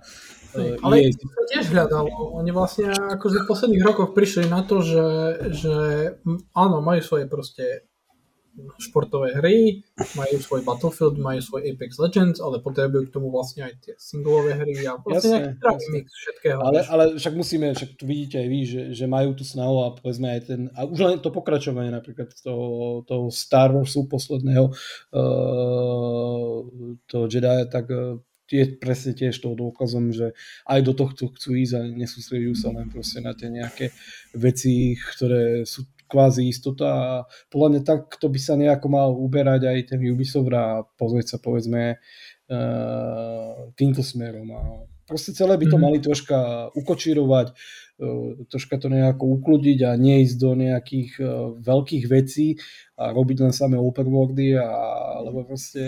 uh, 0.53 0.78
ale 0.86 1.09
je... 1.09 1.18
to 1.18 1.43
tiež 1.49 1.74
hľadalo. 1.74 2.38
Oni 2.38 2.53
vlastne 2.53 2.93
akože 2.93 3.43
v 3.43 3.49
posledných 3.49 3.84
rokoch 3.86 4.13
prišli 4.13 4.45
na 4.45 4.61
to, 4.61 4.86
že, 4.86 5.07
že 5.57 5.76
áno, 6.53 6.86
majú 6.86 7.01
svoje 7.01 7.26
proste 7.26 7.89
športové 8.82 9.38
hry, 9.38 9.86
majú 10.18 10.36
svoj 10.41 10.62
Battlefield, 10.66 11.22
majú 11.22 11.39
svoj 11.41 11.62
Apex 11.70 12.01
Legends, 12.01 12.41
ale 12.41 12.58
potrebujú 12.62 13.10
k 13.10 13.14
tomu 13.14 13.30
vlastne 13.30 13.70
aj 13.70 13.74
tie 13.82 13.93
singlové 14.01 14.58
hry 14.58 14.74
a 14.86 14.97
vlastne 14.97 15.58
jasne, 15.58 15.89
mix 15.93 16.10
všetkého. 16.10 16.60
Ale, 16.62 16.80
ale 16.89 17.03
však 17.22 17.34
musíme, 17.38 17.74
však 17.78 17.97
tu 17.97 18.03
vidíte 18.10 18.41
aj 18.41 18.47
vy, 18.49 18.60
že, 18.66 18.82
že 18.97 19.05
majú 19.05 19.38
tu 19.38 19.45
snahu 19.45 19.78
a 19.86 19.93
povedzme 19.93 20.28
aj 20.34 20.41
ten, 20.49 20.62
a 20.74 20.89
už 20.89 20.99
len 20.99 21.18
to 21.22 21.30
pokračovanie 21.30 21.93
napríklad 21.93 22.34
toho, 22.41 23.01
toho 23.05 23.30
Star 23.30 23.70
Warsu 23.70 24.10
posledného, 24.10 24.74
uh, 25.14 26.55
toho 27.05 27.26
Jedi, 27.30 27.60
tak 27.70 27.86
uh, 27.93 28.18
je 28.47 28.80
presne 28.80 29.12
tiež 29.12 29.43
toho 29.43 29.60
dôkazom, 29.60 30.16
že 30.16 30.32
aj 30.64 30.80
do 30.88 30.93
tohto 30.95 31.28
chcú 31.36 31.60
ísť 31.60 31.74
a 31.76 31.82
nesústredujú 31.84 32.55
sa 32.55 32.72
len 32.72 32.88
proste 32.88 33.20
na 33.20 33.36
tie 33.36 33.51
nejaké 33.51 33.91
veci, 34.32 34.95
ktoré 34.95 35.68
sú 35.68 35.84
kvázi 36.08 36.47
istota 36.47 36.88
a 36.88 37.12
podľa 37.51 37.68
mňa 37.70 37.82
tak 37.84 38.16
to 38.18 38.32
by 38.32 38.39
sa 38.39 38.55
nejako 38.55 38.88
mal 38.88 39.10
uberať 39.14 39.68
aj 39.68 39.80
ten 39.93 39.99
Ubisoft 40.08 40.51
a 40.55 40.88
pozrieť 40.95 41.36
sa 41.36 41.38
povedzme 41.38 41.99
uh, 41.99 43.51
týmto 43.76 44.01
smerom 44.01 44.47
a 44.55 44.62
proste 45.08 45.32
celé 45.32 45.55
by 45.55 45.68
to 45.72 45.78
mm. 45.80 45.84
mali 45.84 45.97
troška 46.03 46.70
ukočírovať, 46.76 47.47
uh, 47.51 48.43
troška 48.47 48.76
to 48.80 48.88
nejako 48.91 49.39
ukludiť 49.39 49.80
a 49.88 49.91
neísť 49.95 50.36
do 50.36 50.51
nejakých 50.55 51.12
uh, 51.20 51.55
veľkých 51.60 52.05
vecí 52.12 52.60
a 52.99 53.12
robiť 53.12 53.38
len 53.43 53.53
samé 53.55 53.76
open 53.80 54.08
worldy 54.08 54.55
a, 54.60 54.68
lebo 55.24 55.47
proste 55.47 55.84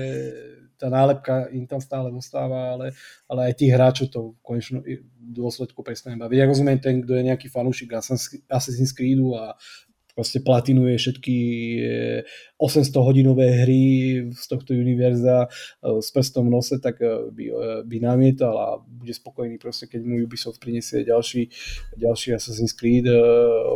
tá 0.80 0.88
nálepka 0.88 1.52
im 1.52 1.68
tam 1.68 1.84
stále 1.84 2.08
zostáva, 2.16 2.80
ale, 2.80 2.96
ale 3.28 3.52
aj 3.52 3.60
tých 3.60 3.76
hráčov 3.76 4.08
to 4.08 4.20
v 4.32 4.40
konečnom 4.40 4.82
dôsledku 5.20 5.84
prestane 5.84 6.16
baviť. 6.16 6.38
Ja 6.40 6.48
rozumiem 6.48 6.80
ten, 6.80 7.04
kto 7.04 7.20
je 7.20 7.28
nejaký 7.28 7.52
fanúšik 7.52 7.92
Assassin's 8.48 8.96
Creedu 8.96 9.36
a 9.36 9.60
proste 10.20 10.44
platinuje 10.44 11.00
všetky 11.00 11.38
800 12.60 12.92
eh, 12.92 13.00
hodinové 13.00 13.48
hry 13.64 13.84
z 14.36 14.44
tohto 14.52 14.76
univerza 14.76 15.48
eh, 15.48 16.04
s 16.04 16.12
prstom 16.12 16.52
v 16.52 16.60
nose, 16.60 16.76
tak 16.84 17.00
eh, 17.00 17.32
by, 17.32 17.46
by 17.88 17.98
namietal 18.04 18.56
a 18.60 18.68
bude 18.84 19.16
spokojný 19.16 19.56
proste, 19.56 19.88
keď 19.88 20.04
mu 20.04 20.20
Ubisoft 20.20 20.60
prinesie 20.60 21.08
ďalší, 21.08 21.48
ďalší 21.96 22.36
Assassin's 22.36 22.76
Creed 22.76 23.08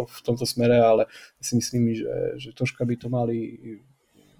v 0.03 0.19
tomto 0.27 0.43
smere, 0.43 0.83
ale 0.83 1.07
si 1.39 1.55
myslím, 1.55 1.95
že, 1.95 2.11
že 2.35 2.49
troška 2.51 2.83
by 2.83 2.99
to 2.99 3.07
mali 3.07 3.55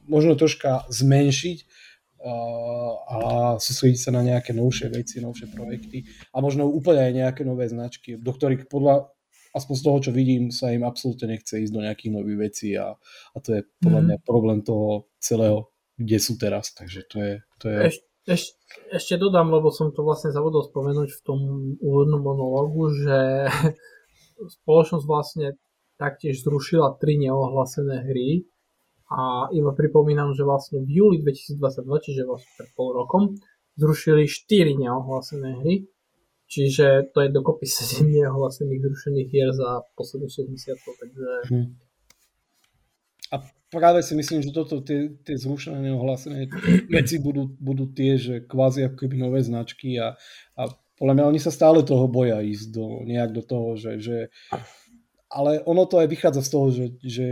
možno 0.04 0.36
troška 0.36 0.84
zmenšiť 0.92 1.88
a 2.24 3.20
sústrediť 3.60 4.00
sa 4.00 4.12
na 4.16 4.24
nejaké 4.24 4.56
novšie 4.56 4.88
veci, 4.92 5.20
novšie 5.20 5.52
projekty 5.52 6.08
a 6.32 6.40
možno 6.40 6.68
úplne 6.72 7.04
aj 7.04 7.14
nejaké 7.20 7.42
nové 7.44 7.68
značky, 7.68 8.16
do 8.16 8.32
ktorých 8.32 8.72
podľa 8.72 9.12
aspoň 9.54 9.76
z 9.78 9.84
toho, 9.86 9.98
čo 10.10 10.12
vidím, 10.12 10.50
sa 10.50 10.74
im 10.74 10.84
absolútne 10.84 11.38
nechce 11.38 11.62
ísť 11.62 11.74
do 11.74 11.86
nejakých 11.86 12.12
nových 12.12 12.40
vecí 12.50 12.74
a, 12.74 12.98
a 13.34 13.38
to 13.38 13.58
je 13.58 13.62
podľa 13.80 14.02
mm. 14.02 14.06
mňa 14.10 14.18
problém 14.26 14.60
toho 14.66 15.08
celého, 15.22 15.70
kde 15.96 16.18
sú 16.18 16.34
teraz. 16.42 16.74
Takže 16.74 17.00
to 17.06 17.18
je... 17.22 17.34
To 17.62 17.66
je... 17.70 17.78
Eš, 17.94 17.98
eš, 18.26 18.44
ešte 18.90 19.16
dodám, 19.22 19.54
lebo 19.54 19.70
som 19.70 19.94
to 19.94 20.02
vlastne 20.02 20.34
zavodol 20.34 20.66
spomenúť 20.66 21.10
v 21.14 21.22
tom 21.22 21.40
úvodnom 21.78 22.22
monológu, 22.26 22.92
že 22.98 23.48
spoločnosť 24.62 25.06
vlastne 25.06 25.56
taktiež 26.02 26.42
zrušila 26.42 26.98
tri 26.98 27.22
neohlasené 27.22 28.10
hry 28.10 28.44
a 29.14 29.46
iba 29.54 29.72
pripomínam, 29.78 30.34
že 30.34 30.42
vlastne 30.42 30.82
v 30.82 30.90
júli 30.90 31.18
2022, 31.22 31.86
čiže 32.02 32.22
vlastne 32.26 32.50
pred 32.58 32.70
pol 32.74 32.98
rokom, 32.98 33.38
zrušili 33.78 34.26
4 34.26 34.82
neohlásené 34.82 35.62
hry 35.62 35.86
Čiže 36.54 37.10
to 37.10 37.26
je 37.26 37.34
dokopy 37.34 37.66
7 37.66 38.06
neohlasených 38.06 38.86
zrušených 38.86 39.28
hier 39.34 39.50
za 39.50 39.82
posledných 39.98 40.30
60 40.54 40.78
takže... 41.02 41.30
Hmm. 41.50 41.68
A 43.34 43.42
práve 43.74 44.06
si 44.06 44.14
myslím, 44.14 44.46
že 44.46 44.54
toto, 44.54 44.86
tie, 44.86 45.18
tie 45.26 45.34
zrušené 45.34 45.82
neohlásené 45.82 46.46
veci 46.94 47.18
budú, 47.18 47.50
budú 47.58 47.90
tie, 47.90 48.22
že 48.22 48.46
kvázi 48.46 48.86
ako 48.86 49.02
keby 49.02 49.18
nové 49.18 49.42
značky 49.42 49.98
a, 49.98 50.14
a 50.54 50.70
podľa 50.94 51.14
mňa 51.18 51.26
oni 51.34 51.40
sa 51.42 51.50
stále 51.50 51.82
toho 51.82 52.06
boja 52.06 52.38
ísť 52.46 52.70
do, 52.70 53.02
nejak 53.02 53.34
do 53.34 53.42
toho, 53.42 53.74
že, 53.74 53.98
že 53.98 54.18
ale 55.34 55.66
ono 55.66 55.90
to 55.90 55.98
aj 55.98 56.06
vychádza 56.06 56.46
z 56.46 56.50
toho, 56.54 56.68
že, 56.70 56.86
že 57.02 57.28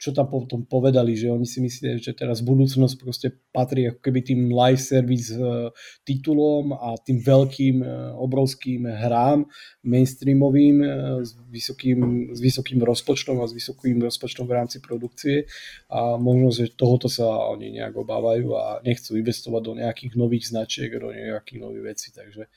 čo 0.00 0.16
tam 0.16 0.32
potom 0.32 0.64
povedali, 0.64 1.12
že 1.12 1.28
oni 1.28 1.44
si 1.44 1.60
myslia, 1.60 2.00
že 2.00 2.16
teraz 2.16 2.40
budúcnosť 2.40 2.94
proste 2.96 3.28
patrí 3.52 3.84
ako 3.92 4.00
keby 4.00 4.20
tým 4.24 4.40
live 4.48 4.80
service 4.80 5.28
uh, 5.36 5.68
titulom 6.08 6.72
a 6.72 6.96
tým 6.96 7.20
veľkým, 7.20 7.84
uh, 7.84 8.16
obrovským 8.16 8.88
hrám 8.88 9.44
mainstreamovým 9.84 10.76
uh, 10.80 10.88
s, 11.20 11.36
vysokým, 11.52 12.32
s 12.32 12.40
vysokým 12.40 12.80
rozpočtom 12.80 13.44
a 13.44 13.46
s 13.46 13.52
vysokým 13.52 14.00
rozpočtom 14.00 14.48
v 14.48 14.56
rámci 14.56 14.80
produkcie. 14.80 15.44
A 15.92 16.16
možno, 16.16 16.48
že 16.48 16.72
tohoto 16.72 17.12
sa 17.12 17.28
oni 17.52 17.76
nejak 17.76 17.92
obávajú 17.92 18.56
a 18.56 18.80
nechcú 18.80 19.20
investovať 19.20 19.62
do 19.68 19.72
nejakých 19.84 20.12
nových 20.16 20.48
značiek, 20.48 20.88
do 20.96 21.12
nejakých 21.12 21.60
nových 21.60 21.84
vecí, 21.92 22.08
takže 22.08 22.48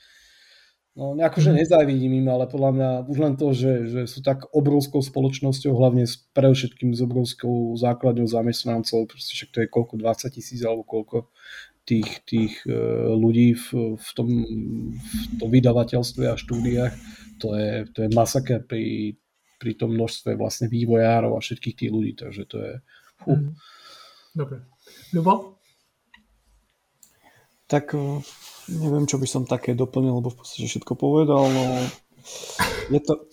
No, 0.94 1.10
akože 1.18 1.50
mhm. 1.50 1.58
nezávidím 1.58 2.22
im, 2.22 2.30
ale 2.30 2.46
podľa 2.46 2.70
mňa 2.70 2.90
už 3.10 3.18
len 3.18 3.34
to, 3.34 3.50
že, 3.50 3.72
že 3.90 4.00
sú 4.06 4.22
tak 4.22 4.46
obrovskou 4.54 5.02
spoločnosťou, 5.02 5.74
hlavne 5.74 6.06
s, 6.06 6.22
pre 6.30 6.46
všetkým 6.46 6.94
s 6.94 7.02
obrovskou 7.02 7.74
základňou 7.74 8.30
zamestnancov, 8.30 9.10
proste 9.10 9.34
však 9.34 9.50
to 9.50 9.58
je 9.66 9.68
koľko, 9.74 9.98
20 9.98 10.30
tisíc 10.30 10.62
alebo 10.62 10.86
koľko 10.86 11.34
tých, 11.82 12.22
tých 12.22 12.62
uh, 12.70 13.10
ľudí 13.10 13.58
v, 13.58 13.98
v, 13.98 14.08
tom, 14.14 14.28
v 14.94 15.22
tom 15.42 15.50
vydavateľstve 15.50 16.30
a 16.30 16.38
štúdiách, 16.38 16.94
to 17.42 17.58
je, 17.58 17.90
to 17.90 17.98
je 18.06 18.08
masaker 18.14 18.62
pri, 18.62 19.18
pri 19.58 19.74
tom 19.74 19.98
množstve 19.98 20.38
vlastne 20.38 20.70
vývojárov 20.70 21.34
a 21.34 21.42
všetkých 21.42 21.74
tých 21.74 21.90
ľudí, 21.90 22.12
takže 22.14 22.42
to 22.46 22.56
je... 22.62 22.72
Uh. 23.26 23.50
Dobre. 24.30 24.62
Ľubo? 25.10 25.58
Tak 27.66 27.94
Neviem, 28.68 29.04
čo 29.04 29.20
by 29.20 29.28
som 29.28 29.44
také 29.44 29.76
doplnil, 29.76 30.24
lebo 30.24 30.32
v 30.32 30.40
podstate 30.40 30.64
všetko 30.64 30.96
povedal, 30.96 31.52
no 31.52 31.64
je 32.88 33.00
to... 33.04 33.28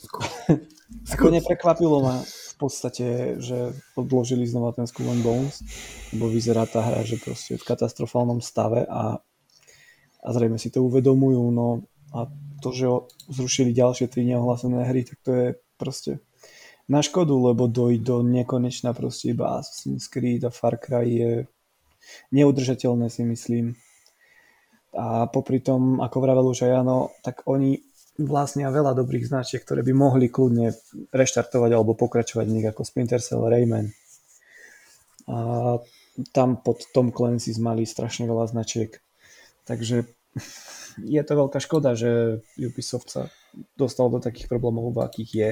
ako 1.16 1.28
neprekvapilo 1.32 2.04
ma 2.04 2.20
v 2.20 2.56
podstate, 2.60 3.40
že 3.40 3.72
odložili 3.96 4.44
znova 4.44 4.76
ten 4.76 4.84
Skull 4.84 5.08
and 5.08 5.24
Bones, 5.24 5.64
lebo 6.12 6.28
vyzerá 6.28 6.68
tá 6.68 6.84
hra, 6.84 7.08
že 7.08 7.16
proste 7.16 7.56
je 7.56 7.62
v 7.64 7.68
katastrofálnom 7.68 8.44
stave 8.44 8.84
a, 8.84 9.24
a 10.20 10.28
zrejme 10.36 10.60
si 10.60 10.68
to 10.68 10.84
uvedomujú, 10.84 11.48
no 11.48 11.88
a 12.12 12.28
to, 12.60 12.76
že 12.76 12.86
zrušili 13.32 13.72
ďalšie 13.72 14.12
tri 14.12 14.28
neohlásené 14.28 14.84
hry, 14.84 15.08
tak 15.08 15.18
to 15.24 15.32
je 15.32 15.48
proste 15.80 16.20
na 16.92 17.00
škodu, 17.00 17.32
lebo 17.32 17.72
dojť 17.72 18.00
do 18.04 18.20
nekonečna 18.20 18.92
proste 18.92 19.32
iba 19.32 19.64
Assassin's 19.64 20.12
Creed 20.12 20.44
a 20.44 20.52
Far 20.52 20.76
Cry 20.76 21.08
je 21.08 21.32
neudržateľné 22.36 23.08
si 23.08 23.24
myslím 23.24 23.80
a 24.92 25.32
popri 25.32 25.64
tom, 25.64 26.04
ako 26.04 26.18
vravel 26.20 26.52
už 26.52 26.68
aj 26.68 26.72
Jano, 26.72 27.16
tak 27.24 27.48
oni 27.48 27.80
vlastnia 28.20 28.68
veľa 28.68 28.92
dobrých 28.92 29.32
značiek, 29.32 29.64
ktoré 29.64 29.82
by 29.88 29.94
mohli 29.96 30.28
kľudne 30.28 30.76
reštartovať 31.16 31.72
alebo 31.72 31.96
pokračovať 31.96 32.46
v 32.46 32.56
nich 32.60 32.68
ako 32.68 32.84
Splinter 32.84 33.24
Cell, 33.24 33.48
Rayman. 33.48 33.88
A 35.32 35.80
tam 36.36 36.60
pod 36.60 36.84
Tom 36.92 37.16
Clancy 37.16 37.56
mali 37.64 37.88
strašne 37.88 38.28
veľa 38.28 38.52
značiek. 38.52 39.00
Takže 39.64 40.04
je 41.16 41.22
to 41.24 41.34
veľká 41.40 41.60
škoda, 41.64 41.96
že 41.96 42.44
Ubisoft 42.60 43.08
sa 43.08 43.32
dostal 43.80 44.12
do 44.12 44.20
takých 44.20 44.52
problémov, 44.52 44.92
v 44.92 45.08
akých 45.08 45.32
je, 45.32 45.50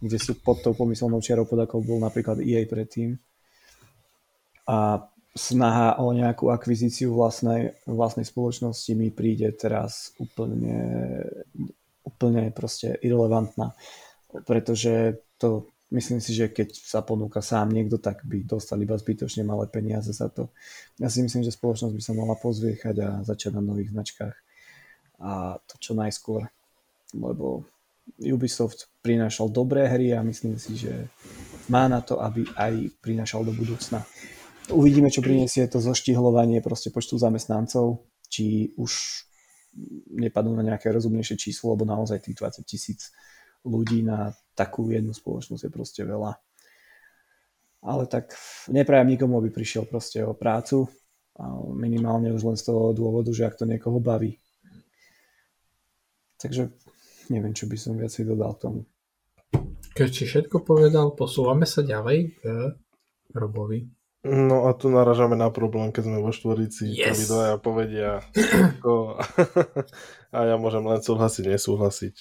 kde 0.00 0.18
sú 0.18 0.38
pod 0.38 0.62
tou 0.62 0.72
pomyselnou 0.72 1.18
čiarou 1.18 1.44
pod 1.44 1.58
ako 1.58 1.82
bol 1.82 1.98
napríklad 1.98 2.38
EA 2.38 2.64
predtým. 2.70 3.18
A 4.70 5.02
snaha 5.34 6.02
o 6.02 6.10
nejakú 6.10 6.50
akvizíciu 6.50 7.14
vlastnej, 7.14 7.78
vlastnej 7.86 8.26
spoločnosti 8.26 8.90
mi 8.98 9.14
príde 9.14 9.54
teraz 9.54 10.10
úplne, 10.18 11.22
úplne 12.02 12.50
proste 12.50 12.98
irrelevantná. 12.98 13.78
Pretože 14.46 15.22
to 15.38 15.70
myslím 15.94 16.18
si, 16.22 16.34
že 16.34 16.50
keď 16.50 16.74
sa 16.74 17.02
ponúka 17.02 17.42
sám 17.42 17.70
niekto, 17.70 17.98
tak 17.98 18.22
by 18.26 18.42
dostal 18.46 18.78
iba 18.82 18.98
zbytočne 18.98 19.46
malé 19.46 19.66
peniaze 19.70 20.10
za 20.10 20.30
to. 20.30 20.50
Ja 20.98 21.10
si 21.10 21.22
myslím, 21.22 21.46
že 21.46 21.54
spoločnosť 21.54 21.94
by 21.94 22.02
sa 22.02 22.14
mala 22.14 22.34
pozviechať 22.38 22.96
a 23.02 23.08
začať 23.22 23.58
na 23.58 23.62
nových 23.62 23.94
značkách. 23.94 24.36
A 25.20 25.60
to 25.62 25.74
čo 25.78 25.92
najskôr, 25.94 26.48
lebo 27.14 27.66
Ubisoft 28.18 28.90
prinášal 29.04 29.52
dobré 29.52 29.86
hry 29.86 30.10
a 30.16 30.24
myslím 30.26 30.58
si, 30.58 30.74
že 30.74 31.06
má 31.70 31.86
na 31.86 32.02
to, 32.02 32.18
aby 32.18 32.42
aj 32.58 32.90
prinášal 32.98 33.46
do 33.46 33.54
budúcna. 33.54 34.02
Uvidíme, 34.70 35.10
čo 35.10 35.20
priniesie 35.20 35.66
to 35.66 35.82
zoštihlovanie 35.82 36.62
proste 36.62 36.94
počtu 36.94 37.18
zamestnancov, 37.18 38.06
či 38.30 38.70
už 38.78 39.26
nepadnú 40.14 40.54
na 40.54 40.66
nejaké 40.66 40.90
rozumnejšie 40.94 41.36
číslo, 41.38 41.74
lebo 41.74 41.86
naozaj 41.86 42.22
tých 42.22 42.38
20 42.38 42.62
tisíc 42.66 43.10
ľudí 43.66 44.06
na 44.06 44.30
takú 44.54 44.88
jednu 44.88 45.10
spoločnosť 45.10 45.62
je 45.66 45.70
proste 45.70 46.02
veľa. 46.06 46.38
ale 47.80 48.04
tak 48.06 48.36
neprajem 48.68 49.16
nikomu, 49.16 49.40
aby 49.40 49.48
prišiel 49.48 49.88
proste 49.88 50.20
o 50.20 50.36
prácu, 50.36 50.88
minimálne 51.72 52.28
už 52.32 52.42
len 52.44 52.56
z 52.60 52.68
toho 52.68 52.92
dôvodu, 52.92 53.32
že 53.32 53.48
ak 53.48 53.56
to 53.56 53.64
niekoho 53.64 53.96
baví. 53.96 54.36
Takže 56.36 56.68
neviem, 57.32 57.56
čo 57.56 57.64
by 57.68 57.76
som 57.80 57.96
viacej 57.96 58.28
dodal 58.28 58.56
k 58.56 58.62
tomu. 58.68 58.80
Keď 59.96 60.08
si 60.12 60.24
všetko 60.28 60.64
povedal, 60.64 61.16
posúvame 61.16 61.64
sa 61.64 61.80
ďalej 61.80 62.36
k 62.40 62.42
Robovi. 63.32 63.99
No 64.20 64.68
a 64.68 64.76
tu 64.76 64.92
naražame 64.92 65.32
na 65.32 65.48
problém, 65.48 65.96
keď 65.96 66.12
sme 66.12 66.18
vo 66.20 66.28
štvorici, 66.28 66.92
yes. 66.92 67.32
dvaja 67.32 67.56
povedia 67.56 68.20
a 70.36 70.38
ja 70.44 70.60
môžem 70.60 70.84
len 70.84 71.00
súhlasiť, 71.00 71.56
nesúhlasiť. 71.56 72.14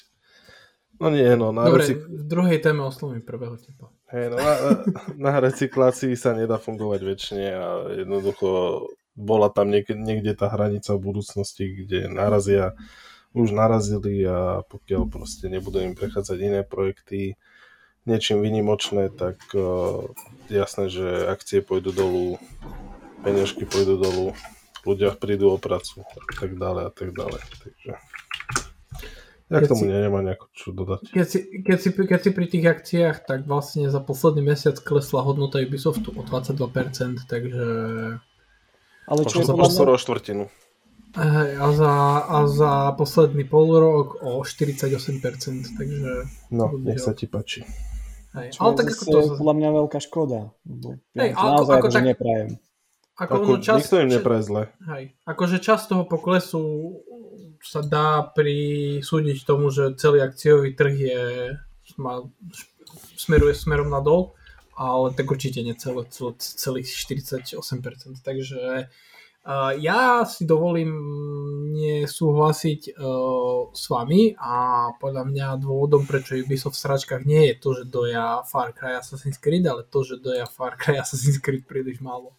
No 1.03 1.11
nie, 1.11 1.27
no. 1.35 1.51
Na 1.51 1.67
Dobre, 1.67 1.83
recyk... 1.83 1.99
v 2.07 2.23
druhej 2.23 2.59
téme 2.63 2.87
oslovím 2.87 3.19
prvého 3.19 3.59
tepa. 3.59 3.91
Hey, 4.07 4.31
no 4.31 4.39
na, 4.39 4.53
na 5.15 5.33
recyklácii 5.43 6.15
sa 6.15 6.31
nedá 6.31 6.55
fungovať 6.55 6.99
väčšine 7.03 7.47
a 7.51 7.67
jednoducho 8.03 8.47
bola 9.19 9.51
tam 9.51 9.67
niekde, 9.67 9.99
niekde 9.99 10.39
tá 10.39 10.47
hranica 10.47 10.95
v 10.95 11.03
budúcnosti, 11.03 11.83
kde 11.83 12.07
narazia, 12.07 12.79
už 13.35 13.51
narazili 13.51 14.23
a 14.23 14.63
pokiaľ 14.71 15.11
proste 15.11 15.51
nebudú 15.51 15.83
im 15.83 15.99
prechádzať 15.99 16.37
iné 16.39 16.61
projekty, 16.63 17.35
niečím 18.09 18.41
vynimočné, 18.41 19.13
tak 19.13 19.37
uh, 19.53 20.09
jasné, 20.49 20.89
že 20.89 21.29
akcie 21.29 21.61
pôjdu 21.61 21.93
dolu, 21.93 22.41
peňažky 23.21 23.69
pôjdu 23.69 24.01
dolu, 24.01 24.25
ľudia 24.89 25.13
prídu 25.13 25.53
o 25.53 25.61
pracu 25.61 26.01
a 26.01 26.33
tak 26.33 26.57
ďalej 26.57 26.83
a 26.89 26.91
tak 26.91 27.09
ďalej. 27.13 27.41
Takže 27.61 27.91
ja 29.49 29.65
k 29.65 29.69
tomu 29.69 29.81
si, 29.81 29.89
nemám 29.89 30.21
nejako 30.21 30.45
čo 30.53 30.69
dodať. 30.69 31.09
Keď 31.09 31.25
si, 31.25 31.39
keď, 31.65 31.77
si, 31.81 31.89
keď 31.89 32.19
si 32.21 32.29
pri 32.29 32.45
tých 32.45 32.65
akciách, 32.69 33.17
tak 33.25 33.39
vlastne 33.49 33.89
za 33.89 33.97
posledný 33.97 34.45
mesiac 34.45 34.77
klesla 34.77 35.25
hodnota 35.25 35.57
Ubisoftu 35.57 36.13
o 36.13 36.21
22%, 36.21 37.25
takže... 37.25 37.65
Ale 39.09 39.21
čo 39.25 39.41
je 39.41 39.49
skoro 39.49 39.97
o 39.97 39.99
štvrtinu. 39.99 40.45
a, 41.17 41.67
za, 41.73 41.93
a 42.29 42.37
za 42.45 42.93
posledný 42.93 43.41
pol 43.49 43.73
rok 43.73 44.21
o 44.21 44.45
48%, 44.45 45.01
takže... 45.81 46.29
No, 46.53 46.69
nech 46.77 47.01
sa 47.01 47.17
ti 47.17 47.25
páči. 47.25 47.65
Hej, 48.29 48.47
ale 48.61 48.71
tak 48.77 48.87
ako 48.93 49.03
to... 49.09 49.19
podľa 49.41 49.55
mňa 49.57 49.69
veľká 49.73 49.99
škoda. 50.05 50.39
Hej, 51.17 51.29
ja 51.33 51.45
naozaj 51.57 51.75
ako, 51.81 51.87
ako 51.87 51.89
tak... 51.89 52.05
neprajem. 52.05 52.49
Ako, 53.19 53.33
ako 53.35 53.51
čas, 53.59 53.77
nikto 53.83 53.95
im 53.99 54.11
nepraje 54.15 54.41
zle. 54.47 54.63
Hej, 54.85 55.03
akože 55.27 55.57
čas 55.59 55.89
toho 55.89 56.07
poklesu 56.07 56.63
sa 57.59 57.83
dá 57.83 58.23
prisúdiť 58.31 59.43
tomu, 59.43 59.67
že 59.73 59.97
celý 59.99 60.23
akciový 60.23 60.71
trh 60.77 60.95
je 60.95 61.19
má, 61.97 62.21
smeruje 63.17 63.57
smerom 63.57 63.89
nadol, 63.89 64.37
ale 64.77 65.11
tak 65.17 65.27
určite 65.27 65.59
nie 65.65 65.75
celé, 65.75 66.05
celých 66.39 66.87
48%. 66.87 67.59
Takže 68.21 68.87
ja 69.81 70.21
si 70.29 70.45
dovolím 70.45 70.93
nesúhlasiť 71.79 72.93
uh, 72.93 73.73
s 73.73 73.83
vami 73.89 74.35
a 74.37 74.89
podľa 74.99 75.23
mňa 75.25 75.47
dôvodom, 75.63 76.05
prečo 76.05 76.37
Ubisoft 76.37 76.77
v 76.77 76.85
sračkách 76.85 77.23
nie 77.25 77.49
je 77.49 77.55
to, 77.57 77.69
že 77.81 77.83
doja 77.89 78.45
Far 78.45 78.75
Cry 78.75 78.99
Assassin's 78.99 79.41
Creed, 79.41 79.65
ale 79.65 79.87
to, 79.87 80.05
že 80.05 80.21
doja 80.21 80.45
Far 80.45 80.77
Cry 80.77 81.01
Assassin's 81.01 81.41
Creed 81.41 81.65
príliš 81.65 81.97
málo. 82.03 82.37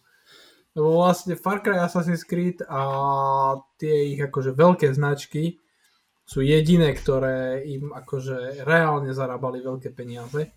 Lebo 0.71 1.03
vlastne 1.03 1.35
Far 1.35 1.59
Cry 1.59 1.83
Assassin's 1.83 2.23
Creed 2.23 2.63
a 2.63 2.81
tie 3.75 4.15
ich 4.15 4.19
akože 4.23 4.55
veľké 4.55 4.87
značky 4.95 5.59
sú 6.23 6.39
jediné, 6.39 6.95
ktoré 6.95 7.65
im 7.67 7.91
akože 7.91 8.63
reálne 8.63 9.11
zarábali 9.11 9.59
veľké 9.59 9.91
peniaze. 9.91 10.55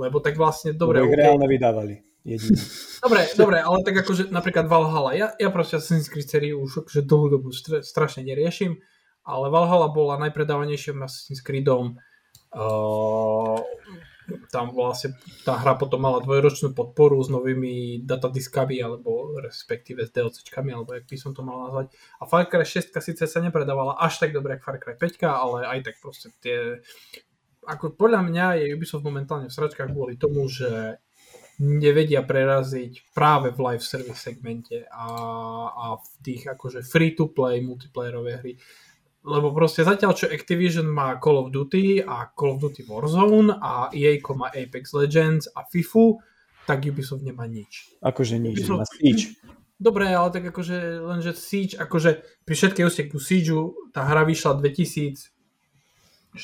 Lebo 0.00 0.16
tak 0.24 0.40
vlastne 0.40 0.72
dobre... 0.72 1.04
Lebo 1.04 1.12
ich 1.12 1.16
okay, 1.18 1.22
reálne 1.28 1.44
vydávali 1.44 2.09
jediný. 2.24 2.60
Dobre, 3.04 3.22
dobre, 3.32 3.58
ale 3.64 3.80
tak 3.80 3.96
akože 4.04 4.28
napríklad 4.28 4.68
Valhalla, 4.68 5.16
ja, 5.16 5.32
ja 5.40 5.48
proste 5.48 5.80
Assassin's 5.80 6.12
Creed 6.12 6.28
sériu 6.28 6.60
už 6.60 6.84
akože 6.84 7.00
dlhú 7.08 7.26
dobu 7.32 7.48
strašne 7.80 8.28
neriešim, 8.28 8.76
ale 9.24 9.48
Valhalla 9.48 9.88
bola 9.88 10.20
najpredávanejším 10.28 11.00
Assassin's 11.00 11.40
Creedom. 11.40 11.96
Uh, 12.52 13.56
tam 14.50 14.70
vlastne 14.70 15.16
tá 15.42 15.58
hra 15.58 15.74
potom 15.74 16.02
mala 16.02 16.22
dvojročnú 16.22 16.76
podporu 16.76 17.18
s 17.18 17.32
novými 17.32 18.04
datadiskami 18.06 18.78
alebo 18.78 19.34
respektíve 19.42 20.06
s 20.06 20.14
DLCčkami, 20.14 20.70
alebo 20.70 20.94
jak 20.94 21.06
by 21.08 21.16
som 21.18 21.32
to 21.34 21.42
mal 21.42 21.66
nazvať. 21.66 21.90
A 22.22 22.28
Far 22.28 22.46
Cry 22.46 22.62
6 22.62 22.94
síce 23.00 23.24
sa 23.26 23.40
nepredávala 23.42 23.98
až 23.98 24.22
tak 24.22 24.30
dobre 24.30 24.58
ako 24.58 24.64
Far 24.66 24.78
Cry 24.78 24.94
5, 24.94 25.24
ale 25.26 25.58
aj 25.66 25.78
tak 25.90 25.94
proste 25.98 26.28
tie... 26.38 26.78
Ako 27.66 27.92
podľa 27.94 28.24
mňa 28.24 28.46
je 28.64 28.74
Ubisoft 28.74 29.04
momentálne 29.04 29.52
v 29.52 29.56
sračkách 29.56 29.92
kvôli 29.92 30.16
tomu, 30.16 30.48
že 30.48 30.96
nevedia 31.60 32.24
preraziť 32.24 33.12
práve 33.12 33.52
v 33.52 33.58
live 33.60 33.84
service 33.84 34.16
segmente 34.16 34.88
a, 34.88 35.06
a 35.68 35.86
v 36.00 36.08
tých 36.24 36.48
akože 36.48 36.80
free-to-play 36.80 37.60
multiplayerové 37.60 38.32
hry. 38.40 38.52
Lebo 39.20 39.52
proste 39.52 39.84
zatiaľ, 39.84 40.16
čo 40.16 40.32
Activision 40.32 40.88
má 40.88 41.20
Call 41.20 41.36
of 41.36 41.52
Duty 41.52 42.00
a 42.00 42.32
Call 42.32 42.56
of 42.56 42.64
Duty 42.64 42.88
Warzone 42.88 43.52
a 43.60 43.92
EA 43.92 44.16
má 44.32 44.48
Apex 44.48 44.96
Legends 44.96 45.44
a 45.52 45.68
FIFU, 45.68 46.16
tak 46.64 46.88
Ubisoft 46.88 47.20
nemá 47.20 47.44
nič. 47.44 47.92
Akože 48.00 48.40
nič, 48.40 48.64
Ubisoft... 48.64 48.80
má 48.80 48.84
Siege. 48.88 49.36
Dobre, 49.76 50.08
ale 50.08 50.28
tak 50.32 50.48
akože 50.48 51.04
lenže 51.04 51.36
Siege, 51.36 51.76
akože 51.76 52.24
pri 52.48 52.54
všetkej 52.56 52.84
ústeku 52.88 53.20
Siegeu 53.20 53.76
tá 53.92 54.08
hra 54.08 54.24
vyšla 54.24 54.56
2014, 54.56 56.40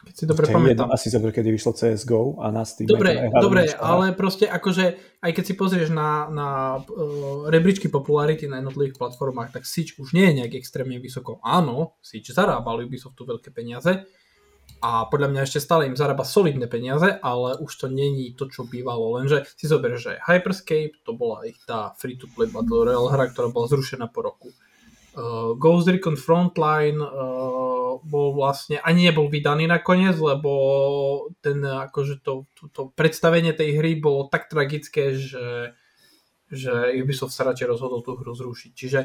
keď 0.00 0.14
si 0.16 0.24
dobre 0.24 0.44
pamätám. 0.48 0.88
Asi 0.88 1.12
zober, 1.12 1.28
kedy 1.28 1.52
vyšlo 1.52 1.76
CSGO 1.76 2.40
a 2.40 2.48
na 2.48 2.64
Steam. 2.64 2.88
Dobre, 2.88 3.28
dobre 3.28 3.68
ale 3.76 4.16
proste 4.16 4.48
akože, 4.48 5.18
aj 5.20 5.30
keď 5.36 5.44
si 5.44 5.54
pozrieš 5.54 5.88
na, 5.92 6.26
na 6.32 6.48
uh, 6.80 7.46
rebríčky 7.52 7.92
popularity 7.92 8.48
na 8.48 8.64
jednotlivých 8.64 8.96
platformách, 8.96 9.52
tak 9.52 9.68
Siege 9.68 10.00
už 10.00 10.16
nie 10.16 10.32
je 10.32 10.36
nejak 10.40 10.56
extrémne 10.56 10.96
vysoko. 10.96 11.36
Áno, 11.44 12.00
Siege 12.00 12.32
zarábal 12.32 12.88
Ubisoftu 12.88 13.28
veľké 13.28 13.52
peniaze 13.52 14.08
a 14.80 15.04
podľa 15.04 15.28
mňa 15.28 15.40
ešte 15.44 15.60
stále 15.60 15.92
im 15.92 15.98
zarába 15.98 16.24
solidné 16.24 16.64
peniaze, 16.64 17.20
ale 17.20 17.60
už 17.60 17.84
to 17.84 17.86
není 17.92 18.32
to, 18.32 18.48
čo 18.48 18.64
bývalo. 18.64 19.20
Lenže 19.20 19.44
si 19.52 19.68
zober, 19.68 19.92
že 20.00 20.16
Hyperscape 20.24 21.04
to 21.04 21.12
bola 21.12 21.44
ich 21.44 21.60
tá 21.68 21.92
free-to-play 22.00 22.48
Battle 22.48 22.88
Royale 22.88 23.12
hra, 23.12 23.28
ktorá 23.28 23.52
bola 23.52 23.68
zrušená 23.68 24.08
po 24.08 24.24
roku. 24.24 24.48
Uh, 25.20 25.52
Ghost 25.60 25.84
Recon 25.84 26.16
Frontline 26.16 26.96
uh, 26.96 28.00
bol 28.00 28.32
vlastne, 28.32 28.80
ani 28.80 29.12
nebol 29.12 29.28
vydaný 29.28 29.68
nakoniec, 29.68 30.16
lebo 30.16 30.52
ten, 31.44 31.60
akože 31.60 32.24
to, 32.24 32.48
to, 32.56 32.72
to 32.72 32.82
predstavenie 32.96 33.52
tej 33.52 33.76
hry 33.76 34.00
bolo 34.00 34.32
tak 34.32 34.48
tragické, 34.48 35.12
že, 35.12 35.76
že 36.48 36.96
Ubisoft 36.96 37.36
sa 37.36 37.44
radšej 37.44 37.68
rozhodol 37.68 38.00
tú 38.00 38.16
hru 38.16 38.32
zrušiť. 38.32 38.72
Čiže 38.72 39.00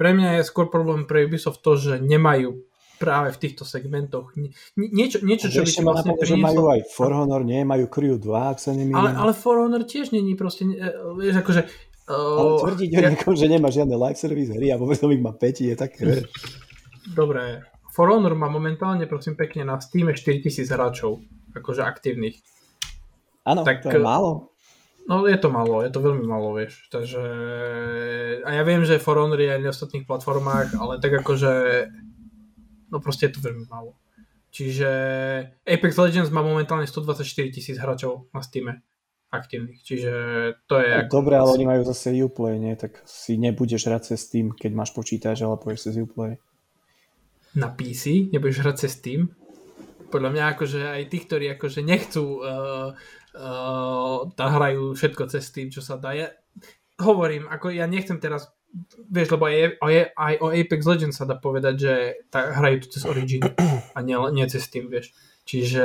pre 0.00 0.16
mňa 0.16 0.40
je 0.40 0.48
skôr 0.48 0.72
problém 0.72 1.04
pre 1.04 1.28
Ubisoft 1.28 1.60
to, 1.60 1.76
že 1.76 2.00
nemajú 2.00 2.64
práve 3.00 3.32
v 3.32 3.40
týchto 3.40 3.64
segmentoch 3.64 4.36
nie, 4.36 4.52
niečo, 4.76 5.24
niečo 5.24 5.48
čo 5.48 5.64
by 5.64 5.72
si 5.72 5.80
vlastne 5.80 6.12
prinieslo. 6.20 6.44
majú 6.44 6.62
aj 6.68 6.80
For 6.92 7.08
Honor, 7.16 7.40
nie? 7.48 7.64
Majú 7.64 7.88
Crew 7.88 8.20
2, 8.20 8.52
ak 8.52 8.58
sa 8.60 8.76
nemýlim. 8.76 9.00
Ale, 9.00 9.16
ale 9.16 9.32
For 9.32 9.56
Honor 9.56 9.88
tiež 9.88 10.12
není 10.12 10.36
proste, 10.36 10.68
vieš, 11.16 11.40
akože 11.40 11.64
ale 12.10 12.50
tvrdiť 12.58 12.90
o 12.90 13.00
niekom, 13.14 13.34
že 13.38 13.46
nemá 13.46 13.70
žiadne 13.70 13.94
live 13.94 14.18
service 14.18 14.50
hry 14.50 14.74
a 14.74 14.76
potom 14.76 15.14
ich 15.14 15.22
má 15.22 15.30
5, 15.30 15.62
je 15.62 15.74
také... 15.78 16.26
Dobre. 17.14 17.62
For 17.94 18.10
Honor 18.10 18.34
má 18.34 18.50
momentálne, 18.50 19.06
prosím 19.06 19.38
pekne, 19.38 19.66
na 19.66 19.78
Steam 19.78 20.10
4000 20.10 20.66
hráčov, 20.66 21.22
akože 21.54 21.82
aktívnych. 21.82 22.38
Áno, 23.46 23.62
tak, 23.66 23.82
to 23.82 23.90
je 23.90 24.02
málo. 24.02 24.50
No 25.10 25.26
je 25.26 25.34
to 25.38 25.50
málo, 25.50 25.82
je 25.82 25.90
to 25.90 25.98
veľmi 25.98 26.22
málo, 26.22 26.54
vieš. 26.54 26.86
Takže... 26.92 27.22
A 28.46 28.50
ja 28.54 28.62
viem, 28.62 28.86
že 28.86 29.02
For 29.02 29.18
Honor 29.18 29.42
je 29.42 29.50
aj 29.50 29.62
na 29.62 29.74
ostatných 29.74 30.06
platformách, 30.06 30.78
ale 30.78 31.02
tak 31.02 31.18
akože... 31.18 31.52
No 32.90 33.02
proste 33.02 33.30
je 33.30 33.34
to 33.38 33.42
veľmi 33.42 33.66
málo. 33.66 33.98
Čiže 34.50 34.90
Apex 35.62 35.94
Legends 35.94 36.34
má 36.34 36.42
momentálne 36.42 36.86
124 36.86 37.22
tisíc 37.54 37.78
hráčov 37.78 38.30
na 38.34 38.42
Steam 38.42 38.82
aktívnych, 39.30 39.78
čiže 39.86 40.12
to 40.66 40.82
je... 40.82 41.06
No, 41.06 41.22
dobre, 41.22 41.38
ale 41.38 41.54
oni 41.54 41.66
majú 41.66 41.82
zase 41.86 42.10
Uplay, 42.18 42.58
nie? 42.58 42.74
Tak 42.74 43.06
si 43.06 43.38
nebudeš 43.38 43.86
hrať 43.86 44.14
cez 44.14 44.26
Steam, 44.26 44.50
keď 44.50 44.74
máš 44.74 44.90
počítač, 44.90 45.46
ale 45.46 45.54
pôjdeš 45.54 45.90
cez 45.90 45.96
Uplay. 46.02 46.36
Na 47.54 47.70
PC? 47.70 48.30
Nebudeš 48.34 48.66
hrať 48.66 48.76
cez 48.86 48.98
Steam? 48.98 49.30
Podľa 50.10 50.30
mňa 50.34 50.44
akože 50.58 50.80
aj 50.82 51.02
tí, 51.06 51.18
ktorí 51.22 51.46
akože 51.54 51.80
nechcú 51.86 52.42
uh, 52.42 52.90
uh, 53.38 54.34
hrajú 54.34 54.98
všetko 54.98 55.30
cez 55.30 55.46
Steam, 55.46 55.70
čo 55.70 55.78
sa 55.78 55.94
dá. 55.94 56.10
Ja 56.10 56.34
hovorím, 56.98 57.46
ako 57.46 57.70
ja 57.70 57.86
nechcem 57.86 58.18
teraz 58.18 58.50
vieš, 59.10 59.34
lebo 59.34 59.50
aj, 59.50 59.82
aj, 59.82 59.94
aj 60.14 60.34
o 60.42 60.46
Apex 60.54 60.80
Legends 60.86 61.18
sa 61.18 61.26
dá 61.26 61.34
povedať, 61.38 61.74
že 61.74 61.94
tá, 62.30 62.54
hrajú 62.54 62.86
to 62.86 62.88
cez 62.94 63.02
Origin 63.06 63.42
a 63.96 63.98
nie, 64.02 64.14
nie 64.34 64.46
cez 64.46 64.66
Steam, 64.66 64.90
vieš. 64.90 65.14
Čiže 65.46 65.84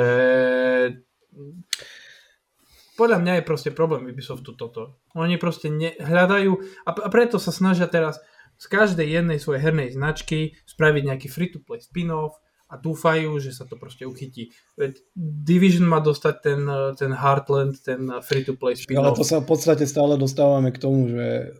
podľa 2.96 3.20
mňa 3.22 3.34
je 3.39 3.48
proste 3.48 3.72
problém 3.76 4.08
Ubisoftu 4.08 4.56
toto. 4.56 5.00
Oni 5.16 5.36
proste 5.36 5.68
ne, 5.72 5.93
hľadajú 6.00 6.52
a, 6.88 6.89
a 6.96 7.08
preto 7.12 7.38
sa 7.38 7.52
snažia 7.52 7.88
teraz 7.91 8.20
z 8.56 8.66
každej 8.72 9.08
jednej 9.08 9.38
svojej 9.38 9.62
hernej 9.68 9.91
značky 9.91 10.56
spraviť 10.64 11.04
nejaký 11.12 11.28
free-to-play 11.28 11.84
spin-off 11.84 12.39
a 12.72 12.80
dúfajú, 12.82 13.38
že 13.38 13.54
sa 13.54 13.68
to 13.70 13.78
proste 13.78 14.08
uchytí. 14.08 14.50
Veď 14.80 14.98
Division 15.16 15.86
má 15.86 16.02
dostať 16.02 16.36
ten, 16.41 16.62
ten 16.98 17.12
Heartland, 17.14 17.78
ten 17.84 18.10
free-to-play 18.24 18.80
spin 18.80 18.98
Ale 18.98 19.14
to 19.14 19.28
sa 19.28 19.43
v 19.43 19.48
podstate 19.54 19.86
stále 19.86 20.18
dostávame 20.18 20.74
k 20.74 20.82
tomu, 20.82 21.12
že 21.12 21.54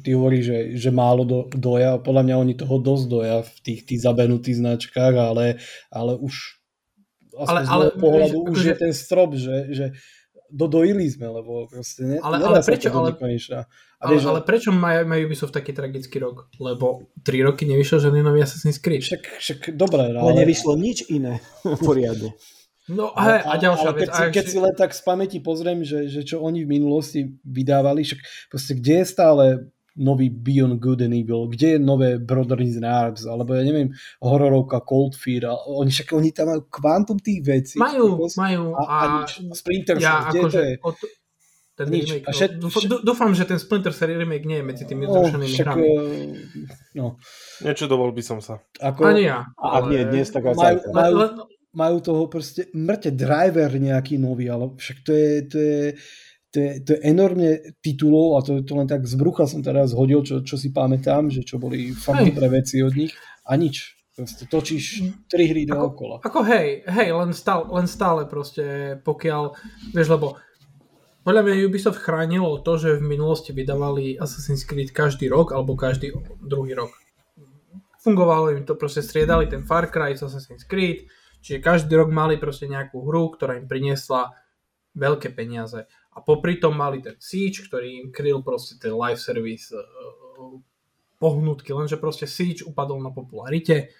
ty 0.00 0.16
hovoríš, 0.16 0.44
že, 0.48 0.58
že 0.80 0.90
málo 0.90 1.22
do, 1.28 1.38
doja, 1.52 2.00
podľa 2.00 2.22
mňa 2.24 2.36
oni 2.40 2.54
toho 2.56 2.76
dosť 2.80 3.04
doja 3.06 3.36
v 3.44 3.56
tých, 3.62 3.80
tých 3.84 4.00
zabenutých 4.00 4.58
značkách, 4.58 5.14
ale, 5.14 5.60
ale 5.92 6.12
už 6.16 6.64
ale, 7.34 7.66
ale, 7.66 7.84
pohľadu 7.98 8.38
vieš, 8.46 8.50
už 8.50 8.58
akože... 8.62 8.68
je 8.70 8.76
ten 8.78 8.92
strop, 8.94 9.30
že, 9.34 9.56
že 9.74 9.86
dodojili 10.54 11.10
sme, 11.10 11.26
lebo 11.26 11.66
proste 11.66 12.06
ne, 12.06 12.16
ale, 12.22 12.38
ale 12.38 12.62
prečo, 12.62 12.94
ale, 12.94 13.18
a 13.18 14.04
vieš, 14.06 14.22
ale, 14.30 14.38
ale 14.38 14.40
prečo 14.46 14.70
majú, 14.70 15.02
majú 15.02 15.22
Ubisoft 15.26 15.50
taký 15.50 15.74
tragický 15.74 16.22
rok? 16.22 16.46
Lebo 16.62 17.10
3 17.26 17.46
roky 17.50 17.66
nevyšiel 17.66 18.06
žiadny 18.06 18.22
nový 18.22 18.46
Assassin's 18.46 18.78
Creed. 18.78 19.02
Však, 19.02 19.22
však 19.42 19.58
dobre, 19.74 20.14
ale... 20.14 20.22
ale 20.22 20.32
nevyšlo 20.46 20.78
nič 20.78 21.10
iné 21.10 21.42
poriadne. 21.88 22.30
No 22.84 23.16
a, 23.16 23.40
a, 23.40 23.56
a 23.56 23.60
ďalšia 23.60 23.88
ale 23.90 23.96
vec. 23.96 24.00
Keď, 24.04 24.10
si, 24.12 24.24
keď 24.36 24.44
si 24.44 24.58
len 24.60 24.74
tak 24.76 24.92
z 24.92 25.00
pamäti 25.00 25.38
pozriem, 25.40 25.80
že, 25.80 26.04
že 26.06 26.20
čo 26.20 26.44
oni 26.44 26.68
v 26.68 26.72
minulosti 26.78 27.32
vydávali, 27.40 28.04
však 28.04 28.20
proste 28.52 28.76
kde 28.76 28.94
je 29.00 29.06
stále 29.08 29.44
nový 29.96 30.30
Beyond 30.30 30.82
Good 30.82 31.06
and 31.06 31.14
Evil, 31.14 31.46
kde 31.46 31.68
je 31.68 31.78
nové 31.78 32.18
Brothers 32.18 32.74
in 32.74 32.86
Arms, 32.86 33.26
alebo 33.26 33.54
ja 33.54 33.62
neviem, 33.62 33.94
hororovka 34.18 34.82
Cold 34.82 35.14
Fear, 35.14 35.46
oni 35.70 35.90
však 35.90 36.18
oni 36.18 36.30
tam 36.34 36.50
majú 36.50 36.66
kvantum 36.66 37.18
tých 37.22 37.40
vecí. 37.46 37.76
Majú, 37.78 38.18
proste, 38.18 38.42
majú. 38.42 38.74
A, 38.74 38.82
a, 38.82 38.96
a 38.98 39.06
nič. 39.22 39.30
Splinter 39.54 39.96
ja, 40.02 40.26
kde 40.26 40.40
akože, 40.42 40.58
to 40.58 40.60
je? 40.66 40.74
Od, 40.82 40.94
ten 41.74 41.86
nič. 41.90 42.06
remake. 42.10 42.26
A 42.26 42.30
všet, 42.30 42.52
no, 42.62 42.68
dúfam, 43.02 43.30
že 43.34 43.44
ten 43.46 43.58
Splinter 43.58 43.94
Cell 43.94 44.14
remake 44.14 44.46
nie 44.46 44.62
je 44.62 44.64
medzi 44.66 44.84
tými 44.86 45.06
no, 45.06 45.14
zrušenými 45.14 45.56
hrami. 45.62 45.82
Uh, 45.82 45.98
no. 46.94 47.06
Nečudoval 47.62 48.10
by 48.14 48.22
som 48.22 48.38
sa. 48.38 48.62
Ako, 48.78 49.10
Ani 49.10 49.26
ja. 49.26 49.46
A 49.58 49.82
ak 49.82 49.90
nie 49.90 50.02
dnes, 50.06 50.30
tak 50.30 50.46
aj 50.46 50.54
majú, 50.54 50.78
majú, 50.94 51.16
majú 51.74 51.96
toho 51.98 52.22
proste 52.30 52.70
mŕte 52.74 53.10
driver 53.14 53.70
nejaký 53.74 54.18
nový, 54.22 54.46
ale 54.50 54.74
však 54.78 54.96
to 55.02 55.10
je, 55.10 55.30
to 55.50 55.56
je 55.58 55.82
to 56.54 56.62
je, 56.62 56.70
to 56.86 56.90
je 56.94 57.00
enormne 57.02 57.50
titulov 57.82 58.38
a 58.38 58.46
to, 58.46 58.62
to 58.62 58.78
len 58.78 58.86
tak 58.86 59.02
z 59.10 59.18
brucha 59.18 59.50
som 59.50 59.58
teraz 59.58 59.90
hodil, 59.90 60.22
čo, 60.22 60.46
čo 60.46 60.54
si 60.54 60.70
pamätám, 60.70 61.26
že 61.26 61.42
čo 61.42 61.58
boli 61.58 61.90
dobré 62.06 62.46
veci 62.62 62.78
od 62.78 62.94
nich 62.94 63.10
a 63.42 63.58
nič. 63.58 63.98
Proste 64.14 64.46
točíš 64.46 65.10
tri 65.26 65.50
hry 65.50 65.66
dookola. 65.66 66.22
Ako 66.22 66.46
hej, 66.46 66.86
hej, 66.86 67.10
len 67.10 67.34
stále, 67.34 67.66
len 67.66 67.90
stále 67.90 68.30
proste, 68.30 68.94
pokiaľ, 69.02 69.58
vieš, 69.90 70.14
lebo 70.14 70.38
podľa 71.26 71.42
mňa 71.42 71.66
Ubisoft 71.66 71.98
chránilo 71.98 72.62
to, 72.62 72.78
že 72.78 73.02
v 73.02 73.10
minulosti 73.18 73.50
vydávali 73.50 74.14
Assassin's 74.22 74.62
Creed 74.62 74.94
každý 74.94 75.26
rok 75.26 75.50
alebo 75.50 75.74
každý 75.74 76.14
druhý 76.38 76.78
rok. 76.78 76.94
Fungovalo 78.06 78.54
im 78.54 78.62
to, 78.62 78.78
proste 78.78 79.02
striedali 79.02 79.50
ten 79.50 79.66
Far 79.66 79.90
Cry 79.90 80.14
Assassin's 80.14 80.62
Creed, 80.62 81.10
čiže 81.42 81.58
každý 81.58 81.98
rok 81.98 82.14
mali 82.14 82.38
proste 82.38 82.70
nejakú 82.70 83.02
hru, 83.02 83.34
ktorá 83.34 83.58
im 83.58 83.66
priniesla 83.66 84.30
veľké 84.94 85.34
peniaze. 85.34 85.90
A 86.14 86.22
popri 86.22 86.62
tom 86.62 86.78
mali 86.78 87.02
ten 87.02 87.18
Siege, 87.18 87.66
ktorý 87.66 88.06
im 88.06 88.06
kryl 88.14 88.38
proste 88.40 88.78
ten 88.78 88.94
live 88.94 89.18
service 89.18 89.74
uh, 89.74 89.82
pohnutky, 91.18 91.74
lenže 91.74 91.98
proste 91.98 92.30
Siege 92.30 92.62
upadol 92.62 93.02
na 93.02 93.10
popularite, 93.10 93.90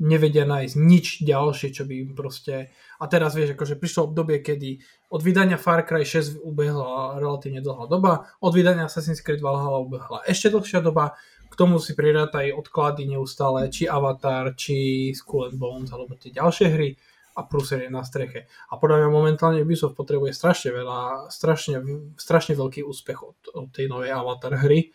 nevedia 0.00 0.48
nájsť 0.48 0.74
nič 0.80 1.06
ďalšie, 1.22 1.68
čo 1.76 1.84
by 1.84 1.94
im 2.00 2.10
proste... 2.16 2.72
A 2.96 3.04
teraz 3.04 3.36
vieš, 3.36 3.52
akože 3.52 3.76
prišlo 3.76 4.10
obdobie, 4.10 4.40
kedy 4.40 4.80
od 5.12 5.20
vydania 5.20 5.60
Far 5.60 5.84
Cry 5.84 6.08
6 6.08 6.40
ubehla 6.40 7.20
relatívne 7.20 7.60
dlhá 7.60 7.84
doba, 7.84 8.32
od 8.40 8.52
vydania 8.56 8.88
Assassin's 8.88 9.20
Creed 9.20 9.44
Valhalla 9.44 9.84
ubehla 9.84 10.24
ešte 10.24 10.48
dlhšia 10.48 10.80
doba, 10.80 11.20
k 11.52 11.54
tomu 11.54 11.76
si 11.82 11.92
prirátajú 11.92 12.56
odklady 12.56 13.12
neustále, 13.12 13.68
či 13.68 13.84
Avatar, 13.84 14.56
či 14.56 15.10
Skull 15.12 15.52
and 15.52 15.60
Bones, 15.60 15.92
alebo 15.92 16.16
tie 16.16 16.32
ďalšie 16.32 16.66
hry 16.72 16.96
a 17.36 17.40
prúser 17.46 17.86
je 17.86 17.90
na 17.90 18.02
streche. 18.02 18.50
A 18.70 18.76
podľa 18.76 19.06
mňa 19.06 19.10
momentálne 19.10 19.62
Ubisoft 19.62 19.94
potrebuje 19.94 20.34
strašne 20.34 20.74
veľa, 20.74 21.30
strašne, 21.30 21.82
strašne 22.18 22.58
veľký 22.58 22.82
úspech 22.82 23.18
od, 23.22 23.38
od 23.54 23.68
tej 23.70 23.86
novej 23.86 24.10
Avatar 24.10 24.58
hry, 24.58 24.90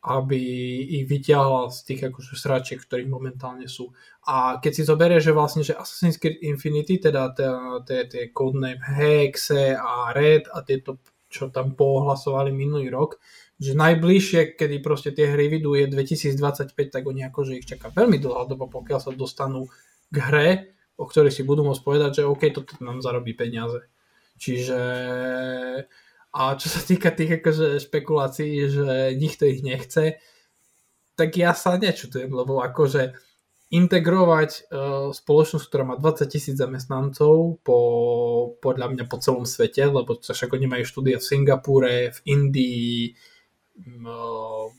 aby 0.00 0.40
ich 0.96 1.04
vyťahla 1.04 1.68
z 1.68 1.78
tých 1.84 2.00
akože 2.08 2.32
sračiek, 2.32 2.80
ktorých 2.80 3.12
momentálne 3.12 3.68
sú. 3.68 3.92
A 4.24 4.56
keď 4.56 4.72
si 4.72 4.82
zoberie, 4.88 5.20
že 5.20 5.36
vlastne, 5.36 5.60
že 5.60 5.76
Assassin's 5.76 6.16
Creed 6.16 6.40
Infinity, 6.40 6.96
teda 6.96 7.36
tie 7.84 8.32
codename 8.32 8.80
Hexe 8.80 9.76
a 9.76 10.16
Red 10.16 10.48
a 10.48 10.64
tieto, 10.64 11.04
čo 11.28 11.52
tam 11.52 11.76
pohlasovali 11.76 12.48
minulý 12.48 12.88
rok, 12.88 13.20
že 13.60 13.76
najbližšie, 13.76 14.56
kedy 14.56 14.80
proste 14.80 15.12
tie 15.12 15.28
hry 15.28 15.52
vidú 15.52 15.76
je 15.76 15.84
2025, 15.84 16.72
tak 16.88 17.04
oni 17.04 17.28
akože 17.28 17.60
ich 17.60 17.68
čaká 17.68 17.92
veľmi 17.92 18.16
dlhá 18.16 18.48
doba, 18.48 18.72
pokiaľ 18.72 18.98
sa 19.04 19.12
dostanú 19.12 19.68
k 20.08 20.16
hre, 20.16 20.50
o 21.00 21.08
ktorých 21.08 21.32
si 21.32 21.42
budú 21.48 21.64
môcť 21.64 21.80
povedať, 21.80 22.10
že 22.20 22.28
OK, 22.28 22.52
toto 22.52 22.76
nám 22.84 23.00
zarobí 23.00 23.32
peniaze. 23.32 23.88
Čiže 24.36 24.80
a 26.30 26.40
čo 26.54 26.68
sa 26.68 26.80
týka 26.84 27.10
tých 27.10 27.40
akože 27.40 27.80
špekulácií, 27.88 28.68
že 28.68 29.16
nikto 29.16 29.48
ich 29.48 29.64
nechce, 29.64 30.20
tak 31.16 31.34
ja 31.34 31.56
sa 31.56 31.80
nečutujem, 31.80 32.30
lebo 32.30 32.62
akože 32.62 33.16
integrovať 33.70 34.50
uh, 34.50 35.14
spoločnosť, 35.14 35.64
ktorá 35.66 35.84
má 35.86 35.94
20 35.94 36.26
tisíc 36.26 36.56
zamestnancov 36.58 37.62
po, 37.62 37.78
podľa 38.58 38.94
mňa 38.94 39.04
po 39.06 39.18
celom 39.22 39.46
svete, 39.46 39.86
lebo 39.86 40.18
však 40.18 40.50
oni 40.50 40.66
majú 40.66 40.84
štúdia 40.86 41.22
v 41.22 41.28
Singapúre, 41.28 42.10
v 42.10 42.18
Indii, 42.34 43.14
v 43.78 44.04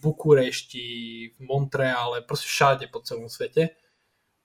Bukurešti, 0.03 0.91
v 1.35 1.39
Montreale, 1.39 2.23
proste 2.27 2.51
všade 2.51 2.85
po 2.91 2.99
celom 2.99 3.31
svete 3.31 3.80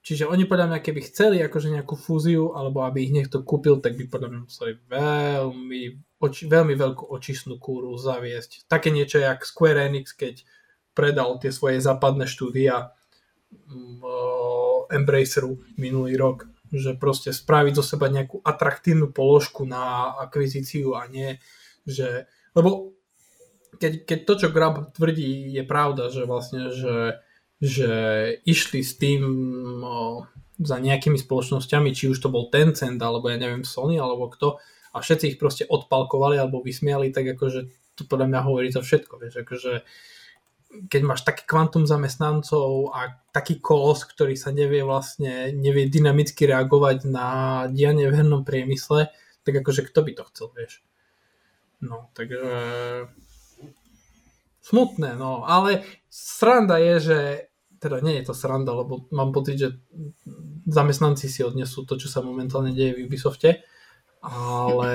Čiže 0.07 0.31
oni 0.31 0.47
podľa 0.47 0.71
mňa, 0.71 0.87
keby 0.87 1.01
chceli 1.11 1.43
akože 1.43 1.75
nejakú 1.75 1.99
fúziu, 1.99 2.55
alebo 2.55 2.87
aby 2.87 3.03
ich 3.03 3.11
niekto 3.11 3.43
kúpil, 3.43 3.83
tak 3.83 3.99
by 3.99 4.07
podľa 4.07 4.29
mňa 4.31 4.41
museli 4.47 4.73
veľmi, 4.87 5.83
oči, 6.23 6.47
veľmi 6.47 6.79
veľkú 6.79 7.11
očistnú 7.11 7.59
kúru 7.59 7.91
zaviesť. 7.99 8.71
Také 8.71 8.95
niečo, 8.95 9.19
jak 9.19 9.43
Square 9.43 9.83
Enix, 9.83 10.15
keď 10.15 10.47
predal 10.95 11.43
tie 11.43 11.51
svoje 11.51 11.83
západné 11.83 12.31
štúdia 12.31 12.95
uh, 12.95 14.95
Embraceru 14.95 15.59
minulý 15.75 16.15
rok, 16.15 16.47
že 16.71 16.95
proste 16.95 17.35
spraviť 17.35 17.75
zo 17.75 17.83
seba 17.83 18.07
nejakú 18.07 18.39
atraktívnu 18.47 19.11
položku 19.11 19.67
na 19.67 20.15
akvizíciu 20.23 20.95
a 20.95 21.11
nie, 21.11 21.43
že, 21.83 22.31
lebo 22.55 22.95
keď, 23.83 24.07
keď 24.07 24.19
to, 24.23 24.35
čo 24.39 24.55
Grab 24.55 24.95
tvrdí, 24.95 25.51
je 25.51 25.67
pravda, 25.67 26.15
že 26.15 26.31
vlastne, 26.31 26.71
že 26.71 27.26
že 27.61 27.93
išli 28.45 28.85
s 28.85 29.01
tým 29.01 29.23
o, 29.81 30.29
za 30.61 30.77
nejakými 30.77 31.17
spoločnosťami, 31.17 31.93
či 31.97 32.13
už 32.13 32.21
to 32.21 32.29
bol 32.29 32.53
Tencent, 32.53 33.01
alebo 33.01 33.33
ja 33.33 33.41
neviem 33.41 33.65
Sony, 33.65 33.97
alebo 33.97 34.29
kto, 34.29 34.61
a 34.97 35.01
všetci 35.01 35.37
ich 35.37 35.41
proste 35.41 35.69
odpalkovali 35.69 36.41
alebo 36.41 36.65
vysmiali, 36.65 37.13
tak 37.13 37.37
akože 37.37 37.69
to 37.97 38.05
podľa 38.05 38.29
mňa 38.33 38.41
hovorí 38.45 38.69
to 38.73 38.81
všetko, 38.81 39.21
vieš, 39.21 39.45
akože 39.45 39.73
keď 40.93 41.03
máš 41.09 41.25
taký 41.25 41.49
kvantum 41.49 41.89
zamestnancov 41.89 42.93
a 42.93 43.17
taký 43.33 43.65
kolos, 43.65 44.05
ktorý 44.05 44.37
sa 44.37 44.53
nevie 44.53 44.85
vlastne, 44.85 45.55
nevie 45.57 45.89
dynamicky 45.89 46.45
reagovať 46.45 47.09
na 47.09 47.29
dianie 47.73 48.05
v 48.09 48.17
hernom 48.17 48.45
priemysle, 48.45 49.09
tak 49.47 49.55
akože 49.65 49.89
kto 49.89 50.01
by 50.05 50.13
to 50.13 50.23
chcel, 50.29 50.49
vieš. 50.53 50.85
No, 51.81 52.13
takže 52.13 52.43
smutné, 54.67 55.15
no, 55.15 55.47
ale 55.47 55.87
sranda 56.11 56.83
je, 56.83 56.95
že 56.99 57.19
teda 57.79 58.03
nie 58.03 58.19
je 58.19 58.27
to 58.27 58.35
sranda, 58.35 58.75
lebo 58.75 59.07
mám 59.15 59.31
pocit, 59.31 59.63
že 59.63 59.69
zamestnanci 60.67 61.31
si 61.31 61.47
odnesú 61.47 61.87
to, 61.87 61.95
čo 61.95 62.11
sa 62.11 62.25
momentálne 62.25 62.75
deje 62.75 62.99
v 62.99 63.07
Ubisofte, 63.07 63.63
ale 64.27 64.93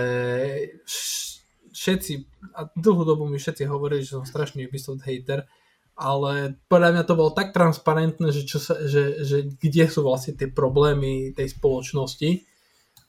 všetci, 1.71 2.13
a 2.51 2.67
dlhú 2.75 3.07
dobu 3.07 3.23
mi 3.31 3.39
všetci 3.39 3.63
hovorili, 3.63 4.03
že 4.03 4.19
som 4.19 4.27
strašný 4.27 4.67
Ubisoft 4.67 5.07
hater, 5.07 5.47
ale 5.95 6.59
podľa 6.67 6.89
mňa 6.97 7.03
to 7.07 7.13
bolo 7.15 7.31
tak 7.31 7.55
transparentné, 7.55 8.33
že, 8.33 8.43
čo 8.43 8.59
sa, 8.59 8.75
že, 8.83 9.23
že 9.23 9.47
kde 9.55 9.85
sú 9.87 10.03
vlastne 10.03 10.35
tie 10.35 10.51
problémy 10.51 11.31
tej 11.31 11.53
spoločnosti, 11.53 12.43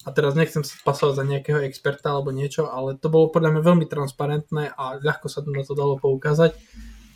a 0.02 0.08
teraz 0.10 0.34
nechcem 0.34 0.66
sa 0.66 0.74
pasovať 0.82 1.14
za 1.14 1.24
nejakého 1.24 1.60
experta 1.62 2.10
alebo 2.10 2.34
niečo, 2.34 2.66
ale 2.66 2.98
to 2.98 3.06
bolo 3.06 3.30
podľa 3.30 3.54
mňa 3.54 3.62
veľmi 3.62 3.86
transparentné 3.86 4.74
a 4.74 4.98
ľahko 4.98 5.30
sa 5.30 5.46
na 5.46 5.62
to 5.62 5.78
dalo 5.78 5.94
poukázať. 5.98 6.58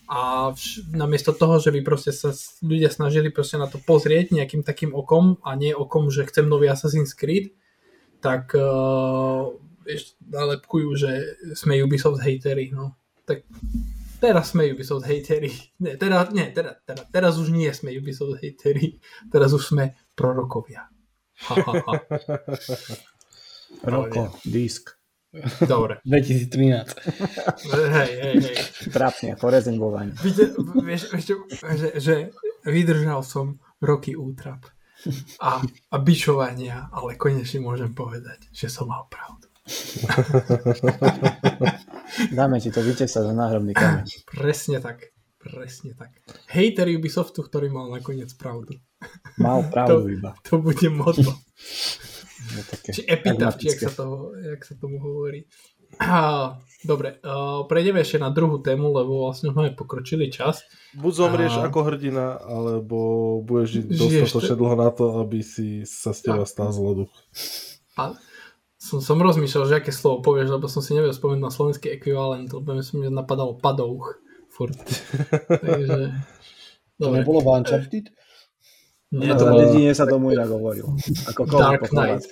A 0.07 0.55
vš- 0.55 0.95
namiesto 0.95 1.35
toho, 1.35 1.59
že 1.59 1.75
by 1.75 1.83
proste 1.83 2.15
sa 2.15 2.31
ľudia 2.63 2.95
snažili 2.95 3.35
proste 3.35 3.59
na 3.59 3.67
to 3.67 3.83
pozrieť 3.83 4.31
nejakým 4.31 4.63
takým 4.63 4.95
okom 4.95 5.43
a 5.43 5.59
nie 5.59 5.75
okom, 5.75 6.15
že 6.15 6.31
chcem 6.31 6.47
nový 6.47 6.71
Assassin's 6.71 7.11
Creed, 7.11 7.51
tak 8.23 8.55
uh, 8.55 9.51
nalepkujú, 10.31 10.89
že 10.95 11.11
sme 11.59 11.83
Ubisoft 11.83 12.23
hatery. 12.23 12.71
No. 12.71 12.95
Tak 13.27 13.43
teraz 14.23 14.55
sme 14.55 14.71
Ubisoft 14.71 15.11
hatery. 15.11 15.51
Nie, 15.83 15.99
teraz, 15.99 16.31
nie, 16.31 16.47
teraz, 16.55 16.79
teraz, 16.87 17.05
teraz 17.11 17.35
už 17.43 17.51
nie 17.51 17.71
sme 17.75 17.91
Ubisoft 17.99 18.39
hatery, 18.39 19.03
teraz 19.35 19.51
už 19.51 19.75
sme 19.75 19.99
prorokovia. 20.15 20.87
Roko, 23.93 24.33
disk. 24.45 24.97
Dobre. 25.69 26.01
2013. 26.05 26.97
hej, 27.93 28.13
hej, 28.25 28.37
hej. 28.41 28.57
Trápne, 28.89 29.37
ako 29.37 29.53
rezimovanie. 29.53 30.17
vieš, 30.81 31.13
vieš 31.13 31.37
že, 31.77 31.89
že 32.01 32.15
vydržal 32.65 33.21
som 33.21 33.61
roky 33.85 34.17
útrap. 34.17 34.65
a, 35.45 35.61
a 35.93 35.97
bičovania, 36.01 36.89
ale 36.89 37.21
konečne 37.21 37.61
môžem 37.61 37.93
povedať, 37.93 38.49
že 38.49 38.73
som 38.73 38.89
mal 38.89 39.05
pravdu. 39.13 39.45
Dáme 42.33 42.63
ti 42.63 42.71
to, 42.71 42.81
víte 42.81 43.05
sa 43.11 43.27
za 43.27 43.35
náhrobný 43.35 43.75
kameň. 43.75 44.07
Presne 44.31 44.79
tak. 44.81 45.16
Presne 45.47 45.95
tak. 45.95 46.11
Hater 46.51 46.91
Ubisoftu, 46.91 47.47
ktorý 47.47 47.71
mal 47.71 47.87
nakoniec 47.89 48.31
pravdu. 48.35 48.79
Mal 49.39 49.63
pravdu 49.73 50.11
to, 50.11 50.15
iba. 50.15 50.31
To 50.51 50.55
bude. 50.59 50.87
Je 52.47 52.63
také 52.75 52.91
či 52.93 53.03
epitaf, 53.07 53.55
či 53.59 53.73
jak 53.75 53.81
sa, 53.87 53.91
to, 53.95 54.35
jak 54.35 54.63
sa 54.63 54.75
tomu 54.79 54.99
hovorí. 54.99 55.47
A, 55.97 56.53
dobre, 56.85 57.23
uh, 57.25 57.65
prejdeme 57.65 58.05
ešte 58.05 58.21
na 58.21 58.29
druhú 58.29 58.61
tému, 58.61 58.93
lebo 58.93 59.25
vlastne 59.25 59.55
máme 59.55 59.73
pokročili 59.73 60.29
čas. 60.29 60.67
Buď 60.93 61.13
zomrieš 61.15 61.63
a... 61.63 61.71
ako 61.71 61.79
hrdina, 61.89 62.37
alebo 62.37 62.99
budeš 63.41 63.81
žiť 63.81 63.85
dostatočne 63.97 64.55
dlho 64.61 64.77
na 64.77 64.91
to, 64.93 65.05
aby 65.25 65.41
si 65.41 65.87
sa 65.89 66.13
z 66.13 66.29
teba 66.29 66.45
stal 66.45 66.75
zloduch. 66.75 67.13
A 67.97 68.13
som, 68.77 69.01
som 69.01 69.17
rozmýšľal, 69.17 69.65
že 69.67 69.79
aké 69.81 69.91
slovo 69.91 70.21
povieš, 70.21 70.53
lebo 70.53 70.69
som 70.69 70.85
si 70.85 70.93
nevedel 70.93 71.17
spomenúť 71.17 71.43
na 71.43 71.55
slovenský 71.55 71.91
ekvivalent, 71.97 72.53
lebo 72.53 72.77
mi 72.77 72.85
som 72.85 73.01
napadal 73.01 73.57
padouch. 73.57 74.21
Furt. 74.57 74.81
Takže... 75.69 76.17
To 76.97 77.13
nebolo 77.13 77.45
v 77.45 77.49
Uncharted? 77.61 78.09
Nie, 79.13 79.37
to 79.37 79.45
bolo... 79.45 79.61
dedine 79.69 79.93
sa 79.93 80.09
tomu 80.09 80.33
inak 80.33 80.49
hovoril. 80.49 80.97
Ako 81.29 81.45
Dark 81.45 81.93
Knight. 81.93 82.25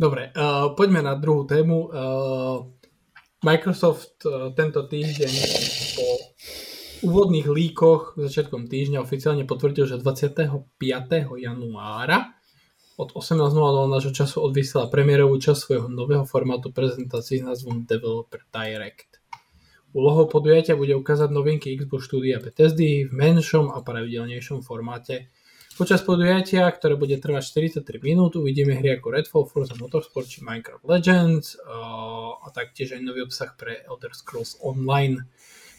Dobre, 0.00 0.32
uh, 0.32 0.72
poďme 0.72 1.04
na 1.04 1.14
druhú 1.20 1.44
tému. 1.44 1.92
Uh, 1.92 2.72
Microsoft 3.44 4.24
uh, 4.24 4.50
tento 4.56 4.88
týždeň 4.88 5.32
po 5.94 6.06
úvodných 7.04 7.46
líkoch 7.52 8.16
začiatkom 8.16 8.66
týždňa 8.72 9.04
oficiálne 9.04 9.44
potvrdil, 9.44 9.84
že 9.84 10.00
25. 10.00 10.80
januára 11.36 12.32
od 12.96 13.08
18.00 13.12 13.92
nášho 13.92 14.12
času 14.14 14.40
odvysiela 14.40 14.86
premiérovú 14.88 15.36
časť 15.36 15.58
svojho 15.58 15.86
nového 15.90 16.24
formátu 16.24 16.70
prezentácií 16.70 17.42
s 17.42 17.46
názvom 17.46 17.84
Developer 17.84 18.46
Direct. 18.54 19.11
Úlohou 19.92 20.24
podujatia 20.24 20.72
bude 20.72 20.96
ukázať 20.96 21.28
novinky 21.28 21.76
Xbox 21.76 22.08
štúdia 22.08 22.40
Bethesdy 22.40 23.04
v 23.04 23.12
menšom 23.12 23.68
a 23.76 23.84
pravidelnejšom 23.84 24.64
formáte. 24.64 25.28
Počas 25.72 26.04
podujatia, 26.04 26.68
ktoré 26.68 26.96
bude 26.96 27.16
trvať 27.16 27.48
43 27.72 28.00
minút, 28.04 28.36
uvidíme 28.36 28.76
hry 28.76 28.96
ako 28.96 29.08
Redfall, 29.08 29.48
Forza 29.48 29.72
Motorsport 29.76 30.28
či 30.28 30.44
Minecraft 30.44 30.84
Legends 30.84 31.56
a 32.40 32.48
taktiež 32.52 32.92
aj 32.96 33.00
nový 33.00 33.24
obsah 33.24 33.52
pre 33.56 33.80
Elder 33.88 34.12
Scrolls 34.12 34.60
Online. 34.60 35.16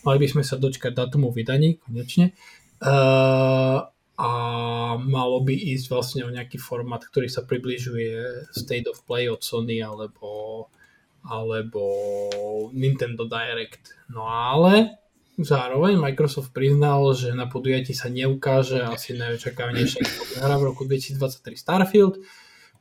Mali 0.01 0.17
by 0.21 0.27
sme 0.29 0.43
sa 0.45 0.57
dočkať 0.57 0.97
datumu 0.97 1.29
vydaní, 1.29 1.77
konečne. 1.81 2.33
A 4.13 4.29
malo 4.97 5.37
by 5.41 5.53
ísť 5.57 5.85
vlastne 5.89 6.21
o 6.25 6.33
nejaký 6.33 6.61
formát, 6.61 7.01
ktorý 7.01 7.29
sa 7.29 7.45
približuje 7.45 8.49
State 8.53 8.85
of 8.89 9.01
Play 9.05 9.29
od 9.29 9.41
Sony 9.41 9.81
alebo 9.81 10.69
alebo 11.23 11.81
Nintendo 12.75 13.23
Direct. 13.23 13.95
No 14.11 14.27
ale 14.27 14.99
zároveň 15.39 15.97
Microsoft 15.97 16.53
priznal, 16.53 17.15
že 17.15 17.33
na 17.33 17.49
podujatí 17.49 17.95
sa 17.95 18.11
neukáže 18.11 18.83
asi 18.83 19.17
najočakávanejšia 19.17 20.03
hra 20.43 20.55
v 20.59 20.63
roku 20.67 20.85
2023 20.85 21.57
Starfield. 21.57 22.19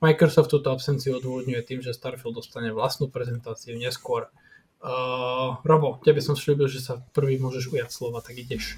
Microsoft 0.02 0.50
túto 0.50 0.74
absenciu 0.74 1.22
odôvodňuje 1.22 1.62
tým, 1.62 1.80
že 1.80 1.94
Starfield 1.94 2.34
dostane 2.34 2.74
vlastnú 2.74 3.06
prezentáciu 3.06 3.78
neskôr. 3.78 4.26
Uh, 4.82 5.62
Robo, 5.62 6.02
tebe 6.02 6.18
som 6.18 6.34
slúbil, 6.34 6.66
že 6.66 6.82
sa 6.82 6.98
prvý 7.14 7.38
môžeš 7.38 7.70
ujať 7.70 7.88
slova, 7.94 8.18
tak 8.18 8.34
ideš. 8.34 8.74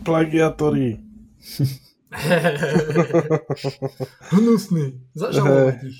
Plagiatori. 0.00 0.96
Hnusný. 4.32 4.96
Zažalovať. 5.12 5.92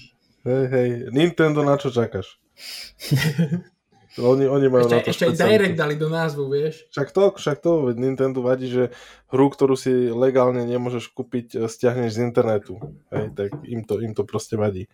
Hej, 0.45 0.65
hej. 0.73 0.89
Nintendo, 1.13 1.61
na 1.61 1.77
čo 1.77 1.93
čakáš? 1.93 2.41
Oni, 4.15 4.47
oni 4.47 4.71
majú 4.71 4.87
ešte, 4.87 4.95
na 4.95 5.03
to 5.03 5.11
ešte 5.11 5.27
aj 5.27 5.35
Direct 5.35 5.75
dali 5.75 5.99
do 5.99 6.07
názvu, 6.07 6.47
vieš. 6.47 6.87
Však 6.95 7.11
to, 7.11 7.35
však 7.35 7.59
to, 7.59 7.91
Nintendo 7.99 8.47
vadí, 8.47 8.71
že 8.71 8.95
hru, 9.27 9.51
ktorú 9.51 9.75
si 9.75 9.91
legálne 10.15 10.63
nemôžeš 10.63 11.11
kúpiť, 11.11 11.59
e, 11.59 11.67
stiahneš 11.67 12.15
z 12.15 12.23
internetu. 12.23 12.79
Hej, 13.11 13.35
tak 13.35 13.51
im 13.67 13.83
to, 13.83 13.99
im 13.99 14.15
to 14.15 14.23
proste 14.23 14.55
vadí. 14.55 14.87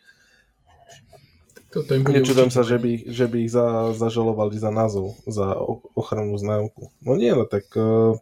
Toto 1.68 1.92
im 1.92 2.00
Nečudujem 2.00 2.48
sa, 2.48 2.64
že 2.64 2.80
by, 2.80 3.12
že 3.12 3.28
by 3.28 3.36
ich 3.44 3.52
za, 3.52 3.92
zažalovali 3.92 4.56
za 4.56 4.72
názov, 4.72 5.20
za 5.28 5.52
ochranu 5.92 6.40
známku. 6.40 6.88
No 7.04 7.12
nie, 7.12 7.28
ale 7.28 7.44
tak 7.44 7.68
uh, 7.76 8.16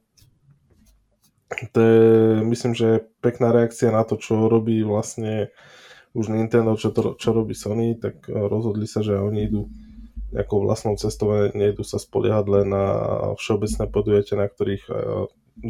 to 1.72 1.78
je, 1.80 2.44
myslím, 2.44 2.74
že 2.74 3.08
pekná 3.24 3.54
reakcia 3.54 3.94
na 3.94 4.04
to, 4.04 4.20
čo 4.20 4.52
robí 4.52 4.84
vlastne 4.84 5.48
už 6.18 6.34
Nintendo, 6.34 6.74
čo, 6.74 6.90
to, 6.90 7.14
čo 7.14 7.30
robí 7.30 7.54
Sony, 7.54 7.94
tak 7.94 8.26
eh, 8.26 8.34
rozhodli 8.34 8.90
sa, 8.90 9.06
že 9.06 9.14
oni 9.14 9.46
idú 9.46 9.70
nejakou 10.28 10.60
vlastnou 10.60 10.98
cestou, 11.00 11.48
nejdu 11.56 11.86
sa 11.86 11.96
spoliehať 11.96 12.44
len 12.52 12.66
na 12.68 12.84
všeobecné 13.40 13.84
podujatia, 13.88 14.36
na 14.36 14.50
ktorých 14.50 14.84
eh, 14.90 14.96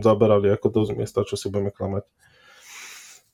zaberali 0.00 0.48
ako 0.48 0.66
dosť 0.72 0.92
miesta, 0.96 1.28
čo 1.28 1.36
si 1.36 1.52
budeme 1.52 1.70
klamať. 1.70 2.08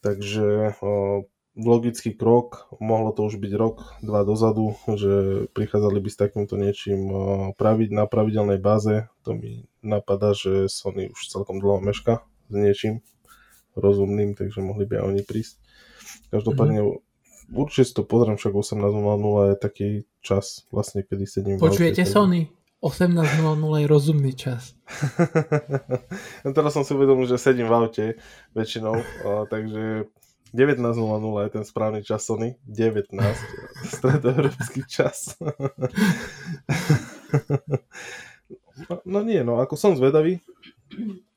Takže 0.02 0.74
eh, 0.74 1.22
logický 1.54 2.18
krok, 2.18 2.66
mohlo 2.82 3.14
to 3.14 3.30
už 3.30 3.38
byť 3.38 3.52
rok, 3.54 4.02
dva 4.02 4.26
dozadu, 4.26 4.74
že 4.90 5.46
prichádzali 5.54 6.02
by 6.02 6.10
s 6.10 6.18
takýmto 6.18 6.58
niečím 6.58 7.06
praviť 7.54 7.94
na 7.94 8.10
pravidelnej 8.10 8.58
báze. 8.58 9.06
To 9.22 9.38
mi 9.38 9.70
napadá, 9.78 10.34
že 10.34 10.66
Sony 10.66 11.14
už 11.14 11.30
celkom 11.30 11.62
dlho 11.62 11.78
meška 11.78 12.26
s 12.50 12.54
niečím 12.58 13.06
rozumným, 13.78 14.34
takže 14.34 14.66
mohli 14.66 14.82
by 14.82 14.98
aj 14.98 15.04
oni 15.14 15.22
prísť. 15.22 15.63
Každopádne 16.34 16.82
mm-hmm. 16.82 17.54
určite 17.54 17.84
si 17.86 17.94
to 17.94 18.02
pozriem, 18.02 18.34
však 18.34 18.50
18.00 18.58 19.54
je 19.54 19.54
taký 19.54 19.88
čas, 20.18 20.66
vlastne, 20.74 21.06
kedy 21.06 21.24
sedím 21.30 21.62
Počujete 21.62 22.02
v 22.02 22.10
Sony? 22.10 22.40
18.00 22.82 23.80
je 23.80 23.86
rozumný 23.86 24.32
čas. 24.34 24.74
no 26.44 26.50
teraz 26.50 26.74
som 26.74 26.82
si 26.82 26.92
uvedomil, 26.92 27.30
že 27.30 27.38
sedím 27.38 27.70
v 27.70 27.74
aute 27.78 28.06
väčšinou, 28.52 28.98
a, 28.98 29.48
takže 29.48 30.10
19.00 30.52 30.94
je 31.46 31.50
ten 31.54 31.64
správny 31.64 32.02
čas 32.02 32.26
Sony. 32.26 32.58
19. 32.66 33.14
Stredoeurópsky 33.88 34.82
čas. 34.90 35.38
no, 38.90 38.94
no 39.06 39.18
nie, 39.22 39.40
no 39.46 39.62
ako 39.62 39.74
som 39.80 39.96
zvedavý, 39.96 40.42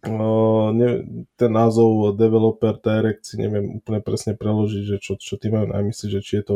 No, 0.08 0.72
ne, 0.72 1.04
ten 1.36 1.52
názov 1.52 2.16
Developer 2.16 2.80
Direct 2.80 3.28
si 3.28 3.36
neviem 3.36 3.84
úplne 3.84 4.00
presne 4.00 4.34
preložiť, 4.34 4.84
že 4.84 4.98
čo, 5.04 5.20
čo 5.20 5.36
ty 5.36 5.52
majú 5.52 5.70
na 5.70 5.84
mysli, 5.84 6.08
že 6.08 6.24
či 6.24 6.40
je 6.42 6.46
to 6.48 6.56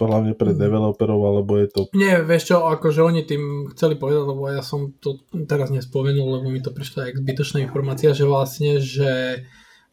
hlavne 0.00 0.32
pre 0.32 0.56
mhm. 0.56 0.58
developerov, 0.60 1.20
alebo 1.20 1.60
je 1.60 1.68
to... 1.68 1.80
Nie, 1.92 2.24
vieš 2.24 2.52
čo, 2.54 2.64
akože 2.64 3.04
oni 3.04 3.20
tým 3.28 3.68
chceli 3.76 4.00
povedať, 4.00 4.24
lebo 4.24 4.48
ja 4.48 4.64
som 4.64 4.96
to 4.96 5.20
teraz 5.44 5.68
nespomenul, 5.68 6.40
lebo 6.40 6.48
mi 6.48 6.64
to 6.64 6.72
prišla 6.72 7.12
zbytočná 7.20 7.60
informácia, 7.60 8.16
že 8.16 8.24
vlastne, 8.24 8.80
že 8.80 9.44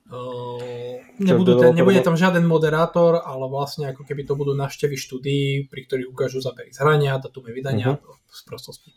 uh, 0.08 1.04
nebudú 1.20 1.60
ten, 1.60 1.76
nebude 1.76 2.00
tam 2.00 2.16
žiaden 2.16 2.48
moderátor, 2.48 3.20
ale 3.20 3.52
vlastne 3.52 3.92
ako 3.92 4.08
keby 4.08 4.24
to 4.24 4.40
budú 4.40 4.56
návštevy 4.56 4.96
štúdií, 4.96 5.68
pri 5.68 5.84
ktorých 5.84 6.08
ukážu 6.08 6.40
zábery 6.40 6.72
z 6.72 6.80
hrania, 6.80 7.20
datumy 7.20 7.52
vydania, 7.52 8.00
uh-huh. 8.00 8.16
z 8.32 8.42
prostosti. 8.48 8.96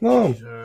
No. 0.00 0.32
Že, 0.32 0.56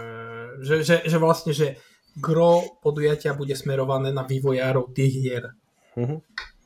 že, 0.63 0.75
že, 0.81 0.95
že 1.05 1.17
vlastne, 1.19 1.51
že 1.51 1.77
gro 2.15 2.63
podujatia 2.79 3.35
bude 3.35 3.55
smerované 3.55 4.15
na 4.15 4.23
vývojárov 4.23 4.91
tých 4.95 5.13
hier. 5.19 5.43
Uh-huh. 5.95 6.19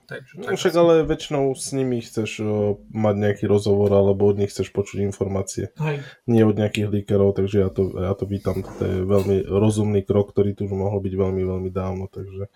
Takže, 0.09 0.41
no, 0.41 0.57
však 0.57 0.73
ale 0.73 1.05
väčšinou 1.05 1.53
s 1.53 1.69
nimi 1.69 2.01
chceš 2.01 2.41
uh, 2.41 2.49
mať 2.89 3.15
nejaký 3.29 3.45
rozhovor 3.45 3.93
alebo 3.93 4.25
od 4.25 4.41
nich 4.41 4.49
chceš 4.49 4.73
počuť 4.73 5.05
informácie. 5.05 5.69
Hej. 5.77 6.01
Nie 6.25 6.49
od 6.49 6.57
nejakých 6.57 6.89
líkerov, 6.89 7.37
takže 7.37 7.61
ja 7.61 7.69
to, 7.69 7.93
ja 7.93 8.17
to 8.17 8.25
vítam. 8.25 8.65
To 8.65 8.81
je 8.81 9.05
veľmi 9.05 9.45
rozumný 9.45 10.01
krok, 10.01 10.33
ktorý 10.33 10.57
tu 10.57 10.65
už 10.65 10.73
mohol 10.73 10.97
byť 11.05 11.13
veľmi, 11.13 11.43
veľmi 11.45 11.69
dávno. 11.69 12.09
Takže 12.09 12.49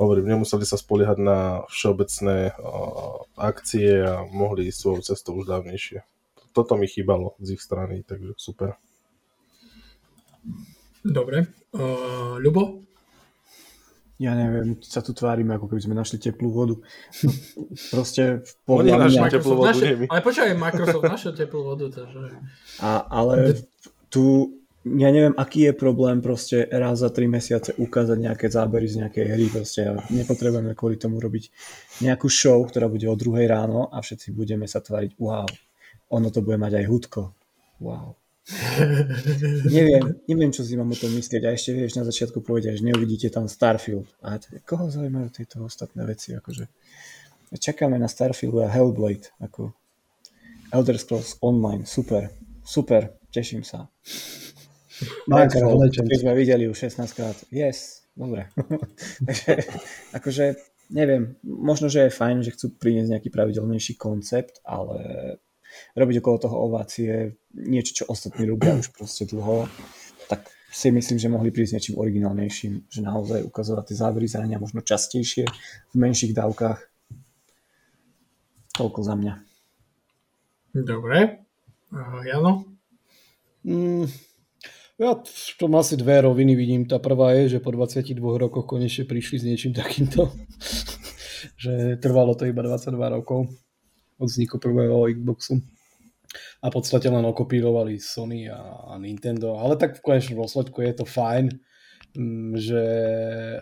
hovorím, 0.00 0.40
nemuseli 0.40 0.64
sa 0.64 0.80
spoliehať 0.80 1.20
na 1.20 1.68
všeobecné 1.68 2.56
uh, 2.56 3.28
akcie 3.36 4.00
a 4.00 4.24
mohli 4.24 4.72
ísť 4.72 4.80
svojou 4.80 5.00
cestou 5.04 5.36
už 5.36 5.52
dávnejšie. 5.52 6.00
Toto 6.56 6.80
mi 6.80 6.88
chýbalo 6.88 7.36
z 7.44 7.60
ich 7.60 7.60
strany, 7.60 8.08
takže 8.08 8.32
super. 8.40 8.80
Dobre. 11.06 11.46
Uh, 11.70 12.42
Ľubo? 12.42 12.82
Ja 14.16 14.32
neviem, 14.32 14.80
sa 14.80 15.04
tu 15.04 15.12
tvárime, 15.12 15.60
ako 15.60 15.68
keby 15.68 15.80
sme 15.84 15.92
našli 15.92 16.16
teplú 16.16 16.48
vodu. 16.48 16.80
No, 17.20 17.30
proste 17.92 18.40
v 18.40 18.52
pohľadu... 18.64 19.12
Oni 19.12 19.28
teplú 19.28 19.60
vodu, 19.60 19.76
našiel, 19.76 20.08
Ale 20.08 20.20
počkaj, 20.24 20.56
Microsoft 20.56 21.04
našiel 21.04 21.32
teplú 21.36 21.60
vodu, 21.68 21.86
takže... 21.92 22.32
A, 22.80 23.04
ale 23.12 23.60
tu, 24.08 24.56
ja 24.88 25.12
neviem, 25.12 25.36
aký 25.36 25.68
je 25.68 25.74
problém 25.76 26.24
proste 26.24 26.64
raz 26.64 27.04
za 27.04 27.12
tri 27.12 27.28
mesiace 27.28 27.76
ukázať 27.76 28.16
nejaké 28.16 28.48
zábery 28.48 28.88
z 28.88 29.04
nejakej 29.04 29.26
hry. 29.36 29.46
Proste 29.52 30.00
nepotrebujeme 30.08 30.72
kvôli 30.72 30.96
tomu 30.96 31.20
robiť 31.20 31.52
nejakú 32.00 32.32
show, 32.32 32.64
ktorá 32.64 32.88
bude 32.88 33.04
o 33.04 33.20
druhej 33.20 33.44
ráno 33.52 33.92
a 33.92 34.00
všetci 34.00 34.32
budeme 34.32 34.64
sa 34.64 34.80
tváriť, 34.80 35.20
wow, 35.20 35.44
ono 36.08 36.32
to 36.32 36.40
bude 36.40 36.56
mať 36.56 36.72
aj 36.80 36.84
hudko. 36.88 37.36
Wow. 37.84 38.16
Neviem, 39.66 40.22
neviem, 40.30 40.50
čo 40.54 40.62
si 40.62 40.78
mám 40.78 40.90
o 40.90 40.98
tom 40.98 41.10
myslieť. 41.10 41.42
A 41.46 41.54
ešte 41.54 41.74
vieš, 41.74 41.98
na 41.98 42.06
začiatku 42.06 42.42
povedia, 42.46 42.70
že 42.70 42.86
neuvidíte 42.86 43.26
tam 43.30 43.50
Starfield. 43.50 44.06
A 44.22 44.38
koho 44.62 44.86
zaujímajú 44.86 45.28
tieto 45.34 45.66
ostatné 45.66 46.06
veci? 46.06 46.34
Akože, 46.34 46.70
čakáme 47.58 47.98
na 47.98 48.06
Starfield 48.06 48.62
a 48.62 48.70
Hellblade. 48.70 49.34
Ako 49.42 49.74
Elder 50.70 50.98
Scrolls 50.98 51.42
Online. 51.42 51.82
Super. 51.86 52.30
Super. 52.62 53.18
Teším 53.34 53.66
sa. 53.66 53.90
Minecraft, 55.28 55.92
keď 55.92 56.18
sme 56.22 56.32
videli 56.32 56.70
už 56.70 56.88
16 56.88 57.18
krát. 57.18 57.36
Yes. 57.50 58.06
Dobre. 58.16 58.48
Takže, 59.28 59.52
akože, 60.16 60.44
neviem, 60.88 61.36
možno, 61.44 61.92
že 61.92 62.08
je 62.08 62.16
fajn, 62.16 62.36
že 62.48 62.56
chcú 62.56 62.80
priniesť 62.80 63.12
nejaký 63.12 63.28
pravidelnejší 63.28 64.00
koncept, 64.00 64.64
ale 64.64 65.36
robiť 65.96 66.16
okolo 66.20 66.36
toho 66.38 66.56
ovácie, 66.70 67.36
niečo, 67.56 68.02
čo 68.02 68.04
ostatní 68.12 68.46
robia 68.46 68.76
už 68.76 68.92
proste 68.92 69.24
dlho, 69.28 69.68
tak 70.28 70.46
si 70.70 70.92
myslím, 70.92 71.16
že 71.16 71.32
mohli 71.32 71.48
prísť 71.48 71.80
niečím 71.80 71.96
originálnejším, 71.96 72.92
že 72.92 73.00
naozaj 73.00 73.48
ukazovať 73.48 73.84
tie 73.88 73.96
závery 73.96 74.26
zrania 74.28 74.60
možno 74.60 74.84
častejšie, 74.84 75.48
v 75.92 75.94
menších 75.96 76.36
dávkach. 76.36 76.78
Toľko 78.76 79.00
za 79.00 79.14
mňa. 79.16 79.34
Dobre. 80.84 81.48
Uh, 81.88 82.20
Jano? 82.28 82.68
Mm, 83.64 84.04
ja 85.00 85.16
v 85.16 85.52
tom 85.56 85.72
asi 85.80 85.96
dve 85.96 86.20
roviny 86.28 86.52
vidím. 86.52 86.84
Tá 86.84 87.00
prvá 87.00 87.32
je, 87.40 87.56
že 87.56 87.64
po 87.64 87.72
22 87.72 88.20
rokoch 88.20 88.68
konečne 88.68 89.08
prišli 89.08 89.36
s 89.40 89.44
niečím 89.48 89.72
takýmto. 89.72 90.28
že 91.62 91.96
trvalo 91.96 92.36
to 92.36 92.44
iba 92.44 92.60
22 92.60 93.16
rokov 93.16 93.48
od 94.18 94.28
vzniku 94.28 94.58
prvého 94.58 95.08
Xboxu. 95.12 95.60
A 96.60 96.68
v 96.68 96.74
podstate 96.74 97.08
len 97.08 97.24
okopírovali 97.24 97.96
Sony 98.02 98.50
a, 98.50 98.92
Nintendo, 99.00 99.56
ale 99.56 99.78
tak 99.80 99.96
v 99.96 100.04
konečnom 100.04 100.44
dôsledku 100.44 100.84
je 100.84 100.92
to 100.92 101.06
fajn, 101.08 101.48
mm, 102.12 102.52
že 102.60 102.82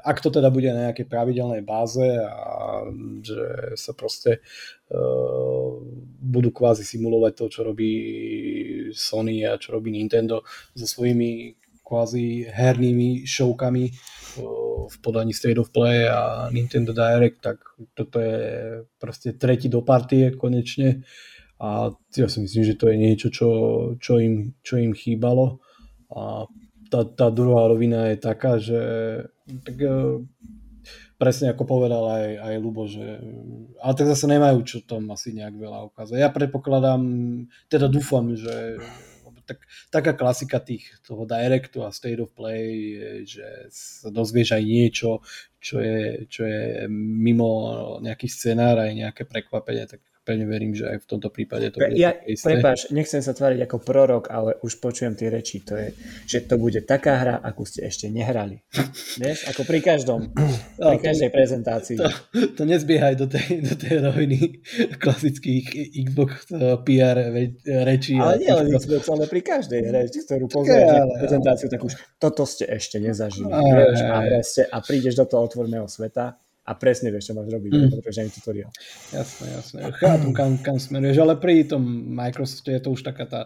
ak 0.02 0.18
to 0.18 0.32
teda 0.34 0.50
bude 0.50 0.66
na 0.74 0.90
nejakej 0.90 1.06
pravidelnej 1.06 1.62
báze 1.62 2.02
a 2.24 2.82
že 3.22 3.76
sa 3.78 3.92
proste 3.94 4.42
uh, 4.90 5.70
budú 6.18 6.50
kvázi 6.50 6.82
simulovať 6.82 7.32
to, 7.38 7.44
čo 7.52 7.60
robí 7.62 7.92
Sony 8.90 9.46
a 9.46 9.60
čo 9.60 9.76
robí 9.76 9.94
Nintendo 9.94 10.42
so 10.74 10.86
svojimi 10.88 11.63
kvázi 11.84 12.48
hernými 12.48 13.28
showkami 13.28 13.84
uh, 13.92 14.88
v 14.88 14.96
podaní 15.04 15.36
State 15.36 15.60
of 15.60 15.70
Play 15.70 16.08
a 16.08 16.48
Nintendo 16.50 16.96
Direct, 16.96 17.40
tak 17.44 17.60
toto 17.94 18.18
je 18.20 18.40
proste 18.98 19.36
tretí 19.36 19.68
do 19.68 19.84
partie 19.84 20.32
konečne 20.32 21.04
a 21.60 21.92
ja 22.16 22.26
si 22.26 22.38
myslím, 22.42 22.64
že 22.66 22.74
to 22.74 22.90
je 22.90 22.96
niečo, 22.98 23.28
čo, 23.30 23.48
čo, 24.00 24.18
im, 24.18 24.58
čo 24.64 24.80
im 24.80 24.92
chýbalo 24.92 25.62
a 26.10 26.48
tá, 26.90 27.00
tá 27.04 27.26
druhá 27.32 27.66
rovina 27.66 28.12
je 28.12 28.16
taká, 28.20 28.60
že 28.60 28.80
tak, 29.66 29.76
e, 29.82 30.22
presne 31.18 31.50
ako 31.50 31.64
povedal 31.66 32.04
aj, 32.06 32.26
aj 32.38 32.54
Lubo, 32.60 32.86
že 32.86 33.18
ale 33.80 33.92
tak 33.96 34.06
zase 34.12 34.30
nemajú 34.30 34.62
čo 34.62 34.78
tam 34.84 35.10
asi 35.10 35.34
nejak 35.34 35.56
veľa 35.56 35.90
ukázať. 35.90 36.16
Ja 36.20 36.30
predpokladám, 36.30 37.02
teda 37.66 37.90
dúfam, 37.90 38.30
že 38.36 38.78
tak, 39.44 39.58
taká 39.92 40.12
klasika 40.16 40.60
tých, 40.60 40.88
toho 41.04 41.28
directu 41.28 41.84
a 41.84 41.92
state 41.92 42.20
of 42.20 42.32
play 42.32 42.96
že 43.24 43.68
sa 43.72 44.08
dozvieš 44.08 44.56
aj 44.56 44.64
niečo, 44.64 45.10
čo 45.60 45.80
je, 45.80 46.28
čo 46.28 46.42
je 46.44 46.88
mimo 46.92 47.48
nejaký 48.04 48.28
scenár 48.28 48.80
aj 48.80 48.92
nejaké 48.92 49.22
prekvapenie, 49.24 49.88
tak 49.88 50.00
pevne 50.24 50.48
verím, 50.48 50.72
že 50.72 50.88
aj 50.88 51.04
v 51.04 51.06
tomto 51.06 51.28
prípade 51.28 51.68
to 51.68 51.84
bude 51.84 52.00
ja, 52.00 52.16
isté. 52.24 52.56
Prepáč, 52.56 52.88
nechcem 52.88 53.20
sa 53.20 53.36
tváriť 53.36 53.68
ako 53.68 53.76
prorok, 53.84 54.32
ale 54.32 54.56
už 54.64 54.80
počujem 54.80 55.12
tie 55.12 55.28
reči. 55.28 55.60
To 55.68 55.76
je, 55.76 55.92
že 56.24 56.48
to 56.48 56.56
bude 56.56 56.80
taká 56.88 57.20
hra, 57.20 57.36
akú 57.44 57.68
ste 57.68 57.84
ešte 57.84 58.08
nehrali. 58.08 58.64
Vieš, 59.20 59.52
ako 59.52 59.68
pri 59.68 59.84
každom, 59.84 60.32
no, 60.80 60.86
pri 60.96 60.98
každej 60.98 61.28
to, 61.28 61.34
prezentácii. 61.36 61.96
To, 62.00 62.08
to 62.56 62.62
nezbiehaj 62.64 63.14
do 63.20 63.28
tej, 63.28 63.60
do 63.68 63.74
tej 63.76 64.00
roviny 64.00 64.64
klasických 64.96 65.92
Xbox 66.08 66.48
eh, 66.50 66.80
PR 66.80 67.16
rečí. 67.84 68.16
Ale 68.16 68.40
nie 68.40 68.48
len 68.48 68.66
Xbox, 68.72 69.04
ale 69.12 69.28
pri 69.28 69.40
každej 69.44 69.80
reči, 69.92 70.24
ktorú 70.24 70.48
pozrieš 70.48 70.88
prezentáciu, 71.20 71.68
tak 71.68 71.84
už 71.84 71.92
toto 72.16 72.48
ste 72.48 72.64
ešte 72.64 72.96
nezažili. 72.96 73.52
A, 73.52 73.60
vieš, 73.60 74.00
a, 74.08 74.18
a 74.72 74.78
prídeš 74.80 75.20
do 75.20 75.28
toho 75.28 75.44
otvorného 75.44 75.84
sveta 75.84 76.40
a 76.64 76.70
presne 76.74 77.12
vieš, 77.12 77.30
čo 77.30 77.36
máš 77.36 77.52
robiť, 77.52 77.70
mm. 77.70 77.82
potrebuješ 77.92 78.16
ani 78.24 78.30
tutoriál. 78.32 78.72
Jasné, 79.12 79.46
jasné. 79.52 79.78
Chápem, 80.00 80.32
kam, 80.32 80.50
kam 80.64 80.76
smeruješ, 80.80 81.20
ale 81.20 81.36
pri 81.36 81.68
tom 81.68 81.84
Microsofte 82.16 82.72
je 82.72 82.80
to 82.80 82.88
už 82.96 83.04
taká 83.04 83.24
tá 83.28 83.40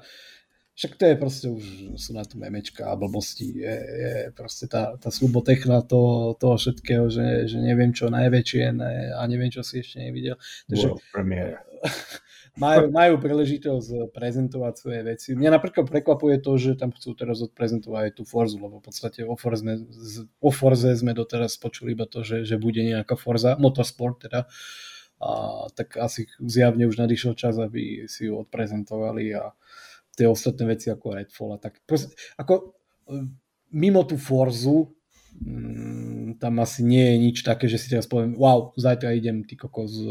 však 0.79 0.95
to 0.95 1.05
je 1.11 1.17
proste 1.19 1.47
už, 1.51 1.65
sú 1.99 2.15
na 2.15 2.23
tom 2.23 2.39
memečka 2.39 2.87
a 2.87 2.95
blbosti, 2.95 3.51
je, 3.51 3.77
je 3.83 4.13
proste 4.31 4.71
tá, 4.71 4.95
tá 4.95 5.11
slubotechna 5.11 5.83
toho, 5.83 6.39
toho 6.39 6.55
všetkého, 6.55 7.11
že, 7.11 7.51
že 7.51 7.59
neviem 7.59 7.91
čo 7.91 8.07
najväčšie 8.07 8.79
ne, 8.79 9.11
a 9.11 9.27
neviem 9.27 9.51
čo 9.51 9.67
si 9.67 9.83
ešte 9.83 9.99
nevidel. 9.99 10.39
Takže, 10.71 10.87
World 10.87 11.03
premiere. 11.11 11.59
majú, 12.59 12.91
majú 12.91 13.15
príležitosť 13.23 14.11
prezentovať 14.11 14.75
svoje 14.75 15.01
veci. 15.07 15.29
Mňa 15.39 15.51
napríklad 15.55 15.87
prekvapuje 15.87 16.43
to, 16.43 16.59
že 16.59 16.75
tam 16.75 16.91
chcú 16.91 17.15
teraz 17.15 17.39
odprezentovať 17.41 18.03
aj 18.11 18.13
tú 18.19 18.23
Forzu, 18.27 18.59
lebo 18.59 18.83
v 18.83 18.85
podstate 18.91 19.23
o 19.23 19.39
Forze 19.39 19.63
o 20.43 20.51
Forze 20.51 20.91
sme 20.99 21.15
doteraz 21.15 21.55
počuli 21.57 21.95
iba 21.95 22.05
to, 22.05 22.27
že, 22.27 22.43
že 22.43 22.59
bude 22.59 22.83
nejaká 22.83 23.15
Forza, 23.15 23.55
motorsport 23.57 24.27
teda, 24.27 24.51
a 25.19 25.31
tak 25.75 25.99
asi 25.99 26.31
zjavne 26.39 26.87
už 26.87 26.99
nadišiel 26.99 27.35
čas, 27.35 27.59
aby 27.59 28.07
si 28.07 28.31
ju 28.31 28.39
odprezentovali 28.39 29.35
a 29.35 29.51
tie 30.15 30.27
ostatné 30.31 30.75
veci 30.75 30.91
ako 30.91 31.15
Redfall 31.15 31.55
a 31.55 31.59
tak. 31.59 31.83
Proste, 31.87 32.15
ako 32.39 32.75
mimo 33.75 34.03
tú 34.07 34.19
Forzu 34.19 34.98
tam 36.39 36.59
asi 36.59 36.83
nie 36.83 37.15
je 37.15 37.17
nič 37.19 37.37
také, 37.47 37.71
že 37.71 37.79
si 37.79 37.87
teraz 37.87 38.11
poviem, 38.11 38.35
wow, 38.35 38.75
zajtra 38.75 39.15
idem 39.15 39.47
ty 39.47 39.55
kokos 39.55 39.95
e, 39.95 40.07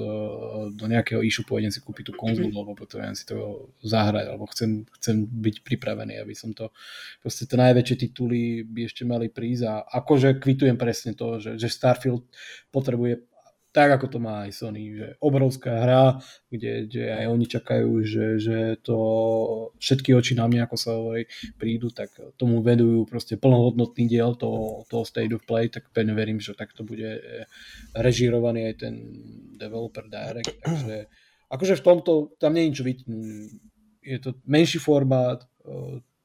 do 0.71 0.85
nejakého 0.87 1.19
pôjdem 1.43 1.67
si 1.67 1.83
kúpiť 1.83 2.11
tú 2.11 2.13
konzolu, 2.15 2.47
lebo 2.51 2.71
potrebujem 2.73 3.15
si 3.15 3.27
to 3.27 3.67
zahrať, 3.83 4.31
alebo 4.31 4.47
chcem, 4.47 4.87
chcem 4.99 5.27
byť 5.27 5.55
pripravený, 5.67 6.23
aby 6.23 6.31
som 6.31 6.55
to, 6.55 6.71
proste 7.19 7.43
tie 7.43 7.59
najväčšie 7.59 7.95
tituly 8.07 8.63
by 8.63 8.87
ešte 8.87 9.03
mali 9.03 9.27
prísť 9.27 9.63
a 9.67 9.73
akože 9.99 10.39
kvitujem 10.39 10.79
presne 10.79 11.11
to, 11.11 11.43
že, 11.43 11.59
že 11.59 11.67
Starfield 11.67 12.23
potrebuje 12.71 13.26
tak 13.77 13.93
ako 13.93 14.09
to 14.09 14.17
má 14.17 14.49
aj 14.49 14.57
Sony, 14.57 14.97
že 14.97 15.07
obrovská 15.21 15.69
hra, 15.69 16.17
kde, 16.49 16.89
kde 16.89 17.13
aj 17.13 17.25
oni 17.29 17.45
čakajú, 17.45 17.89
že, 18.01 18.25
že 18.41 18.57
to 18.81 18.97
všetky 19.77 20.17
oči 20.17 20.33
na 20.33 20.49
mňa, 20.49 20.65
ako 20.65 20.77
sa 20.81 20.97
hovorí, 20.97 21.29
prídu, 21.61 21.93
tak 21.93 22.09
tomu 22.41 22.65
vedujú 22.65 23.05
proste 23.05 23.37
plnohodnotný 23.37 24.09
diel 24.09 24.33
toho, 24.33 24.81
toho 24.89 25.05
State 25.05 25.29
of 25.29 25.45
Play, 25.45 25.69
tak 25.69 25.93
pevne 25.93 26.17
verím, 26.17 26.41
že 26.41 26.57
takto 26.57 26.81
bude 26.81 27.21
režírovaný 27.93 28.73
aj 28.73 28.75
ten 28.81 28.93
developer 29.61 30.09
direct, 30.09 30.57
takže 30.65 31.05
akože 31.45 31.77
v 31.77 31.85
tomto, 31.85 32.33
tam 32.41 32.57
nie 32.57 32.65
je 32.65 32.69
nič 32.73 32.79
je 34.07 34.17
to 34.23 34.41
menší 34.49 34.81
formát, 34.81 35.45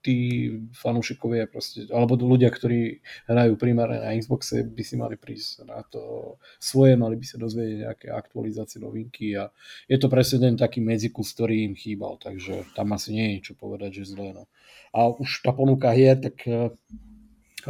tí 0.03 0.51
fanúšikovia 0.75 1.47
proste, 1.47 1.87
alebo 1.95 2.19
ľudia, 2.19 2.51
ktorí 2.51 2.99
hrajú 3.31 3.55
primárne 3.55 4.03
na 4.03 4.19
Xboxe, 4.19 4.67
by 4.67 4.83
si 4.83 4.95
mali 4.99 5.15
prísť 5.15 5.63
na 5.65 5.81
to 5.87 6.35
svoje, 6.59 6.99
mali 6.99 7.15
by 7.15 7.25
sa 7.25 7.39
dozvedieť 7.39 7.79
nejaké 7.87 8.07
aktualizácie, 8.11 8.83
novinky 8.83 9.39
a 9.39 9.49
je 9.87 9.97
to 9.97 10.11
presne 10.11 10.43
ten 10.43 10.55
taký 10.59 10.83
medzikus, 10.83 11.31
ktorý 11.39 11.71
im 11.71 11.79
chýbal, 11.79 12.19
takže 12.19 12.67
tam 12.75 12.91
asi 12.93 13.15
nie 13.15 13.39
je 13.39 13.51
čo 13.51 13.55
povedať, 13.55 14.03
že 14.03 14.19
zle. 14.19 14.35
No. 14.35 14.51
A 14.91 15.09
už 15.09 15.47
tá 15.47 15.55
ponuka 15.55 15.95
hier, 15.95 16.19
tak 16.19 16.43
eh, 16.51 16.75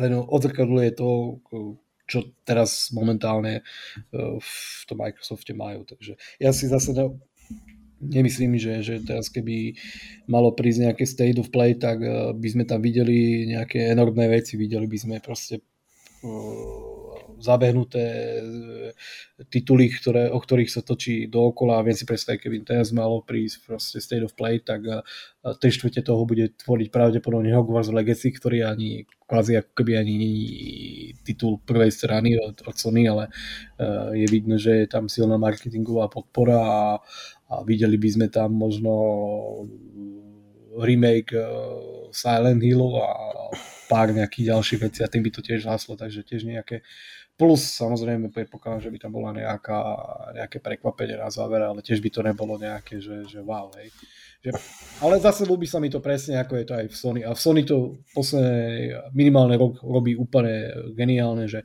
len 0.01 0.13
odzrkadluje 0.17 0.97
to, 0.97 1.39
čo 2.09 2.33
teraz 2.49 2.91
momentálne 2.97 3.61
eh, 3.61 4.37
v 4.41 4.83
tom 4.89 4.99
Microsofte 5.05 5.53
majú. 5.53 5.85
Takže 5.85 6.17
ja 6.41 6.51
si 6.57 6.67
zase 6.67 6.97
nemyslím, 8.03 8.59
že, 8.59 8.83
že 8.83 8.95
teraz 9.01 9.31
keby 9.31 9.79
malo 10.27 10.51
prísť 10.51 10.91
nejaké 10.91 11.05
state 11.07 11.39
of 11.39 11.55
play, 11.55 11.79
tak 11.79 12.03
eh, 12.03 12.35
by 12.35 12.49
sme 12.51 12.65
tam 12.67 12.83
videli 12.83 13.47
nejaké 13.55 13.95
enormné 13.95 14.27
veci, 14.27 14.59
videli 14.59 14.91
by 14.91 14.99
sme 14.99 15.17
proste 15.23 15.63
uh, 16.27 17.39
zabehnuté 17.39 18.05
eh, 18.05 18.93
tituly, 19.47 19.87
ktoré, 19.95 20.29
o 20.35 20.39
ktorých 20.43 20.71
sa 20.71 20.83
točí 20.83 21.31
dookola. 21.31 21.79
A 21.79 21.87
viem 21.87 21.95
si 21.95 22.03
predstaviť, 22.03 22.39
keby 22.43 22.57
teraz 22.67 22.91
malo 22.91 23.23
prísť 23.23 23.71
proste 23.71 23.99
State 24.03 24.27
of 24.27 24.35
Play, 24.35 24.59
tak 24.63 24.83
tri 25.59 25.71
štvrte 25.75 26.07
toho 26.07 26.23
bude 26.23 26.55
tvoriť 26.55 26.89
pravdepodobne 26.95 27.51
Hogwarts 27.51 27.91
Legacy, 27.91 28.31
ktorý 28.31 28.63
ani 28.63 29.11
kvázi 29.27 29.59
ako 29.59 29.73
keby 29.75 29.93
ani 29.97 30.15
není 30.21 30.45
titul 31.25 31.59
prvej 31.65 31.89
strany 31.89 32.37
od, 32.37 32.63
od 32.63 32.77
Sony, 32.77 33.09
ale 33.09 33.33
uh, 33.33 34.13
je 34.13 34.29
vidno, 34.29 34.61
že 34.61 34.85
je 34.85 34.87
tam 34.87 35.09
silná 35.09 35.41
marketingová 35.41 36.13
podpora 36.13 36.61
a 36.61 36.81
videli 37.69 38.01
by 38.01 38.09
sme 38.09 38.27
tam 38.33 38.57
možno 38.57 38.93
remake 40.81 41.37
uh, 41.37 42.09
Silent 42.09 42.65
Hillu 42.65 42.97
a 42.97 43.09
pár 43.93 44.09
nejakých 44.09 44.57
ďalších 44.57 44.81
vecí 44.81 45.01
a 45.05 45.13
tým 45.13 45.21
by 45.21 45.31
to 45.37 45.45
tiež 45.45 45.69
haslo, 45.69 46.01
takže 46.01 46.25
tiež 46.25 46.49
nejaké 46.49 46.81
Plus 47.33 47.65
samozrejme 47.65 48.29
predpokladám, 48.29 48.87
že 48.87 48.91
by 48.93 48.99
tam 49.01 49.13
bola 49.17 49.33
nejaká, 49.33 49.79
nejaké 50.37 50.61
prekvapenie 50.61 51.17
na 51.17 51.33
záver, 51.33 51.65
ale 51.65 51.81
tiež 51.81 52.05
by 52.05 52.11
to 52.13 52.21
nebolo 52.21 52.61
nejaké, 52.61 53.01
že, 53.01 53.25
že 53.25 53.41
wow, 53.41 53.73
hej. 53.81 53.89
Že, 54.45 54.51
ale 55.01 55.17
zase 55.17 55.49
ľúbi 55.49 55.65
sa 55.65 55.81
mi 55.81 55.89
to 55.89 56.05
presne, 56.05 56.37
ako 56.37 56.61
je 56.61 56.67
to 56.69 56.75
aj 56.77 56.87
v 56.93 56.97
Sony. 56.97 57.21
A 57.25 57.33
v 57.33 57.41
Sony 57.41 57.65
to 57.65 58.05
posledné 58.13 58.95
minimálne 59.17 59.57
rok 59.57 59.81
robí 59.81 60.13
úplne 60.13 60.71
geniálne, 60.93 61.49
že 61.49 61.65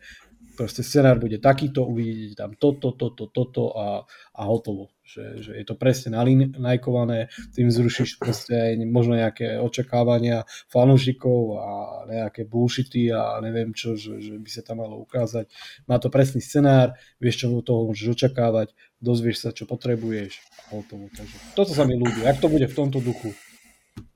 proste 0.55 0.87
scenár 0.87 1.19
bude 1.19 1.37
takýto, 1.37 1.83
uvidíte 1.83 2.47
tam 2.47 2.55
toto, 2.55 2.95
toto, 2.95 3.27
toto 3.27 3.75
a, 3.75 4.01
a 4.39 4.41
hotovo. 4.47 4.96
Že, 5.07 5.23
že 5.39 5.51
je 5.55 5.65
to 5.65 5.79
presne 5.79 6.11
nalajkované, 6.11 7.31
tým 7.55 7.71
zrušíš 7.71 8.19
proste 8.19 8.75
možno 8.83 9.15
nejaké 9.15 9.55
očakávania 9.55 10.43
fanúšikov 10.67 11.39
a 11.55 11.71
nejaké 12.11 12.43
bullshity 12.43 13.15
a 13.15 13.39
neviem 13.39 13.71
čo, 13.71 13.95
že, 13.95 14.19
že 14.19 14.35
by 14.35 14.49
sa 14.51 14.67
tam 14.67 14.83
malo 14.83 14.99
ukázať. 14.99 15.47
Má 15.87 15.95
to 16.03 16.11
presný 16.11 16.43
scenár, 16.43 16.99
vieš 17.23 17.47
čo 17.47 17.55
toho 17.63 17.87
môžeš 17.87 18.19
očakávať, 18.19 18.75
dozvieš 18.99 19.47
sa 19.47 19.49
čo 19.55 19.63
potrebuješ 19.63 20.43
a 20.67 20.75
hotovo. 20.75 21.07
Takže 21.15 21.55
toto 21.55 21.71
sa 21.71 21.87
mi 21.87 21.95
ľúbi. 21.95 22.27
Ak 22.27 22.43
to 22.43 22.51
bude 22.51 22.67
v 22.67 22.75
tomto 22.75 22.99
duchu, 22.99 23.31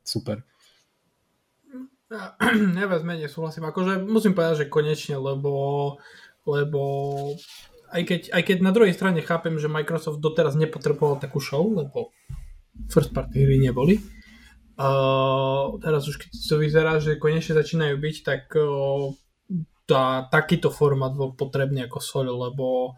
super. 0.03 0.43
Ja, 2.11 2.35
ja 2.35 2.99
menej 3.07 3.31
súhlasím. 3.31 3.71
Akože 3.71 4.03
musím 4.03 4.35
povedať, 4.35 4.67
že 4.67 4.67
konečne, 4.67 5.15
lebo 5.15 5.95
lebo 6.45 6.81
aj 7.91 8.03
keď, 8.07 8.21
aj 8.31 8.43
keď 8.47 8.57
na 8.63 8.71
druhej 8.71 8.95
strane 8.95 9.19
chápem, 9.19 9.59
že 9.59 9.71
Microsoft 9.71 10.23
doteraz 10.23 10.55
nepotreboval 10.55 11.19
takú 11.19 11.43
show, 11.43 11.67
lebo 11.67 12.15
first 12.87 13.11
party 13.11 13.43
hry 13.43 13.59
neboli. 13.59 13.99
Uh, 14.79 15.77
teraz 15.83 16.07
už 16.07 16.17
keď 16.17 16.29
to 16.31 16.55
vyzerá, 16.57 16.97
že 16.97 17.21
konečne 17.21 17.53
začínajú 17.53 18.01
byť, 18.01 18.15
tak 18.25 18.49
uh, 18.57 19.13
tá, 19.85 20.25
takýto 20.31 20.71
formát 20.71 21.13
bol 21.13 21.35
potrebný 21.35 21.85
ako 21.85 21.99
sol, 21.99 22.27
lebo 22.31 22.97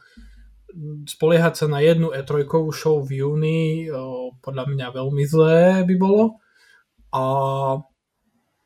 spoliehať 1.06 1.54
sa 1.54 1.66
na 1.70 1.82
jednu 1.82 2.10
E3 2.14 2.50
show 2.74 3.02
v 3.02 3.22
júni 3.22 3.90
uh, 3.90 4.32
podľa 4.40 4.70
mňa 4.70 4.88
veľmi 4.96 5.24
zlé 5.26 5.84
by 5.84 5.96
bolo. 5.98 6.40
A 7.14 7.22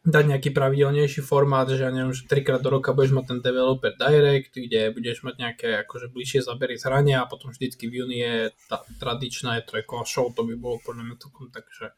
dať 0.07 0.23
nejaký 0.23 0.49
pravidelnejší 0.55 1.19
formát, 1.19 1.67
že 1.67 1.83
ja 1.83 1.91
neviem, 1.91 2.15
že 2.15 2.23
trikrát 2.31 2.63
do 2.63 2.71
roka 2.71 2.95
budeš 2.95 3.11
mať 3.11 3.25
ten 3.27 3.39
developer 3.43 3.91
direct, 3.91 4.55
kde 4.55 4.95
budeš 4.95 5.27
mať 5.27 5.35
nejaké 5.35 5.69
akože 5.83 6.07
bližšie 6.15 6.47
zabery 6.47 6.79
z 6.79 6.87
hrania 6.87 7.27
a 7.27 7.29
potom 7.29 7.51
vždycky 7.51 7.91
v 7.91 7.93
júni 8.01 8.17
je 8.23 8.35
tá 8.71 8.87
tradičná 9.03 9.59
je 9.59 9.67
trojková 9.67 10.07
show, 10.07 10.31
to 10.31 10.47
by 10.47 10.55
bolo 10.55 10.79
podľa 10.79 11.11
mňa 11.11 11.15
celkom 11.19 11.51
takže 11.51 11.91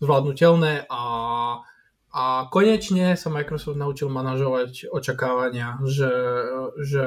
zvládnutelné. 0.00 0.88
A, 0.88 1.02
a 2.16 2.24
konečne 2.48 3.12
sa 3.12 3.28
Microsoft 3.28 3.76
naučil 3.76 4.08
manažovať 4.08 4.88
očakávania, 4.88 5.76
že, 5.84 6.12
že 6.80 7.04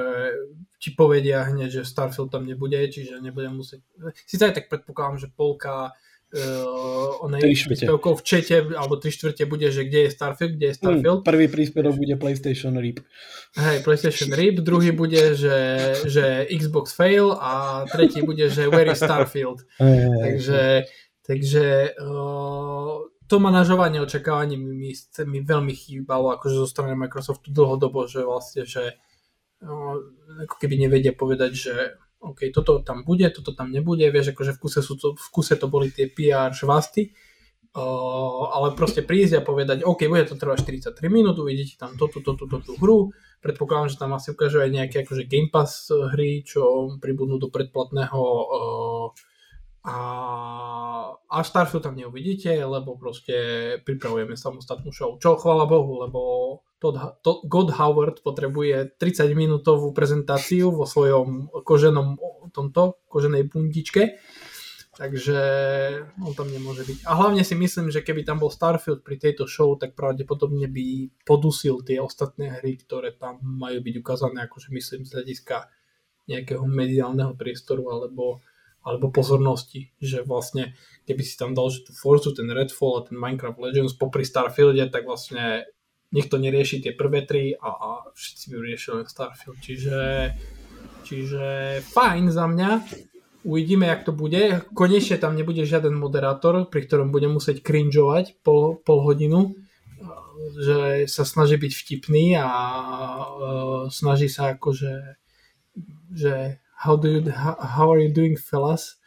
ti 0.78 0.94
povedia 0.94 1.50
hneď, 1.50 1.82
že 1.82 1.90
Starfield 1.90 2.30
tam 2.30 2.46
nebude, 2.46 2.78
čiže 2.78 3.18
nebudem 3.26 3.58
musieť... 3.58 3.82
Sice 4.30 4.46
aj 4.46 4.54
tak 4.54 4.66
predpokladám, 4.70 5.18
že 5.18 5.34
polka 5.34 5.98
uh, 6.34 7.24
onej 7.24 7.42
príspevkov 7.68 8.20
v 8.20 8.24
čete, 8.24 8.56
alebo 8.76 9.00
tri 9.00 9.16
štvrte 9.16 9.48
bude, 9.48 9.72
že 9.72 9.88
kde 9.88 10.08
je 10.08 10.10
Starfield, 10.12 10.54
kde 10.60 10.68
je 10.68 10.74
hm, 10.76 10.80
Starfield. 10.80 11.20
Mm, 11.24 11.28
prvý 11.28 11.48
príspevok 11.48 11.96
bude 11.96 12.16
PlayStation 12.20 12.74
RIP. 12.76 13.00
Hej, 13.56 13.78
PlayStation 13.88 14.30
RIP, 14.36 14.60
druhý 14.60 14.92
bude, 14.92 15.36
že, 15.36 15.58
že 16.04 16.48
Xbox 16.52 16.92
fail 16.92 17.32
a 17.38 17.84
tretí 17.88 18.20
bude, 18.22 18.52
že 18.52 18.68
where 18.68 18.92
is 18.92 19.00
Starfield. 19.00 19.64
takže 20.24 20.88
takže 21.28 21.92
uh, 22.00 23.04
to 23.28 23.36
manažovanie 23.40 24.00
očakávaní 24.00 24.56
mi, 24.56 24.72
mi, 24.72 24.92
mi 25.28 25.40
veľmi 25.44 25.74
chýbalo 25.76 26.32
akože 26.40 26.56
zo 26.56 26.68
strany 26.68 26.96
Microsoftu 26.96 27.52
dlhodobo, 27.52 28.08
že 28.08 28.24
vlastne, 28.24 28.64
že 28.64 28.96
uh, 29.60 29.96
ako 30.48 30.56
keby 30.56 30.88
nevedia 30.88 31.12
povedať, 31.12 31.52
že 31.52 31.74
OK, 32.18 32.50
toto 32.50 32.82
tam 32.82 33.06
bude, 33.06 33.30
toto 33.30 33.54
tam 33.54 33.70
nebude, 33.70 34.10
vieš, 34.10 34.34
akože 34.34 34.58
v 34.58 34.60
kuse, 34.60 34.82
sú 34.82 34.98
to, 34.98 35.14
v 35.14 35.28
kuse 35.30 35.54
to 35.54 35.70
boli 35.70 35.94
tie 35.94 36.10
PR 36.10 36.50
švasty, 36.50 37.14
uh, 37.78 38.44
ale 38.58 38.74
proste 38.74 39.06
prísť 39.06 39.42
a 39.42 39.46
povedať, 39.46 39.86
OK, 39.86 40.10
bude 40.10 40.26
to 40.26 40.34
trvať 40.34 40.66
43 40.66 40.98
minút, 41.14 41.38
uvidíte 41.38 41.78
tam 41.78 41.94
toto, 41.94 42.26
toto, 42.26 42.50
toto, 42.50 42.74
hru, 42.82 43.14
predpokladám, 43.46 43.94
že 43.94 44.02
tam 44.02 44.18
asi 44.18 44.34
ukážu 44.34 44.66
aj 44.66 44.74
nejaké 44.74 45.06
akože 45.06 45.30
Game 45.30 45.54
Pass 45.54 45.94
hry, 45.94 46.42
čo 46.42 46.98
pribudnú 46.98 47.38
do 47.38 47.54
predplatného 47.54 48.22
uh, 48.22 49.06
a, 49.88 50.00
a 51.16 51.38
Starfield 51.48 51.88
tam 51.88 51.96
neuvidíte, 51.96 52.52
lebo 52.52 53.00
proste 53.00 53.36
pripravujeme 53.88 54.36
samostatnú 54.36 54.92
show, 54.92 55.16
čo 55.16 55.40
chvála 55.40 55.64
Bohu, 55.64 56.04
lebo 56.04 56.22
God 57.48 57.70
Howard 57.74 58.20
potrebuje 58.20 59.00
30 59.00 59.32
minútovú 59.32 59.96
prezentáciu 59.96 60.76
vo 60.76 60.84
svojom 60.84 61.50
koženom 61.64 62.20
tomto, 62.52 63.00
koženej 63.08 63.48
bundičke, 63.48 64.20
takže 65.00 65.40
on 66.20 66.36
tam 66.36 66.52
nemôže 66.52 66.84
byť. 66.84 67.08
A 67.08 67.16
hlavne 67.16 67.48
si 67.48 67.56
myslím, 67.56 67.88
že 67.88 68.04
keby 68.04 68.28
tam 68.28 68.44
bol 68.44 68.52
Starfield 68.52 69.08
pri 69.08 69.16
tejto 69.18 69.48
show, 69.48 69.72
tak 69.80 69.96
pravdepodobne 69.96 70.68
by 70.68 71.16
podusil 71.24 71.82
tie 71.88 72.04
ostatné 72.04 72.60
hry, 72.60 72.76
ktoré 72.76 73.16
tam 73.16 73.40
majú 73.40 73.80
byť 73.80 73.96
ukázané, 74.04 74.46
akože 74.46 74.68
myslím 74.76 75.08
z 75.08 75.16
hľadiska 75.16 75.72
nejakého 76.28 76.68
mediálneho 76.68 77.40
priestoru 77.40 77.88
alebo, 77.88 78.44
alebo 78.88 79.12
pozornosti, 79.12 79.92
že 80.00 80.24
vlastne 80.24 80.72
keby 81.04 81.24
si 81.28 81.36
tam 81.36 81.52
dal 81.52 81.68
že 81.68 81.84
tú 81.84 81.92
Forzu, 81.92 82.32
ten 82.32 82.48
Redfall 82.48 83.04
a 83.04 83.06
ten 83.12 83.20
Minecraft 83.20 83.60
Legends 83.60 84.00
popri 84.00 84.24
Starfielde, 84.24 84.88
tak 84.88 85.04
vlastne 85.04 85.68
nech 86.16 86.32
to 86.32 86.40
nerieši 86.40 86.80
tie 86.80 86.96
prvé 86.96 87.28
tri 87.28 87.52
a, 87.52 87.68
a 87.68 87.90
všetci 88.16 88.46
by 88.48 88.56
riešili 88.64 88.94
len 89.04 89.08
Starfield. 89.12 89.60
Čiže, 89.60 90.00
čiže 91.04 91.46
fajn 91.84 92.32
za 92.32 92.48
mňa. 92.48 92.70
Uvidíme, 93.48 93.88
jak 93.88 94.04
to 94.08 94.12
bude. 94.12 94.64
Konečne 94.76 95.20
tam 95.20 95.36
nebude 95.36 95.64
žiaden 95.68 95.96
moderátor, 95.96 96.68
pri 96.68 96.84
ktorom 96.88 97.12
budem 97.12 97.36
musieť 97.36 97.64
cringeovať 97.64 98.40
pol, 98.44 98.80
pol 98.84 99.04
hodinu, 99.04 99.56
že 100.60 101.08
sa 101.08 101.24
snaží 101.24 101.56
byť 101.56 101.72
vtipný 101.72 102.36
a 102.40 102.48
uh, 102.48 103.82
snaží 103.92 104.28
sa 104.32 104.56
akože 104.56 105.20
že 106.18 106.60
how, 106.86 106.96
do 106.96 107.08
you, 107.10 107.22
how, 107.32 107.58
how 107.58 107.88
are 107.90 108.02
you 108.02 108.14
doing 108.14 108.38
fellas 108.38 108.98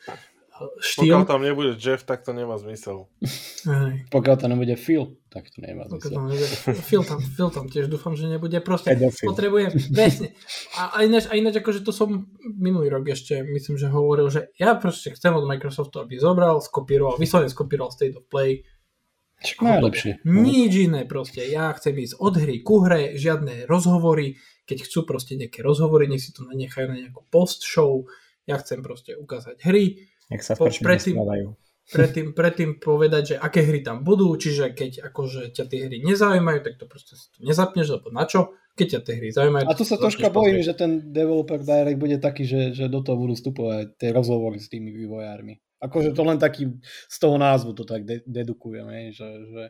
štýl. 0.81 1.17
Pokiaľ 1.17 1.23
tam 1.25 1.41
nebude 1.41 1.73
Jeff, 1.81 2.05
tak 2.05 2.21
to 2.21 2.37
nemá 2.37 2.61
zmysel. 2.61 3.09
Aj. 3.65 3.95
Pokiaľ 4.13 4.37
tam 4.37 4.49
nebude 4.53 4.77
Phil, 4.77 5.17
tak 5.33 5.49
to 5.49 5.59
nemá 5.65 5.89
zmysel. 5.89 6.21
Tam 6.21 6.29
nebude, 6.29 6.49
Phil, 6.85 7.03
tam, 7.05 7.19
Phil 7.21 7.51
tam 7.53 7.67
tiež 7.69 7.87
dúfam, 7.89 8.13
že 8.13 8.29
nebude. 8.29 8.61
Proste 8.61 8.93
potrebujem, 9.25 9.73
presne. 9.97 10.37
A, 10.77 11.01
a, 11.01 11.09
ináč, 11.09 11.31
a 11.31 11.37
ináč, 11.37 11.61
akože 11.61 11.81
to 11.81 11.93
som 11.95 12.29
minulý 12.45 12.93
rok 12.93 13.09
ešte, 13.09 13.41
myslím, 13.41 13.81
že 13.81 13.89
hovoril, 13.89 14.29
že 14.29 14.53
ja 14.61 14.77
proste 14.77 15.17
chcem 15.17 15.33
od 15.33 15.49
Microsoftu, 15.49 16.05
aby 16.05 16.21
zobral, 16.21 16.61
skopíroval, 16.61 17.17
vyslovene 17.17 17.49
skopíroval 17.49 17.95
State 17.95 18.17
of 18.21 18.29
Play, 18.29 18.67
Čak 19.41 19.65
najlepšie. 19.65 20.21
Nič 20.29 20.73
iné 20.85 21.09
proste. 21.09 21.41
Ja 21.49 21.73
chcem 21.73 21.97
ísť 21.97 22.21
od 22.21 22.37
hry 22.37 22.61
ku 22.61 22.85
hre, 22.85 23.17
žiadne 23.17 23.65
rozhovory. 23.65 24.37
Keď 24.71 24.87
chcú 24.87 25.03
proste 25.03 25.35
nejaké 25.35 25.67
rozhovory, 25.67 26.07
nech 26.07 26.23
si 26.23 26.31
to 26.31 26.47
nechajú 26.47 26.87
na 26.87 27.03
nejakú 27.03 27.27
post 27.27 27.67
show. 27.67 28.07
Ja 28.47 28.55
chcem 28.63 28.87
proste 28.87 29.19
ukázať 29.19 29.67
hry, 29.67 30.07
nech 30.31 30.47
sa 30.47 30.55
v 30.55 30.71
predtým, 30.79 31.19
predtým, 31.91 32.27
predtým 32.39 32.71
povedať, 32.79 33.35
že 33.35 33.37
aké 33.37 33.67
hry 33.67 33.83
tam 33.83 34.07
budú, 34.07 34.31
čiže 34.39 34.71
keď 34.71 35.11
akože 35.11 35.51
ťa 35.51 35.65
tie 35.67 35.81
hry 35.91 35.99
nezaujímajú, 36.07 36.59
tak 36.63 36.79
to 36.79 36.87
proste 36.87 37.19
si 37.19 37.27
to 37.35 37.43
nezapneš, 37.43 37.99
lebo 37.99 38.15
na 38.15 38.25
čo? 38.31 38.55
Keď 38.79 38.87
ťa 38.87 39.01
tie 39.03 39.15
hry 39.19 39.29
zaujímajú. 39.35 39.67
A 39.67 39.75
tu 39.75 39.83
sa 39.83 39.99
troška 39.99 40.31
bojím, 40.31 40.63
že 40.63 40.79
ten 40.79 41.11
developer 41.11 41.59
direct 41.59 41.99
bude 41.99 42.23
taký, 42.23 42.47
že, 42.47 42.71
že 42.71 42.87
do 42.87 43.03
toho 43.03 43.19
budú 43.19 43.35
vstupovať 43.35 43.99
tie 43.99 44.15
rozhovory 44.15 44.63
s 44.63 44.71
tými 44.71 44.95
vývojármi. 44.95 45.59
Akože 45.83 46.15
to 46.15 46.23
len 46.23 46.39
taký 46.39 46.79
z 47.11 47.17
toho 47.19 47.41
názvu 47.41 47.75
to 47.75 47.83
tak 47.83 48.07
de- 48.07 48.23
dedukujeme, 48.23 49.11
že, 49.11 49.29
že, 49.51 49.63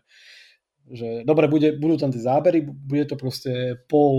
že 0.90 1.22
dobre, 1.22 1.46
bude, 1.46 1.78
budú 1.78 1.94
tam 1.94 2.10
tie 2.10 2.18
zábery, 2.18 2.66
bude 2.66 3.06
to 3.06 3.14
proste 3.14 3.78
pol 3.86 4.14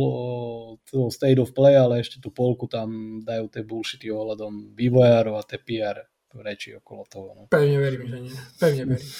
toho 0.87 1.11
state 1.11 1.39
of 1.39 1.51
play, 1.51 1.75
ale 1.75 1.99
ešte 1.99 2.23
tú 2.23 2.31
polku 2.31 2.71
tam 2.71 3.19
dajú 3.21 3.51
tie 3.51 3.63
bullshity 3.67 4.07
ohľadom 4.07 4.71
vývojárov 4.71 5.35
a 5.35 5.43
tie 5.43 5.59
PR 5.59 5.99
reči 6.39 6.71
okolo 6.79 7.03
toho. 7.11 7.27
No. 7.35 7.41
Pevne 7.51 7.75
verím, 7.75 8.07
že 8.07 8.17
nie. 8.23 8.33
Pevne 8.55 8.83
verím. 8.95 9.11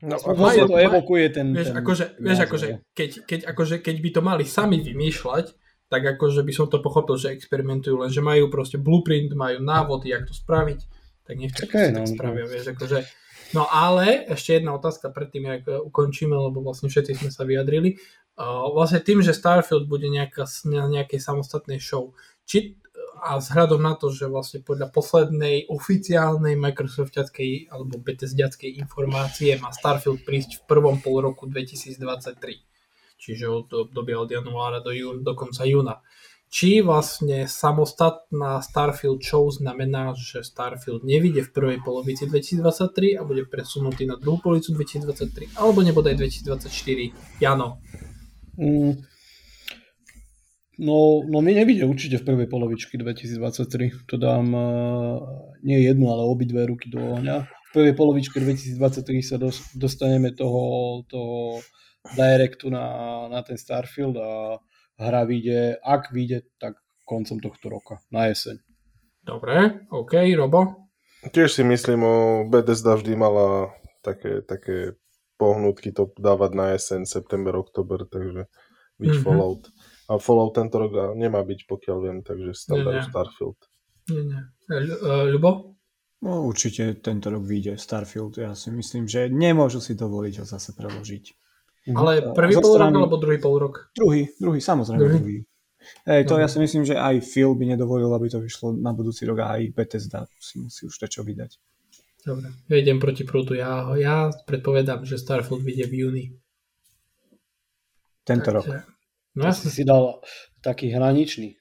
No, 0.00 0.16
vlastne 0.16 0.64
to 0.64 0.80
evokuje 0.80 1.26
ten... 1.28 1.52
Vieš, 1.52 1.72
ten 1.72 1.78
akože, 1.80 2.04
vieš 2.20 2.40
akože, 2.48 2.66
keď, 2.96 3.10
keď, 3.28 3.40
akože, 3.52 3.76
keď 3.84 3.96
by 4.00 4.10
to 4.16 4.20
mali 4.24 4.44
sami 4.48 4.80
vymýšľať, 4.80 5.46
tak 5.92 6.02
akože 6.16 6.40
by 6.40 6.52
som 6.56 6.72
to 6.72 6.80
pochopil, 6.80 7.20
že 7.20 7.36
experimentujú, 7.36 8.00
len 8.00 8.08
že 8.08 8.24
majú 8.24 8.48
proste 8.48 8.80
blueprint, 8.80 9.36
majú 9.36 9.60
návod, 9.60 10.08
jak 10.08 10.24
to 10.24 10.32
spraviť, 10.32 10.80
tak 11.24 11.34
nech 11.36 11.52
to 11.52 11.68
okay, 11.68 11.92
no, 11.92 12.04
tak 12.04 12.16
spravia, 12.16 12.44
vieš, 12.48 12.72
akože... 12.72 12.98
No 13.50 13.66
ale 13.66 14.26
ešte 14.30 14.58
jedna 14.58 14.74
otázka 14.76 15.10
predtým, 15.10 15.46
jak 15.46 15.62
ukončíme, 15.66 16.34
lebo 16.34 16.62
vlastne 16.62 16.86
všetci 16.86 17.24
sme 17.24 17.30
sa 17.34 17.42
vyjadrili. 17.42 17.98
Uh, 18.40 18.72
vlastne 18.72 19.02
tým, 19.02 19.20
že 19.20 19.36
Starfield 19.36 19.84
bude 19.90 20.08
nejaká, 20.08 20.48
nejakej 20.64 21.20
samostatnej 21.20 21.76
show, 21.82 22.16
či 22.48 22.80
a 23.20 23.36
vzhľadom 23.36 23.84
na 23.84 23.94
to, 23.94 24.08
že 24.08 24.32
vlastne 24.32 24.64
podľa 24.64 24.88
poslednej 24.88 25.68
oficiálnej 25.68 26.56
Microsoftiackej 26.56 27.68
alebo 27.68 28.00
Bethesdiackej 28.00 28.80
informácie 28.80 29.60
má 29.60 29.68
Starfield 29.76 30.24
prísť 30.24 30.60
v 30.60 30.62
prvom 30.64 30.96
pol 31.04 31.20
roku 31.20 31.44
2023. 31.44 32.00
Čiže 33.20 33.44
od 33.52 33.68
obdobia 33.68 34.16
od 34.16 34.32
januára 34.32 34.80
do, 34.80 34.88
jú, 34.96 35.20
do 35.20 35.36
konca 35.36 35.68
júna. 35.68 36.00
Či 36.50 36.82
vlastne 36.82 37.46
samostatná 37.46 38.58
Starfield 38.58 39.22
show 39.22 39.46
znamená, 39.46 40.18
že 40.18 40.42
Starfield 40.42 41.06
nevidie 41.06 41.46
v 41.46 41.54
prvej 41.54 41.78
polovici 41.78 42.26
2023 42.26 43.14
a 43.14 43.22
bude 43.22 43.46
presunutý 43.46 44.02
na 44.02 44.18
druhú 44.18 44.42
polovicu 44.42 44.74
2023, 44.74 45.54
alebo 45.54 45.78
nebodaj 45.86 46.18
2024. 46.18 47.38
Jano. 47.38 47.78
Mm. 48.58 48.98
No, 50.80 51.22
no 51.22 51.38
mi 51.38 51.54
nevidie 51.54 51.86
určite 51.86 52.18
v 52.18 52.34
prvej 52.34 52.48
polovičky 52.50 52.98
2023. 52.98 54.10
To 54.10 54.16
dám 54.18 54.46
uh, 54.50 54.66
nie 55.62 55.86
jednu, 55.86 56.10
ale 56.10 56.26
obidve 56.26 56.66
ruky 56.66 56.90
do 56.90 56.98
ohňa. 56.98 57.46
V 57.46 57.70
prvej 57.78 57.94
polovičke 57.94 58.42
2023 58.42 59.22
sa 59.22 59.36
dostaneme 59.78 60.34
toho, 60.34 61.04
toho 61.06 61.62
directu 62.16 62.72
na, 62.72 62.90
na 63.30 63.38
ten 63.46 63.54
Starfield 63.54 64.18
a 64.18 64.58
hra 65.00 65.24
vyjde, 65.24 65.80
ak 65.80 66.12
vyjde, 66.12 66.44
tak 66.60 66.76
koncom 67.08 67.40
tohto 67.40 67.72
roka, 67.72 68.04
na 68.12 68.28
jeseň. 68.28 68.60
Dobre, 69.24 69.88
OK, 69.88 70.20
Robo? 70.36 70.92
Tiež 71.20 71.52
si 71.52 71.64
myslím, 71.64 72.00
o 72.04 72.16
Bethesda 72.48 72.96
vždy 72.96 73.12
mala 73.16 73.72
také, 74.00 74.44
také 74.44 74.96
pohnutky 75.40 75.92
to 75.92 76.12
dávať 76.16 76.50
na 76.52 76.66
jeseň, 76.76 77.08
september, 77.08 77.56
oktober, 77.56 78.04
takže 78.04 78.48
byť 79.00 79.10
mm-hmm. 79.10 79.24
Fallout. 79.24 79.72
A 80.12 80.20
Fallout 80.20 80.52
tento 80.52 80.76
rok 80.76 81.16
nemá 81.16 81.40
byť, 81.40 81.64
pokiaľ 81.64 81.96
viem, 82.04 82.18
takže 82.20 82.52
standard 82.52 83.08
Starfield. 83.08 83.56
Nie, 84.12 84.22
nie. 84.24 84.40
Ľubo? 85.32 85.76
No, 86.20 86.44
určite 86.44 87.00
tento 87.00 87.32
rok 87.32 87.44
vyjde 87.48 87.80
Starfield. 87.80 88.36
Ja 88.36 88.52
si 88.52 88.68
myslím, 88.68 89.08
že 89.08 89.32
nemôžu 89.32 89.80
si 89.80 89.96
dovoliť 89.96 90.44
ho 90.44 90.44
zase 90.44 90.76
preložiť. 90.76 91.24
Mhm. 91.90 91.98
Ale 91.98 92.12
prvý 92.32 92.54
pol 92.62 92.74
rok 92.78 92.94
alebo 92.94 93.16
druhý 93.18 93.38
pol 93.42 93.54
rok? 93.58 93.74
Druhý, 93.92 94.30
druhý, 94.38 94.58
samozrejme 94.62 95.00
druhý. 95.02 95.18
druhý. 95.18 95.38
Ej, 96.06 96.28
to 96.28 96.36
ja 96.36 96.44
si 96.44 96.60
myslím, 96.60 96.84
že 96.84 96.94
aj 96.94 97.24
Phil 97.24 97.56
by 97.56 97.72
nedovolil, 97.74 98.12
aby 98.12 98.28
to 98.28 98.38
vyšlo 98.38 98.76
na 98.76 98.92
budúci 98.92 99.24
rok 99.24 99.42
a 99.42 99.56
aj 99.58 99.72
Bethesda 99.72 100.28
si 100.36 100.60
musí 100.60 100.84
už 100.84 100.94
čo 101.08 101.24
vydať. 101.24 101.56
Dobre, 102.20 102.52
ja 102.68 102.76
idem 102.76 103.00
proti 103.00 103.24
prúdu. 103.24 103.56
Ja, 103.56 103.88
ja 103.96 104.28
predpovedám, 104.44 105.08
že 105.08 105.16
Starfield 105.16 105.64
vyjde 105.64 105.88
v 105.88 105.94
júni. 105.96 106.24
Tento 108.28 108.52
Takže, 108.52 108.56
rok. 108.60 108.66
No 109.40 109.48
ja 109.48 109.52
si 109.56 109.82
dal 109.88 110.20
taký 110.60 110.92
hraničný. 110.92 111.56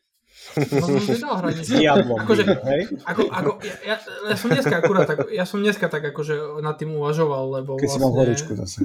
No, 0.58 0.88
no 0.88 0.98
vydal 0.98 1.36
hranice. 1.38 1.78
Diablom. 1.78 2.20
Akože, 2.26 2.44
hej? 2.48 2.82
Ako, 3.06 3.22
ako, 3.30 3.50
ja, 3.62 3.76
ja, 3.86 3.96
ja, 4.02 4.36
som 4.36 4.50
dneska 4.50 4.82
akurát 4.82 5.06
tak, 5.06 5.30
ja 5.30 5.46
som 5.46 5.62
dneska 5.62 5.86
tak 5.86 6.02
akože 6.10 6.58
nad 6.66 6.74
tým 6.80 6.98
uvažoval, 6.98 7.62
lebo 7.62 7.78
Keď 7.78 7.86
vlastne... 7.86 7.94
si 7.94 8.00
mal 8.02 8.12
horúčku 8.18 8.52
zase. 8.58 8.82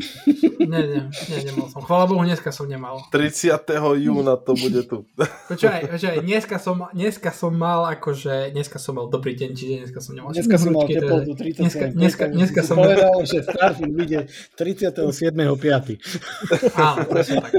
Nie, 0.61 0.83
nie, 0.85 1.01
nie, 1.09 1.39
nemal 1.49 1.73
som. 1.73 1.81
Chvála 1.81 2.05
Bohu, 2.05 2.21
dneska 2.21 2.53
som 2.53 2.69
nemal. 2.69 3.01
30. 3.09 3.65
júna 3.97 4.37
to 4.37 4.53
bude 4.53 4.85
tu. 4.85 5.09
Počúvaj, 5.49 5.89
počúvaj, 5.89 6.21
dneska 6.21 6.61
som, 6.61 6.85
dneska 6.93 7.33
som 7.33 7.57
mal 7.57 7.89
akože, 7.97 8.53
dneska 8.53 8.77
som 8.77 9.01
mal 9.01 9.09
dobrý 9.09 9.33
deň, 9.33 9.51
čiže 9.57 9.89
dneska 9.89 10.01
som 10.05 10.13
nemal. 10.15 10.37
Dneska 10.37 10.57
som 10.61 10.71
mal 10.75 10.85
teplotu 10.85 11.33
37. 11.33 11.65
Dneska, 11.65 11.85
dneska, 11.97 12.25
dneska 12.29 12.61
som 12.61 12.77
povedal, 12.77 13.25
že 13.25 13.41
Starfield 13.41 13.95
vyjde 13.97 14.29
37.5. 14.59 16.77
Áno, 16.77 17.01
presne 17.09 17.41
tak. 17.41 17.53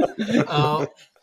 Uh, 0.46 0.86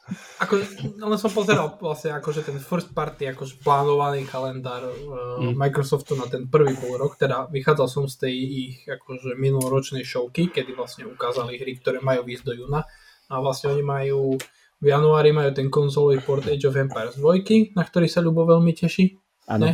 ako, 0.42 0.58
len 0.98 1.18
som 1.18 1.30
pozeral 1.30 1.78
vlastne 1.78 2.10
akože 2.18 2.42
ten 2.42 2.58
first 2.58 2.90
party, 2.90 3.30
akože 3.30 3.62
plánovaný 3.62 4.26
kalendár 4.26 4.82
uh, 4.82 5.38
mm. 5.38 5.54
Microsoftu 5.54 6.18
na 6.18 6.26
ten 6.26 6.50
prvý 6.50 6.74
pol 6.74 6.98
rok, 6.98 7.14
teda 7.14 7.46
vychádzal 7.48 7.86
som 7.86 8.04
z 8.10 8.26
tej 8.26 8.34
ich 8.34 8.74
akože 8.90 9.38
minuloročnej 9.38 10.02
showky, 10.02 10.50
kedy 10.50 10.74
vlastne 10.74 11.06
ukázali 11.06 11.54
hry, 11.56 11.78
ktoré 11.78 12.02
majú 12.02 12.26
výsť 12.26 12.44
do 12.50 12.52
júna 12.66 12.82
a 13.30 13.34
vlastne 13.38 13.70
oni 13.70 13.84
majú 13.86 14.36
v 14.82 14.86
januári 14.90 15.30
majú 15.30 15.54
ten 15.54 15.70
konzolový 15.70 16.18
port 16.26 16.42
Age 16.42 16.66
of 16.66 16.74
Empires 16.74 17.14
2, 17.14 17.78
na 17.78 17.86
ktorý 17.86 18.10
sa 18.10 18.18
ľubo 18.18 18.42
veľmi 18.42 18.74
teší. 18.74 19.14
Áno. 19.46 19.70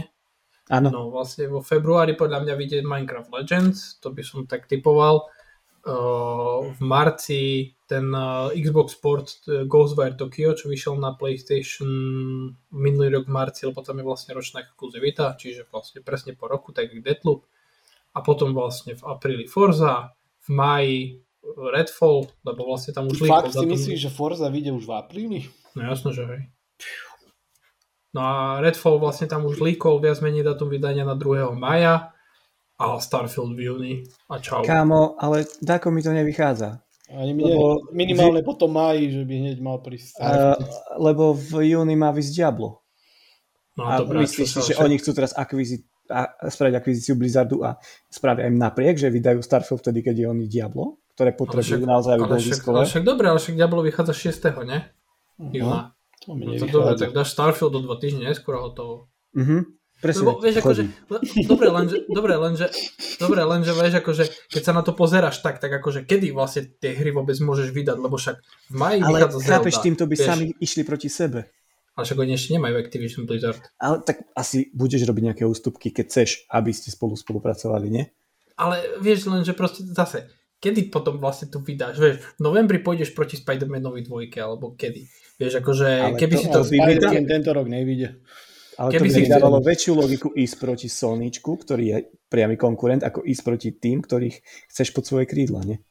Áno. 0.68 0.88
No 0.92 1.02
vlastne 1.08 1.48
vo 1.48 1.64
februári 1.64 2.12
podľa 2.12 2.44
mňa 2.44 2.54
vidieť 2.60 2.84
Minecraft 2.84 3.32
Legends, 3.32 3.96
to 4.04 4.12
by 4.12 4.20
som 4.20 4.44
tak 4.44 4.68
typoval. 4.68 5.24
Uh, 5.86 6.74
v 6.74 6.80
marci 6.82 7.72
ten 7.86 8.10
uh, 8.10 8.50
Xbox 8.50 8.98
Sport 8.98 9.26
uh, 9.46 9.64
Ghostwire 9.64 10.18
Tokyo, 10.18 10.52
čo 10.52 10.66
vyšiel 10.68 10.98
na 10.98 11.14
PlayStation 11.14 11.88
minulý 12.74 13.08
rok 13.14 13.30
v 13.30 13.32
marci, 13.32 13.62
lebo 13.64 13.80
tam 13.80 14.02
je 14.02 14.04
vlastne 14.04 14.34
ročná 14.34 14.66
exkluzivita, 14.66 15.38
čiže 15.38 15.70
vlastne 15.70 16.02
presne 16.02 16.34
po 16.34 16.50
roku, 16.50 16.74
tak 16.74 16.90
jak 16.90 17.00
Deathloop. 17.00 17.46
A 18.12 18.18
potom 18.20 18.52
vlastne 18.52 18.98
v 18.98 19.02
apríli 19.06 19.46
Forza, 19.46 20.12
v 20.44 20.48
máji 20.50 20.98
Redfall, 21.56 22.28
lebo 22.44 22.60
vlastne 22.68 22.92
tam 22.92 23.08
už. 23.08 23.24
Fakt 23.24 23.54
si 23.54 23.64
myslíš, 23.64 23.98
že 24.08 24.10
Forza 24.12 24.50
vyjde 24.52 24.74
už 24.74 24.84
v 24.84 24.92
apríli? 24.92 25.40
No 25.72 25.86
jasno, 25.88 26.12
že 26.12 26.26
hej. 26.26 26.42
No 28.12 28.20
a 28.24 28.34
Redfall 28.64 28.98
vlastne 28.98 29.28
tam 29.28 29.44
už 29.44 29.60
líkol 29.60 30.00
viac 30.00 30.18
menej 30.24 30.44
datum 30.44 30.72
vydania 30.72 31.04
na 31.04 31.14
2. 31.14 31.52
maja 31.54 32.12
a 32.78 33.02
Starfield 33.02 33.58
v 33.58 33.60
júni 33.66 33.92
a 34.30 34.38
čau. 34.38 34.62
Kámo, 34.62 35.18
ale 35.18 35.44
dáko 35.58 35.90
mi 35.90 36.00
to 36.00 36.14
nevychádza. 36.14 36.78
Ani 37.08 37.32
mne, 37.32 37.56
lebo 37.56 37.66
minimálne 37.90 38.44
v... 38.44 38.46
potom 38.46 38.70
máji, 38.70 39.10
že 39.10 39.22
by 39.24 39.34
hneď 39.34 39.58
mal 39.64 39.80
prísť. 39.80 40.20
Uh, 40.20 40.54
lebo 41.00 41.32
v 41.32 41.74
júni 41.74 41.96
má 41.96 42.12
vysť 42.12 42.38
Diablo. 42.38 42.84
No, 43.74 43.88
a 43.88 43.98
dobrá, 43.98 44.22
myslíš 44.22 44.48
si, 44.48 44.60
že 44.60 44.74
však... 44.76 44.84
oni 44.84 44.96
chcú 45.00 45.10
teraz 45.16 45.32
akvizi- 45.32 45.86
a 46.08 46.24
spraviť 46.48 46.74
akvizíciu 46.80 47.14
Blizzardu 47.20 47.62
a 47.62 47.76
spravia 48.08 48.48
im 48.48 48.56
napriek, 48.56 48.96
že 48.96 49.12
vydajú 49.12 49.44
Starfield 49.44 49.84
vtedy, 49.84 50.00
keď 50.00 50.14
je 50.24 50.26
oni 50.26 50.44
Diablo, 50.48 51.04
ktoré 51.12 51.36
potrebujú 51.36 51.84
však, 51.84 51.88
naozaj, 51.88 52.12
aby 52.16 52.24
bol 52.24 52.40
diskové. 52.40 52.76
Ale 52.80 52.88
však 52.88 53.04
dobre, 53.04 53.26
ale 53.28 53.38
však 53.38 53.54
Diablo 53.54 53.80
vychádza 53.84 54.14
6. 54.16 54.64
ne? 54.64 54.78
Uh-huh. 55.36 55.52
Júna. 55.52 55.80
To 56.26 56.34
mi 56.34 56.44
no, 56.48 56.52
to 56.58 56.66
dobre, 56.66 56.96
tak 56.96 57.12
dáš 57.14 57.36
Starfield 57.36 57.72
do 57.76 57.80
2 57.84 58.02
týždne 58.02 58.24
neskôr 58.24 58.56
a 58.56 58.64
hotovo. 58.64 59.12
Uh-huh. 59.36 59.68
Presne, 59.98 60.30
Lebo, 60.30 60.38
vieš, 60.38 60.62
akože, 60.62 60.82
dobre, 61.50 61.74
lenže, 61.74 62.06
dobre, 62.06 62.38
lenže, 62.38 62.70
dobre, 63.18 63.42
lenže, 63.42 63.74
vieš, 63.74 63.98
akože, 63.98 64.24
keď 64.46 64.62
sa 64.62 64.70
na 64.70 64.86
to 64.86 64.94
pozeráš 64.94 65.42
tak, 65.42 65.58
tak 65.58 65.74
akože, 65.74 66.06
kedy 66.06 66.30
vlastne 66.30 66.70
tie 66.78 66.94
hry 66.94 67.10
vôbec 67.10 67.34
môžeš 67.42 67.74
vydať, 67.74 67.98
lebo 67.98 68.14
však 68.14 68.38
v 68.70 68.76
maji 68.78 69.02
Ale 69.02 69.26
chápeš, 69.26 69.82
týmto 69.82 70.06
by 70.06 70.14
vieš, 70.14 70.28
sami 70.30 70.54
išli 70.62 70.86
proti 70.86 71.10
sebe. 71.10 71.50
Ale 71.98 72.06
však 72.06 72.18
oni 72.22 72.32
ešte 72.38 72.54
nemajú 72.54 72.74
Activision 72.78 73.26
Blizzard. 73.26 73.58
Ale 73.82 73.98
tak 74.06 74.22
asi 74.38 74.70
budeš 74.70 75.02
robiť 75.02 75.34
nejaké 75.34 75.42
ústupky, 75.42 75.90
keď 75.90 76.04
chceš, 76.06 76.46
aby 76.46 76.70
ste 76.70 76.94
spolu 76.94 77.18
spolupracovali, 77.18 77.90
nie? 77.90 78.06
Ale 78.54 79.02
vieš 79.02 79.26
len, 79.26 79.42
že 79.42 79.50
proste 79.50 79.82
zase, 79.82 80.30
kedy 80.62 80.94
potom 80.94 81.18
vlastne 81.18 81.50
to 81.50 81.58
vydáš? 81.58 81.98
Vieš, 81.98 82.16
v 82.38 82.40
novembri 82.42 82.78
pôjdeš 82.78 83.18
proti 83.18 83.34
Spider-Manovi 83.34 84.06
dvojke, 84.06 84.38
alebo 84.38 84.78
kedy? 84.78 85.10
Vieš, 85.42 85.58
akože, 85.58 85.88
ale 86.06 86.18
keby 86.22 86.34
to, 86.34 86.42
si 86.42 86.46
to... 86.50 86.60
Spider-Man 86.70 87.26
tento 87.26 87.50
rok 87.50 87.66
nevyjde. 87.66 88.22
Ale 88.78 88.94
Keby 88.94 88.98
to 88.98 89.04
by 89.04 89.10
si 89.10 89.26
dávalo 89.26 89.58
väčšiu 89.58 89.92
logiku 89.98 90.28
ísť 90.30 90.54
proti 90.62 90.86
Soničku, 90.86 91.50
ktorý 91.58 91.84
je 91.84 91.96
priamy 92.30 92.54
konkurent, 92.54 93.02
ako 93.02 93.26
ísť 93.26 93.42
proti 93.42 93.68
tým, 93.74 93.98
ktorých 93.98 94.38
chceš 94.70 94.94
pod 94.94 95.02
svoje 95.02 95.26
krídla, 95.26 95.66
nie? 95.66 95.82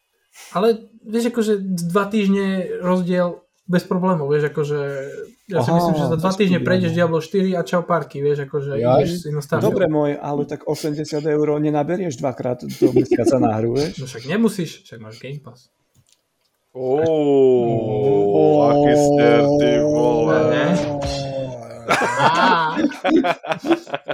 Ale 0.56 0.88
vieš, 1.04 1.36
akože 1.36 1.60
dva 1.92 2.08
týždne 2.08 2.80
rozdiel 2.80 3.44
bez 3.68 3.84
problémov, 3.84 4.32
vieš, 4.32 4.56
akože 4.56 4.80
ja 5.52 5.60
si 5.60 5.70
Aha, 5.72 5.76
myslím, 5.76 5.96
že 6.00 6.06
za 6.08 6.18
dva 6.24 6.32
týždne 6.32 6.60
prejdeš 6.64 6.96
Diablo 6.96 7.20
4 7.20 7.60
a 7.60 7.62
čau 7.68 7.84
parky, 7.84 8.24
vieš, 8.24 8.48
akože 8.48 8.80
ja, 8.80 9.04
ideš 9.04 9.28
si 9.28 9.36
na 9.36 9.44
Dobre 9.60 9.92
môj, 9.92 10.16
ale 10.16 10.48
tak 10.48 10.64
80 10.64 11.04
eur 11.28 11.48
nenaberieš 11.60 12.16
dvakrát 12.24 12.64
do 12.64 12.88
mesiaca 12.96 13.36
na 13.44 13.60
hru, 13.60 13.76
vieš? 13.76 14.00
No 14.00 14.08
však 14.08 14.24
nemusíš, 14.32 14.88
však 14.88 15.00
máš 15.04 15.20
Game 15.20 15.44
Pass. 15.44 15.68
Ó, 16.72 17.02
aký 18.72 18.94
ste 18.96 19.28
ty 19.60 19.72
vole. 19.84 20.97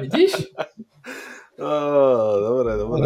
Vidíš? 0.04 0.54
Oh, 1.54 2.34
dobre, 2.42 2.74
dobre. 2.82 3.06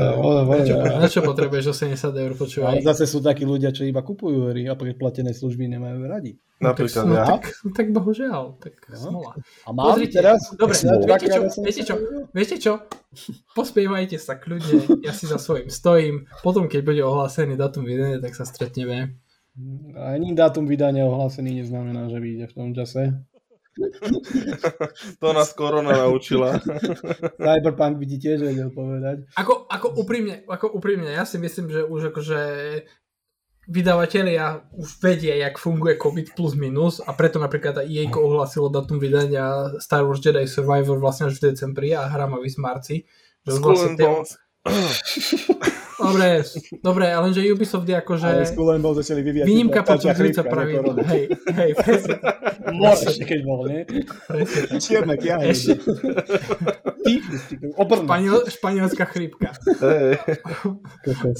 Na 0.95 1.11
čo 1.11 1.19
potrebuješ 1.19 1.75
80 1.75 1.99
eur 2.15 2.31
počúvať? 2.39 2.79
Ale 2.79 2.79
zase 2.79 3.03
sú 3.03 3.19
takí 3.19 3.43
ľudia, 3.43 3.75
čo 3.75 3.83
iba 3.83 3.99
kupujú 3.99 4.55
hry 4.55 4.71
a 4.71 4.79
predplatené 4.79 5.35
služby 5.35 5.67
nemajú 5.67 5.99
radi. 6.07 6.39
Napríklad 6.57 7.03
no, 7.05 7.15
tak, 7.19 7.27
no, 7.27 7.27
tak, 7.27 7.43
tak 7.75 7.87
bohužiaľ, 7.91 8.43
tak 8.57 8.73
no. 8.87 8.97
smola. 8.97 9.31
A 9.67 9.69
mám 9.75 9.93
Pozrite, 9.93 10.23
teraz? 10.23 10.39
Dobre, 10.55 10.73
viete 10.79 11.27
čo, 11.27 11.41
viete 11.59 11.83
čo, 11.83 11.95
viete 12.31 12.55
čo? 12.55 12.73
Pospievajte 13.51 14.15
sa 14.15 14.39
kľudne, 14.39 15.05
ja 15.05 15.11
si 15.11 15.27
za 15.27 15.37
svojím 15.37 15.67
stojím, 15.67 16.25
potom 16.39 16.65
keď 16.71 16.81
bude 16.87 17.01
ohlásený 17.03 17.59
datum 17.59 17.83
vydania, 17.83 18.23
tak 18.23 18.31
sa 18.31 18.47
stretneme. 18.47 19.19
Ani 19.97 20.33
dátum 20.33 20.65
vydania 20.65 21.03
ohlásený 21.03 21.61
neznamená, 21.61 22.09
že 22.09 22.17
vyjde 22.17 22.45
v 22.49 22.55
tom 22.55 22.69
čase. 22.71 23.27
to 25.21 25.27
nás 25.33 25.53
korona 25.53 25.93
naučila. 25.93 26.57
Cyberpunk 27.43 27.97
by 27.97 28.05
ti 28.05 28.17
tiež 28.17 28.41
vedel 28.41 28.69
povedať. 28.73 29.29
Ako, 29.37 29.69
ako, 29.69 29.87
úprimne, 30.01 30.43
ako 30.49 30.73
úprimne, 30.73 31.09
ja 31.13 31.23
si 31.23 31.37
myslím, 31.37 31.69
že 31.69 31.81
už 31.85 32.13
akože 32.13 32.39
vydavatelia 33.67 34.63
už 34.79 35.03
vedia, 35.03 35.35
jak 35.35 35.59
funguje 35.59 35.99
COVID 35.99 36.39
plus 36.39 36.55
minus 36.55 37.03
a 37.03 37.11
preto 37.11 37.35
napríklad 37.35 37.83
aj 37.83 37.87
EA 37.91 38.07
ohlasilo 38.15 38.71
datum 38.71 38.95
vydania 38.95 39.75
Star 39.83 40.07
Wars 40.07 40.23
Jedi 40.23 40.47
Survivor 40.47 40.95
vlastne 41.03 41.27
až 41.27 41.37
v 41.37 41.51
decembri 41.51 41.91
a 41.91 42.07
hra 42.07 42.31
má 42.31 42.39
v 42.39 42.47
marci. 42.57 43.03
Že 43.43 43.59
vlastne 43.59 44.23
Dobre, 45.97 46.45
dobre, 46.85 47.05
lenže 47.09 47.41
Ubisoft 47.49 47.89
je 47.89 47.97
akože... 47.97 48.29
Ale 48.29 48.45
Skull 48.45 48.69
bol 48.77 48.93
začali 48.93 49.25
vyvíjať... 49.25 49.45
Výnimka 49.49 49.81
potvrdzujúca 49.81 50.43
pravidlo. 50.45 50.93
Hej, 51.09 51.23
hej, 51.57 51.71
presne. 51.73 52.15
Môžeš, 52.69 53.15
keď 53.25 53.39
bol, 53.41 53.65
nie? 53.65 53.81
Presne. 54.29 54.77
Čierne 54.77 55.15
Obrna. 57.81 58.05
španiel, 58.05 58.37
španielská 58.45 59.05
chrípka. 59.09 59.57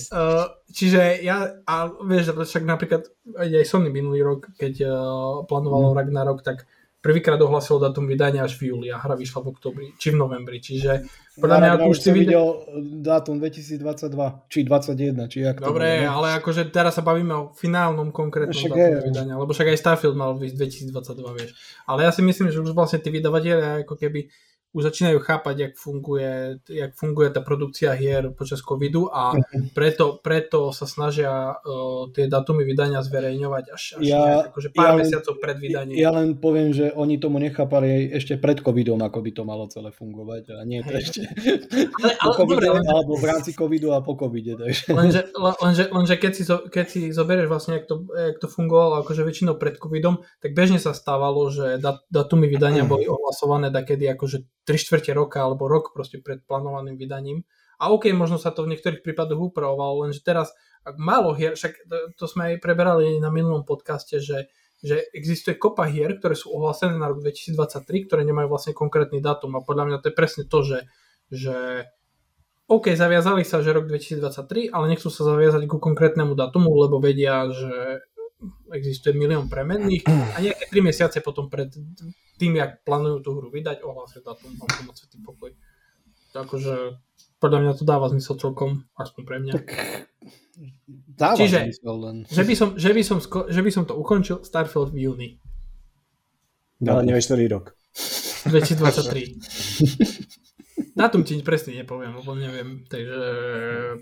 Uh, 0.10 0.50
čiže 0.74 1.22
ja, 1.22 1.62
a 1.68 1.92
vieš, 2.02 2.34
však 2.34 2.64
napríklad 2.66 3.06
aj 3.38 3.62
Sony 3.68 3.94
minulý 3.94 4.26
rok, 4.26 4.50
keď 4.58 4.74
uh, 4.88 4.94
plánovalo 5.46 5.94
Mhm. 5.94 5.98
Ragnarok, 6.02 6.40
tak 6.42 6.66
prvýkrát 6.98 7.38
ohlasilo 7.42 7.78
datum 7.78 8.10
vydania 8.10 8.42
až 8.42 8.58
v 8.58 8.74
júli 8.74 8.88
a 8.90 8.98
hra 8.98 9.14
vyšla 9.14 9.40
v 9.46 9.48
oktobri, 9.54 9.88
či 10.02 10.12
v 10.12 10.18
novembri, 10.18 10.58
čiže 10.58 11.06
podľa 11.38 11.58
mňa 11.62 11.70
ako 11.78 11.88
už 11.94 11.98
si 12.02 12.10
videl... 12.10 12.46
dátum 13.06 13.38
2022, 13.38 14.50
či 14.50 14.60
21, 14.66 15.30
či 15.30 15.38
jak 15.46 15.62
to 15.62 15.70
Dobre, 15.70 15.86
bolo, 15.86 16.02
ne? 16.02 16.10
ale 16.10 16.28
akože 16.42 16.74
teraz 16.74 16.98
sa 16.98 17.06
bavíme 17.06 17.34
o 17.38 17.44
finálnom 17.54 18.10
konkrétnom 18.10 18.58
Však 18.58 18.74
datume 18.74 19.06
vydania, 19.06 19.36
lebo 19.38 19.54
však 19.54 19.70
aj 19.70 19.78
Starfield 19.78 20.18
mal 20.18 20.34
vyjsť 20.34 20.58
2022, 20.90 21.38
vieš. 21.38 21.52
Ale 21.86 22.10
ja 22.10 22.12
si 22.12 22.26
myslím, 22.26 22.50
že 22.50 22.58
už 22.66 22.74
vlastne 22.74 22.98
tí 22.98 23.14
vydavatelia 23.14 23.86
ako 23.86 23.94
keby 23.94 24.34
už 24.70 24.84
začínajú 24.84 25.18
chápať, 25.20 25.56
jak 25.60 25.74
funguje, 25.76 26.32
jak 26.70 26.92
funguje 26.94 27.32
tá 27.32 27.42
produkcia 27.42 27.96
hier 27.96 28.30
počas 28.32 28.60
covidu 28.60 29.08
a 29.10 29.34
Mhm. 29.34 29.72
preto, 29.74 30.20
preto 30.20 30.70
sa 30.70 30.86
snažia 30.86 31.56
uh, 31.56 32.12
tie 32.12 32.28
datumy 32.28 32.62
vydania 32.62 33.00
zverejňovať 33.00 33.66
až, 33.70 33.84
až 33.98 34.04
Ja- 34.04 34.22
nejak, 34.22 34.46
akože 34.52 34.68
pár 34.72 34.84
ja 34.84 34.92
len- 34.92 35.00
mesiacov 35.02 35.34
pred 35.40 35.58
vydaním. 35.58 35.96
Ja 35.98 36.12
len 36.12 36.36
poviem, 36.36 36.72
že 36.72 36.92
oni 36.92 37.18
tomu 37.18 37.40
nechápali 37.40 38.12
ešte 38.12 38.36
pred 38.36 38.60
covidom, 38.60 39.00
ako 39.00 39.18
by 39.20 39.32
to 39.32 39.44
malo 39.44 39.66
celé 39.68 39.90
fungovať. 39.90 40.44
A 40.54 40.62
nie 40.62 40.80
to 40.82 40.94
Hej. 40.94 41.02
ešte 41.02 41.20
ale, 41.98 42.14
po 42.14 42.44
ale, 42.44 42.52
dobre, 42.52 42.66
alebo 42.70 43.14
v 43.14 43.26
rámci 43.26 43.52
covidu 43.52 43.92
a 43.92 44.02
po 44.02 44.14
covide. 44.14 44.54
Takže. 44.54 44.92
lenže, 44.92 45.22
le- 45.34 45.58
lenže, 45.58 45.84
lenže 45.90 46.16
keď, 46.18 46.32
si, 46.34 46.44
zo- 46.44 46.66
keď 46.66 46.86
si 46.86 47.00
zoberieš 47.10 47.48
vlastne, 47.48 47.74
jak 47.76 47.86
to, 47.86 48.04
jak 48.10 48.38
to 48.38 48.48
fungovalo 48.48 49.02
akože 49.02 49.24
väčšinou 49.24 49.56
pred 49.56 49.76
covidom, 49.76 50.22
tak 50.38 50.54
bežne 50.54 50.78
sa 50.78 50.92
stávalo, 50.92 51.48
že 51.48 51.78
dat, 51.78 52.04
datumy 52.08 52.46
vydania 52.46 52.84
boli 52.84 53.08
ohlasované 53.08 53.70
takedy 53.70 54.06
akože 54.08 54.44
3 54.68 54.76
čtvrte 54.76 55.16
roka 55.16 55.40
alebo 55.40 55.72
rok 55.72 55.96
proste 55.96 56.20
pred 56.20 56.44
plánovaným 56.44 57.00
vydaním. 57.00 57.48
A 57.80 57.94
OK, 57.94 58.12
možno 58.12 58.36
sa 58.36 58.52
to 58.52 58.68
v 58.68 58.76
niektorých 58.76 59.06
prípadoch 59.06 59.54
upravovalo, 59.54 60.04
lenže 60.04 60.26
teraz 60.26 60.52
ak 60.88 60.96
málo 60.96 61.36
hier, 61.36 61.60
však 61.60 61.84
to, 62.16 62.26
sme 62.26 62.56
aj 62.56 62.64
preberali 62.64 63.20
na 63.20 63.28
minulom 63.28 63.68
podcaste, 63.68 64.24
že, 64.24 64.48
že 64.80 65.04
existuje 65.12 65.60
kopa 65.60 65.84
hier, 65.84 66.16
ktoré 66.16 66.32
sú 66.32 66.56
ohlasené 66.56 66.96
na 66.96 67.12
rok 67.12 67.20
2023, 67.20 68.08
ktoré 68.08 68.24
nemajú 68.24 68.48
vlastne 68.48 68.72
konkrétny 68.72 69.20
dátum 69.20 69.60
a 69.60 69.66
podľa 69.68 69.84
mňa 69.92 69.98
to 70.00 70.10
je 70.10 70.16
presne 70.16 70.44
to, 70.48 70.60
že, 70.64 70.80
že 71.28 71.58
OK, 72.72 72.96
zaviazali 72.96 73.44
sa, 73.44 73.60
že 73.60 73.76
rok 73.76 73.88
2023, 73.92 74.72
ale 74.72 74.86
nechcú 74.92 75.12
sa 75.12 75.28
zaviazať 75.28 75.68
ku 75.68 75.80
konkrétnemu 75.80 76.36
datumu, 76.36 76.72
lebo 76.76 77.04
vedia, 77.04 77.48
že 77.52 78.04
existuje 78.70 79.18
milión 79.18 79.50
premenných 79.50 80.06
a 80.06 80.38
nejaké 80.38 80.70
3 80.70 80.82
mesiace 80.86 81.18
potom 81.26 81.50
pred 81.50 81.74
tým, 82.38 82.54
jak 82.58 82.86
plánujú 82.86 83.18
tú 83.26 83.30
hru 83.34 83.50
vydať, 83.50 83.82
ohlásia 83.82 84.22
datum 84.22 84.54
a 84.62 84.66
potom 84.70 84.94
svetý 84.94 85.18
pokoj. 85.26 85.50
Takže 86.32 87.02
podľa 87.42 87.60
mňa 87.66 87.72
to 87.74 87.84
dáva 87.86 88.10
zmysel 88.14 88.38
celkom, 88.38 88.86
aspoň 88.94 89.22
pre 89.26 89.38
mňa. 89.42 89.54
Dáva 91.18 91.38
Čiže- 91.38 91.70
zmysel 91.70 91.96
len. 91.98 92.18
Že 92.30 92.44
by 92.46 92.54
som, 92.54 92.70
že 92.78 92.92
by 92.94 93.02
som, 93.02 93.18
sko- 93.22 93.50
že 93.50 93.62
by 93.62 93.72
som 93.74 93.84
to 93.90 93.98
ukončil 93.98 94.46
Starfield 94.46 94.94
v 94.94 95.10
júni 95.10 95.30
Ale 96.82 97.02
nevieš, 97.10 97.34
ktorý 97.34 97.50
rok. 97.50 97.74
2023. 98.46 100.38
Dátum 100.98 101.22
ti 101.22 101.38
presne 101.46 101.78
nepoviem, 101.78 102.10
lebo 102.18 102.34
neviem, 102.34 102.82
takže... 102.90 103.22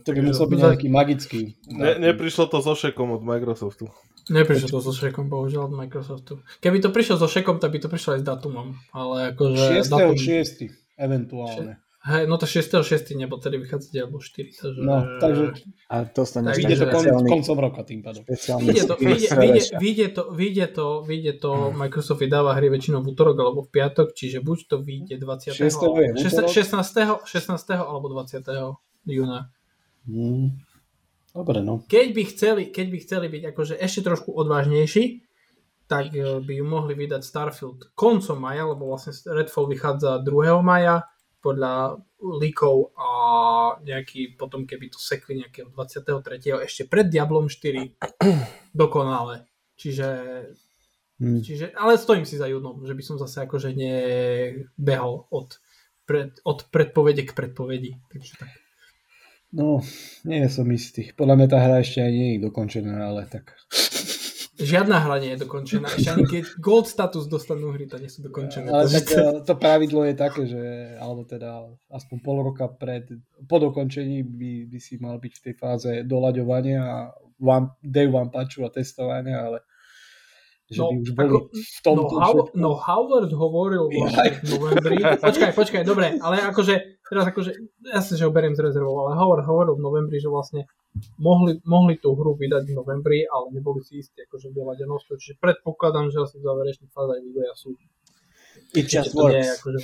To 0.07 0.09
by 0.15 0.21
musel 0.23 0.47
byť 0.47 0.59
nejaký 0.63 0.87
magický. 0.87 1.41
Ne, 1.67 1.99
neprišlo 1.99 2.47
to 2.47 2.63
so 2.63 2.71
šekom 2.71 3.11
od 3.11 3.21
Microsoftu. 3.21 3.91
Neprišlo 4.31 4.71
to 4.71 4.79
so 4.79 4.95
šekom, 4.95 5.27
bohužiaľ 5.27 5.67
od 5.67 5.75
Microsoftu. 5.75 6.39
Keby 6.63 6.79
to 6.79 6.95
prišlo 6.95 7.19
so 7.19 7.27
šekom, 7.27 7.59
tak 7.59 7.75
by 7.75 7.83
to 7.83 7.91
prišlo 7.91 8.15
aj 8.15 8.19
s 8.23 8.25
datumom, 8.25 8.79
ale 8.95 9.35
akože... 9.35 9.83
6. 9.83 9.91
datum, 9.91 10.15
6. 10.15 10.71
eventuálne. 10.95 11.83
Hej, 12.05 12.27
no 12.27 12.37
to 12.37 12.45
6.6. 12.45 13.17
nebo 13.17 13.37
tedy 13.37 13.57
vychádza 13.57 13.89
Diablo 13.93 14.19
4, 14.19 14.49
takže... 14.61 14.81
No, 14.81 15.05
takže 15.21 15.51
A 15.89 16.03
dostaneš 16.03 16.55
Tak 16.55 16.63
Ide 16.63 16.75
to 16.75 16.85
kon, 16.91 17.05
koncom 17.27 17.57
roka 17.59 17.83
tým 17.83 18.03
pádom. 18.03 18.23
Vyjde 18.61 18.83
to, 18.85 18.95
vyjde, 18.95 19.29
vyjde, 19.35 19.61
vyjde 19.79 20.07
to, 20.07 20.23
vyjde 20.31 20.67
to, 20.67 20.87
vyjde 21.07 21.33
to, 21.33 21.51
Microsoft 21.71 22.21
vydáva 22.21 22.53
hry 22.53 22.69
väčšinou 22.69 23.01
v 23.01 23.09
útorok 23.09 23.37
alebo 23.41 23.61
v 23.65 23.69
piatok, 23.73 24.13
čiže 24.13 24.45
buď 24.45 24.57
to 24.69 24.75
vyjde 24.85 25.15
20. 25.17 25.53
6. 25.53 25.57
je 25.57 26.11
v 26.13 26.17
útorok? 26.21 26.49
16. 26.49 27.25
16. 27.25 27.73
alebo 27.73 28.05
20. 28.13 28.45
júna. 29.09 29.49
Hmm. 30.05 30.61
Dobre, 31.35 31.59
no. 31.65 31.83
Keď 31.89 32.07
by 32.15 32.23
chceli, 32.31 32.63
keď 32.71 32.87
by 32.93 32.97
chceli 33.01 33.25
byť 33.27 33.43
akože 33.51 33.75
ešte 33.75 34.01
trošku 34.07 34.31
odvážnejší, 34.31 35.25
tak 35.89 36.13
eh, 36.13 36.39
by 36.41 36.53
ju 36.53 36.65
mohli 36.65 36.93
vydať 36.93 37.21
Starfield 37.21 37.79
koncom 37.97 38.37
maja, 38.37 38.65
lebo 38.69 38.93
vlastne 38.93 39.13
Redfall 39.29 39.69
vychádza 39.69 40.21
2. 40.21 40.61
maja 40.61 41.05
podľa 41.45 42.01
líkov 42.41 42.97
a 42.97 43.09
nejaký 43.85 44.33
potom 44.33 44.65
keby 44.65 44.89
to 44.89 44.97
sekli 44.97 45.37
nejakého 45.45 45.69
23. 45.69 46.65
ešte 46.65 46.89
pred 46.89 47.05
Diablom 47.05 47.45
4 47.45 48.01
dokonale. 48.81 49.45
Čiže, 49.77 50.09
Hmm. 51.15 51.39
čiže 51.39 51.71
ale 51.79 51.95
stojím 51.95 52.27
si 52.27 52.35
za 52.35 52.43
judnom, 52.43 52.83
že 52.83 52.91
by 52.91 52.99
som 52.99 53.15
zase 53.15 53.47
akože 53.47 53.71
nebehol 53.71 55.31
od, 55.31 55.63
pred, 56.03 56.35
od 56.43 56.67
predpovede 56.67 57.23
k 57.23 57.31
predpovedi. 57.31 57.95
Takže 58.11 58.31
tak. 58.35 58.51
No, 59.55 59.79
nie 60.27 60.43
som 60.51 60.67
istý. 60.75 61.15
Podľa 61.15 61.35
mňa 61.39 61.47
tá 61.47 61.57
hra 61.63 61.79
ešte 61.79 62.03
aj 62.03 62.11
nie 62.11 62.29
je 62.35 62.43
dokončená, 62.43 63.07
ale 63.07 63.23
tak. 63.31 63.55
Žiadna 64.55 64.97
hra 65.03 65.19
nie 65.19 65.35
je 65.35 65.43
dokončená. 65.43 65.91
Ešte 65.91 66.09
ani 66.15 66.23
keď 66.23 66.43
gold 66.63 66.87
status 66.87 67.27
dostanú 67.27 67.75
hry, 67.75 67.91
to 67.91 67.99
nie 67.99 68.07
sú 68.07 68.23
dokončené. 68.23 68.71
Ale 68.71 68.87
tak 68.87 69.07
eh, 69.11 69.43
to 69.43 69.53
pravidlo 69.59 70.07
je 70.07 70.15
také, 70.15 70.47
že 70.47 70.61
alebo 70.95 71.27
teda 71.27 71.67
aspoň 71.91 72.17
pol 72.23 72.37
roka 72.39 72.71
pred, 72.71 73.03
po 73.51 73.59
dokončení 73.59 74.23
by, 74.23 74.71
by 74.71 74.79
si 74.79 74.95
mal 75.03 75.19
byť 75.19 75.33
v 75.35 75.43
tej 75.43 75.55
fáze 75.59 75.91
doľaďovania 76.07 76.79
a 76.79 76.97
one, 77.43 77.75
day 77.83 78.07
one 78.07 78.31
patchu 78.31 78.63
a 78.63 78.71
testovania, 78.71 79.43
ale 79.43 79.59
že 80.65 80.81
No, 80.81 80.89
by 80.89 80.95
už 80.97 81.11
boli 81.13 81.29
ako- 81.29 81.49
v 81.53 81.79
tom 81.85 81.95
no, 81.99 82.03
How- 82.17 82.51
no 82.57 82.69
Howard 82.73 83.31
hovoril 83.35 83.85
vlastne 83.85 84.33
v 84.33 84.43
novembri. 84.57 84.95
Počkaj, 85.21 85.51
počkaj, 85.53 85.81
dobre, 85.85 86.17
ale 86.17 86.41
akože, 86.41 87.05
teraz 87.05 87.29
akože, 87.29 87.51
jasne, 87.85 88.15
že 88.17 88.25
ho 88.25 88.33
beriem 88.33 88.57
z 88.57 88.65
rezervou, 88.65 88.97
ale 89.05 89.13
Howard 89.13 89.45
hovoril 89.45 89.77
v 89.77 89.83
novembri, 89.85 90.17
že 90.17 90.25
vlastne 90.25 90.65
mohli, 91.17 91.59
mohli 91.65 91.95
tú 91.99 92.15
hru 92.15 92.35
vydať 92.35 92.63
v 92.67 92.73
novembri, 92.73 93.19
ale 93.27 93.51
neboli 93.51 93.83
si 93.83 93.99
istí 93.99 94.23
akože 94.23 94.51
vyladenosťou, 94.51 95.15
čiže 95.15 95.35
predpokladám, 95.39 96.11
že 96.11 96.23
asi 96.23 96.35
v 96.39 96.47
záverečných 96.47 96.91
fázach 96.91 97.19
vývoja 97.21 97.51
sú. 97.55 97.75
It 98.75 98.87
just 98.87 99.11
to 99.11 99.27
nie 99.27 99.43
works. 99.43 99.59
akože, 99.59 99.79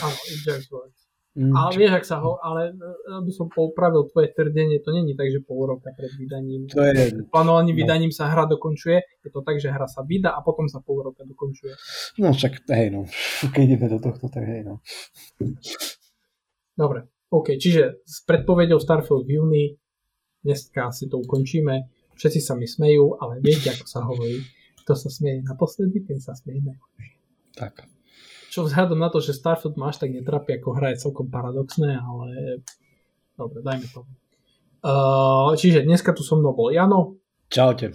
áno, 0.00 0.18
it 0.32 0.40
just 0.42 0.68
works. 0.72 1.00
Mm, 1.34 1.50
Ale 1.50 1.70
vieš, 1.74 1.92
ak 1.98 2.04
sa 2.06 2.22
ho, 2.22 2.38
ale 2.38 2.70
e, 2.70 2.74
aby 3.10 3.34
som 3.34 3.50
poupravil 3.50 4.06
tvoje 4.06 4.30
tvrdenie, 4.38 4.78
to 4.78 4.94
není 4.94 5.18
tak, 5.18 5.34
že 5.34 5.42
pol 5.42 5.66
roka 5.66 5.90
pred 5.90 6.14
vydaním. 6.14 6.70
to 6.70 6.78
je, 6.78 7.26
Plánovaným 7.26 7.74
No. 7.74 7.80
vydaním 7.82 8.12
sa 8.14 8.30
hra 8.30 8.46
dokončuje, 8.46 9.02
je 9.02 9.30
to 9.34 9.42
tak, 9.42 9.58
že 9.58 9.66
hra 9.66 9.90
sa 9.90 10.06
vydá 10.06 10.30
a 10.30 10.46
potom 10.46 10.70
sa 10.70 10.78
pol 10.78 11.02
roka 11.02 11.26
dokončuje. 11.26 11.74
no 12.22 12.30
však, 12.30 12.70
hej 12.70 12.88
no, 12.94 13.10
keď 13.52 13.60
ideme 13.66 13.86
do 13.90 13.98
tohto, 13.98 14.30
tak 14.30 14.46
hej 14.46 14.62
no. 14.62 14.78
Dobre, 16.74 17.10
OK, 17.34 17.58
čiže 17.58 18.02
s 18.06 18.22
predpovedou 18.22 18.78
Starfield 18.78 19.26
v 19.26 19.34
júni, 19.34 19.64
dneska 20.44 20.92
si 20.92 21.08
to 21.08 21.18
ukončíme, 21.18 21.88
všetci 22.14 22.40
sa 22.44 22.54
mi 22.54 22.68
smejú, 22.68 23.18
ale 23.18 23.40
viete, 23.40 23.72
ako 23.72 23.86
sa 23.88 24.00
hovorí, 24.04 24.44
kto 24.84 24.92
sa 24.94 25.08
smeje 25.08 25.40
naposledy, 25.42 26.04
ten 26.04 26.20
sa 26.20 26.36
smeje 26.36 26.60
najhoršie. 26.60 27.16
Tak. 27.56 27.88
Čo 28.52 28.68
vzhľadom 28.68 29.00
na 29.00 29.10
to, 29.10 29.18
že 29.18 29.34
Starfield 29.34 29.74
máš 29.80 29.98
tak 29.98 30.14
netrapí 30.14 30.54
ako 30.54 30.78
hra, 30.78 30.94
je 30.94 31.02
celkom 31.02 31.26
paradoxné, 31.26 31.98
ale 31.98 32.60
dobre, 33.34 33.64
dajme 33.64 33.88
to. 33.90 34.06
Uh, 34.84 35.56
čiže 35.56 35.82
dneska 35.82 36.12
tu 36.12 36.20
so 36.20 36.36
mnou 36.36 36.52
bol 36.52 36.68
Jano, 36.68 37.16
Čaute. 37.48 37.94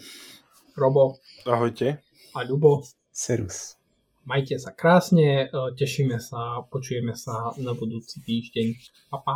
Robo 0.74 1.20
Ahojte. 1.46 2.02
a 2.34 2.40
Ľubo. 2.48 2.82
Serus. 3.12 3.76
Majte 4.24 4.56
sa 4.62 4.72
krásne, 4.72 5.50
uh, 5.50 5.76
tešíme 5.76 6.18
sa, 6.22 6.64
počujeme 6.66 7.12
sa 7.18 7.52
na 7.60 7.76
budúci 7.76 8.24
týždeň. 8.24 8.68
Pa, 9.12 9.18
pa. 9.20 9.36